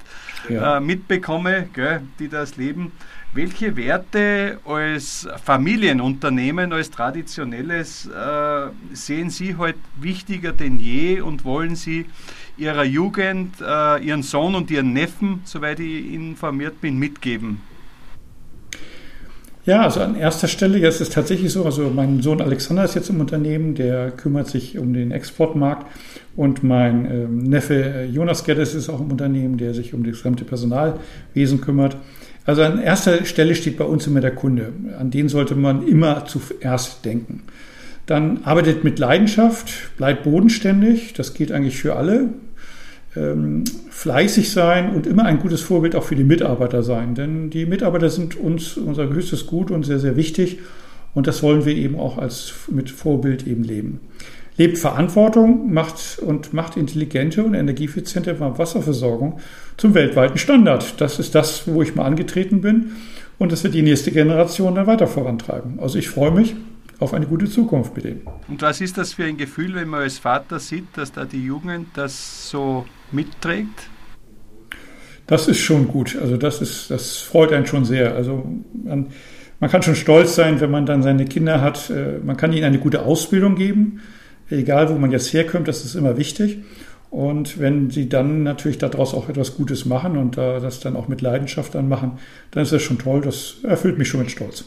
ja. 0.49 0.79
äh, 0.79 0.81
mitbekomme, 0.81 1.69
gell, 1.75 2.01
die 2.19 2.29
das 2.31 2.57
leben. 2.57 2.93
Welche 3.35 3.77
Werte 3.77 4.61
als 4.65 5.29
Familienunternehmen, 5.45 6.73
als 6.73 6.91
traditionelles, 6.91 8.07
äh, 8.07 8.69
sehen 8.95 9.29
Sie 9.29 9.57
heute 9.57 9.81
wichtiger 10.01 10.53
denn 10.53 10.79
je 10.79 11.21
und 11.21 11.45
wollen 11.45 11.77
Sie 11.77 12.07
Ihrer 12.57 12.85
Jugend, 12.85 13.61
äh, 13.61 14.03
Ihren 14.03 14.23
Sohn 14.23 14.55
und 14.55 14.71
Ihren 14.71 14.95
Neffen, 14.95 15.43
soweit 15.45 15.79
ich 15.79 16.11
informiert 16.15 16.81
bin, 16.81 16.99
mitgeben? 16.99 17.61
Ja, 19.67 19.83
also 19.83 20.01
an 20.01 20.15
erster 20.15 20.47
Stelle, 20.47 20.77
jetzt 20.77 20.97
ist 20.97 21.09
es 21.09 21.15
tatsächlich 21.15 21.51
so, 21.51 21.65
also 21.65 21.89
mein 21.89 22.21
Sohn 22.21 22.43
Alexander 22.43 22.85
ist 22.85 22.95
jetzt 22.95 23.09
im 23.09 23.21
Unternehmen, 23.21 23.75
der 23.75 24.11
kümmert 24.11 24.47
sich 24.49 24.77
um 24.77 24.93
den 24.93 25.11
Exportmarkt 25.11 25.87
und 26.37 26.63
mein 26.63 27.11
ähm, 27.11 27.39
Neffe 27.45 27.83
äh, 27.83 28.05
Jonas 28.05 28.45
Geddes 28.45 28.75
ist 28.75 28.91
auch 28.91 29.01
im 29.01 29.11
Unternehmen, 29.11 29.57
der 29.57 29.73
sich 29.73 29.95
um 29.95 30.05
das 30.05 30.19
gesamte 30.19 30.45
Personalwesen 30.45 31.63
kümmert. 31.63 31.97
Also 32.45 32.61
an 32.61 32.79
erster 32.79 33.25
Stelle 33.25 33.55
steht 33.55 33.79
bei 33.79 33.87
uns 33.87 34.07
immer 34.07 34.21
der 34.21 34.35
Kunde. 34.35 34.71
An 34.99 35.11
den 35.11 35.31
sollte 35.31 35.55
man 35.55 35.89
immer 35.89 36.27
zuerst 36.27 37.03
denken. 37.07 37.45
Dann 38.05 38.45
arbeitet 38.45 38.85
mit 38.85 38.99
Leidenschaft, 38.99 39.97
bleibt 39.97 40.25
bodenständig, 40.25 41.15
das 41.15 41.33
geht 41.33 41.53
eigentlich 41.53 41.79
für 41.79 41.97
alle 41.97 42.29
ähm, 43.17 43.65
fleißig 43.91 44.51
sein 44.51 44.95
und 44.95 45.07
immer 45.07 45.25
ein 45.25 45.39
gutes 45.39 45.61
Vorbild 45.61 45.95
auch 45.95 46.05
für 46.05 46.17
die 46.17 46.25
Mitarbeiter 46.25 46.83
sein. 46.83 47.15
Denn 47.15 47.51
die 47.51 47.67
Mitarbeiter 47.67 48.11
sind 48.11 48.37
uns 48.37 48.77
unser 48.77 49.09
höchstes 49.09 49.47
Gut 49.47 49.71
und 49.71 49.85
sehr, 49.85 49.99
sehr 49.99 50.17
wichtig. 50.17 50.59
Und 51.15 51.27
das 51.27 51.43
wollen 51.43 51.65
wir 51.65 51.75
eben 51.77 51.99
auch 51.99 52.19
als 52.19 52.53
mit 52.71 52.91
Vorbild 52.91 53.47
eben 53.47 53.63
leben. 53.63 54.01
Lebt 54.57 54.79
Verantwortung, 54.79 55.73
macht 55.73 56.19
und 56.21 56.53
macht 56.53 56.77
intelligente 56.77 57.43
und 57.43 57.55
energieeffiziente 57.55 58.39
Wasserversorgung 58.39 59.41
zum 59.77 59.95
weltweiten 59.95 60.39
Standard. 60.39 61.01
Das 61.01 61.19
ist 61.19 61.35
das, 61.35 61.67
wo 61.67 61.83
ich 61.83 61.95
mal 61.95 62.05
angetreten 62.05 62.61
bin. 62.61 62.93
Und 63.39 63.51
das 63.51 63.65
wird 63.65 63.75
die 63.75 63.83
nächste 63.83 64.13
Generation 64.13 64.77
dann 64.77 64.87
weiter 64.87 65.09
vorantreiben. 65.09 65.81
Also 65.81 65.99
ich 65.99 66.09
freue 66.09 66.31
mich 66.31 66.55
auf 67.05 67.15
eine 67.15 67.27
gute 67.27 67.49
Zukunft 67.49 67.95
mit 67.95 68.05
ihm. 68.07 68.23
Und 68.49 68.63
was 68.63 68.81
ist 68.81 68.99
das 68.99 69.13
für 69.13 69.25
ein 69.25 69.37
Gefühl, 69.37 69.75
wenn 69.75 69.89
man 69.89 70.01
als 70.01 70.19
Vater 70.19 70.59
sieht, 70.59 70.87
dass 70.97 71.13
da 71.13 71.25
die 71.25 71.45
Jugend 71.45 71.89
das 71.95 72.51
so 72.51 72.87
mitträgt? 73.13 73.89
Das 75.27 75.49
ist 75.49 75.61
schon 75.61 75.89
gut. 75.89 76.17
Also 76.21 76.37
das 76.37 76.61
ist, 76.61 76.91
das 76.91 77.19
freut 77.19 77.53
einen 77.53 77.67
schon 77.67 77.85
sehr. 77.85 78.15
Also 78.15 78.45
man, 78.73 79.07
man 79.61 79.71
kann 79.71 79.83
schon 79.83 79.95
stolz 79.95 80.35
sein, 80.35 80.61
wenn 80.61 80.71
man 80.71 80.87
dann 80.87 81.03
seine 81.03 81.25
Kinder 81.25 81.61
hat. 81.61 81.91
Äh, 81.91 82.19
man 82.25 82.37
kann 82.37 82.53
ihnen 82.53 82.65
eine 82.65 82.79
gute 82.79 83.03
Ausbildung 83.03 83.55
geben, 83.55 84.01
egal 84.51 84.89
wo 84.91 84.95
man 84.95 85.13
jetzt 85.13 85.33
herkommt. 85.33 85.69
Das 85.69 85.85
ist 85.85 85.95
immer 85.95 86.17
wichtig. 86.17 86.59
Und 87.11 87.61
wenn 87.61 87.91
sie 87.91 88.09
dann 88.09 88.43
natürlich 88.43 88.79
daraus 88.79 89.15
auch 89.15 89.29
etwas 89.29 89.57
Gutes 89.57 89.85
machen 89.85 90.17
und 90.17 90.37
das 90.37 90.81
dann 90.81 90.97
auch 90.97 91.07
mit 91.07 91.21
Leidenschaft 91.21 91.75
dann 91.77 91.89
machen, 91.89 92.19
dann 92.51 92.65
ist 92.65 92.73
das 92.73 92.83
schon 92.83 92.99
toll. 92.99 93.21
Das 93.21 93.59
erfüllt 93.63 93.99
mich 93.99 94.09
schon 94.09 94.21
mit 94.21 94.33
Stolz. 94.33 94.65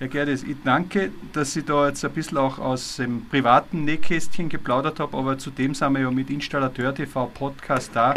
Herr 0.00 0.06
Gerdes, 0.06 0.44
ich 0.44 0.54
danke, 0.64 1.10
dass 1.32 1.54
Sie 1.54 1.64
da 1.64 1.88
jetzt 1.88 2.04
ein 2.04 2.12
bisschen 2.12 2.38
auch 2.38 2.60
aus 2.60 2.98
dem 2.98 3.26
privaten 3.28 3.84
Nähkästchen 3.84 4.48
geplaudert 4.48 5.00
haben, 5.00 5.12
aber 5.12 5.38
zudem 5.38 5.74
sind 5.74 5.92
wir 5.94 6.02
ja 6.02 6.10
mit 6.12 6.30
Installateur 6.30 6.94
TV 6.94 7.26
Podcast 7.26 7.90
da. 7.94 8.14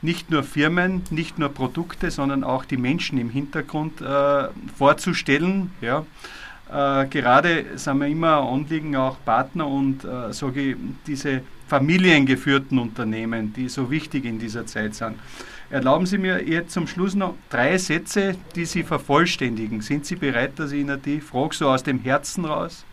Nicht 0.00 0.30
nur 0.30 0.44
Firmen, 0.44 1.02
nicht 1.10 1.36
nur 1.36 1.48
Produkte, 1.48 2.12
sondern 2.12 2.44
auch 2.44 2.64
die 2.64 2.76
Menschen 2.76 3.18
im 3.18 3.30
Hintergrund 3.30 4.00
äh, 4.00 4.46
vorzustellen. 4.76 5.72
Ja. 5.80 6.06
Äh, 6.70 7.08
gerade 7.08 7.64
sind 7.74 7.98
wir 7.98 8.06
immer 8.06 8.36
Anliegen 8.48 8.94
auch 8.94 9.16
Partner 9.24 9.66
und 9.66 10.04
äh, 10.04 10.32
sage 10.32 10.60
ich, 10.60 10.76
diese 11.08 11.40
familiengeführten 11.66 12.78
Unternehmen, 12.78 13.52
die 13.52 13.68
so 13.68 13.90
wichtig 13.90 14.24
in 14.24 14.38
dieser 14.38 14.66
Zeit 14.66 14.94
sind. 14.94 15.16
Erlauben 15.70 16.06
Sie 16.06 16.16
mir 16.16 16.48
jetzt 16.48 16.72
zum 16.72 16.86
Schluss 16.86 17.14
noch 17.14 17.34
drei 17.50 17.76
Sätze, 17.76 18.34
die 18.56 18.64
Sie 18.64 18.82
vervollständigen. 18.82 19.82
Sind 19.82 20.06
Sie 20.06 20.16
bereit, 20.16 20.52
dass 20.56 20.72
ich 20.72 20.80
Ihnen 20.80 21.00
die 21.04 21.20
frage, 21.20 21.54
so 21.54 21.68
aus 21.68 21.82
dem 21.82 22.00
Herzen 22.00 22.44
raus? 22.44 22.84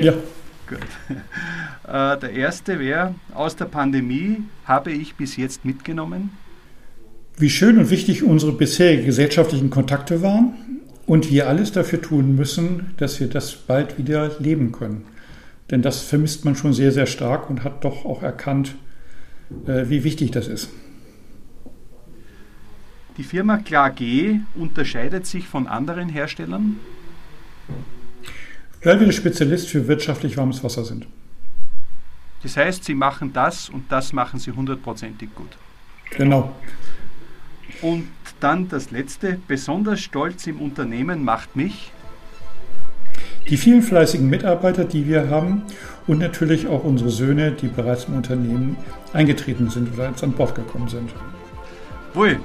Ja. 0.00 0.12
Gut. 0.68 0.78
Äh, 1.86 2.18
der 2.18 2.30
erste 2.32 2.78
wäre, 2.78 3.14
aus 3.34 3.56
der 3.56 3.66
Pandemie 3.66 4.38
habe 4.64 4.90
ich 4.90 5.16
bis 5.16 5.36
jetzt 5.36 5.66
mitgenommen. 5.66 6.30
Wie 7.36 7.50
schön 7.50 7.76
und 7.76 7.90
wichtig 7.90 8.22
unsere 8.22 8.52
bisherigen 8.52 9.04
gesellschaftlichen 9.04 9.68
Kontakte 9.68 10.22
waren, 10.22 10.54
Und 11.06 11.30
wir 11.30 11.46
alles 11.46 11.72
dafür 11.72 12.00
tun 12.00 12.34
müssen, 12.36 12.94
dass 12.96 13.20
wir 13.20 13.26
das 13.26 13.54
bald 13.54 13.98
wieder 13.98 14.30
leben 14.38 14.72
können. 14.72 15.04
Denn 15.70 15.82
das 15.82 16.00
vermisst 16.00 16.44
man 16.46 16.56
schon 16.56 16.72
sehr, 16.72 16.92
sehr 16.92 17.06
stark 17.06 17.50
und 17.50 17.64
hat 17.64 17.84
doch 17.84 18.06
auch 18.06 18.22
erkannt, 18.22 18.76
äh, 19.66 19.88
wie 19.88 20.04
wichtig 20.04 20.30
das 20.30 20.48
ist. 20.48 20.70
Die 23.16 23.22
Firma 23.22 23.58
KLAG 23.58 24.40
unterscheidet 24.54 25.26
sich 25.26 25.46
von 25.46 25.66
anderen 25.66 26.08
Herstellern? 26.08 26.80
Weil 28.82 29.00
wir 29.00 29.12
Spezialist 29.12 29.68
für 29.68 29.86
wirtschaftlich 29.86 30.36
warmes 30.36 30.62
Wasser 30.62 30.84
sind. 30.84 31.06
Das 32.42 32.56
heißt, 32.56 32.84
Sie 32.84 32.94
machen 32.94 33.32
das 33.32 33.68
und 33.68 33.90
das 33.90 34.12
machen 34.12 34.38
Sie 34.38 34.50
hundertprozentig 34.50 35.34
gut. 35.34 35.56
Genau. 36.16 36.54
Und 37.80 38.08
dann 38.40 38.68
das 38.68 38.90
Letzte, 38.90 39.38
besonders 39.48 40.00
stolz 40.00 40.46
im 40.46 40.60
Unternehmen 40.60 41.24
macht 41.24 41.56
mich 41.56 41.92
die 43.48 43.56
vielen 43.58 43.82
fleißigen 43.82 44.28
Mitarbeiter, 44.28 44.84
die 44.84 45.06
wir 45.06 45.28
haben 45.28 45.62
und 46.06 46.18
natürlich 46.18 46.66
auch 46.66 46.84
unsere 46.84 47.10
Söhne, 47.10 47.52
die 47.52 47.68
bereits 47.68 48.04
im 48.04 48.14
Unternehmen 48.14 48.76
eingetreten 49.12 49.68
sind 49.68 49.92
oder 49.92 50.08
jetzt 50.08 50.24
an 50.24 50.32
Bord 50.32 50.54
gekommen 50.54 50.88
sind. 50.88 51.10
Wohl, 52.14 52.40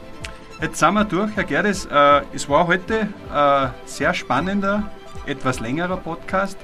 jetzt 0.61 0.79
sind 0.79 0.93
wir 0.93 1.05
durch, 1.05 1.35
Herr 1.35 1.43
Gerdes. 1.43 1.85
Äh, 1.85 2.21
es 2.33 2.49
war 2.49 2.67
heute 2.67 3.07
ein 3.33 3.67
äh, 3.67 3.71
sehr 3.85 4.13
spannender, 4.13 4.91
etwas 5.25 5.59
längerer 5.59 5.97
Podcast. 5.97 6.57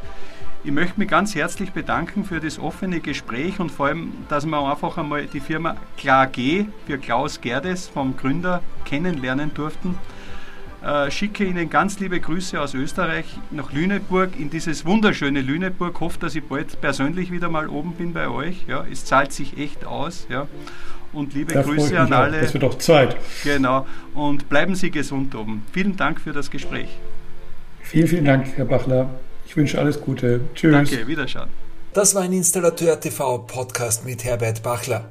Ich 0.63 0.71
möchte 0.71 0.99
mich 0.99 1.09
ganz 1.09 1.35
herzlich 1.35 1.71
bedanken 1.71 2.25
für 2.25 2.39
das 2.39 2.57
offene 2.57 2.99
Gespräch 2.99 3.59
und 3.59 3.71
vor 3.71 3.87
allem, 3.87 4.13
dass 4.29 4.45
wir 4.45 4.57
einfach 4.57 4.97
einmal 4.97 5.27
die 5.27 5.39
Firma 5.39 5.75
KLAG 5.97 6.67
für 6.87 6.97
Klaus 6.97 7.39
Gerdes 7.39 7.87
vom 7.87 8.17
Gründer 8.17 8.61
kennenlernen 8.83 9.53
durften. 9.53 9.97
Äh, 10.83 11.09
schicke 11.09 11.45
Ihnen 11.45 11.69
ganz 11.69 11.99
liebe 11.99 12.19
Grüße 12.19 12.59
aus 12.59 12.73
Österreich 12.73 13.25
nach 13.51 13.71
Lüneburg, 13.71 14.39
in 14.39 14.49
dieses 14.49 14.85
wunderschöne 14.85 15.41
Lüneburg. 15.41 15.99
Hoffe, 15.99 16.19
dass 16.19 16.35
ich 16.35 16.43
bald 16.43 16.79
persönlich 16.81 17.31
wieder 17.31 17.49
mal 17.49 17.69
oben 17.69 17.93
bin 17.93 18.13
bei 18.13 18.27
euch. 18.27 18.65
Ja, 18.67 18.85
es 18.91 19.05
zahlt 19.05 19.33
sich 19.33 19.57
echt 19.57 19.85
aus. 19.85 20.27
Ja. 20.29 20.47
Und 21.15 21.33
liebe 21.33 21.53
da 21.53 21.61
Grüße 21.61 21.99
an 21.99 22.13
alle. 22.13 22.37
Auch. 22.37 22.41
Das 22.41 22.53
wird 22.53 22.63
auch 22.63 22.77
Zeit. 22.77 23.15
Genau. 23.43 23.87
Und 24.13 24.49
bleiben 24.49 24.75
Sie 24.75 24.91
gesund 24.91 25.33
oben. 25.33 25.65
Vielen 25.71 25.95
Dank 25.95 26.21
für 26.21 26.33
das 26.33 26.51
Gespräch. 26.51 26.89
Vielen, 27.81 28.07
vielen 28.07 28.25
Dank, 28.25 28.47
Herr 28.55 28.65
Bachler. 28.65 29.09
Ich 29.47 29.55
wünsche 29.55 29.79
alles 29.79 30.01
Gute. 30.01 30.41
Tschüss. 30.53 30.71
Danke, 30.71 31.07
Wiederschauen. 31.07 31.49
Das 31.93 32.13
war 32.13 32.23
ein 32.23 32.33
Installateur 32.33 32.99
TV 32.99 33.37
Podcast 33.39 34.05
mit 34.05 34.25
Herbert 34.25 34.61
Bachler. 34.61 35.05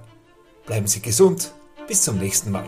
Bleiben 0.67 0.87
Sie 0.87 1.01
gesund. 1.01 1.53
Bis 1.89 2.03
zum 2.03 2.19
nächsten 2.19 2.51
Mal. 2.51 2.65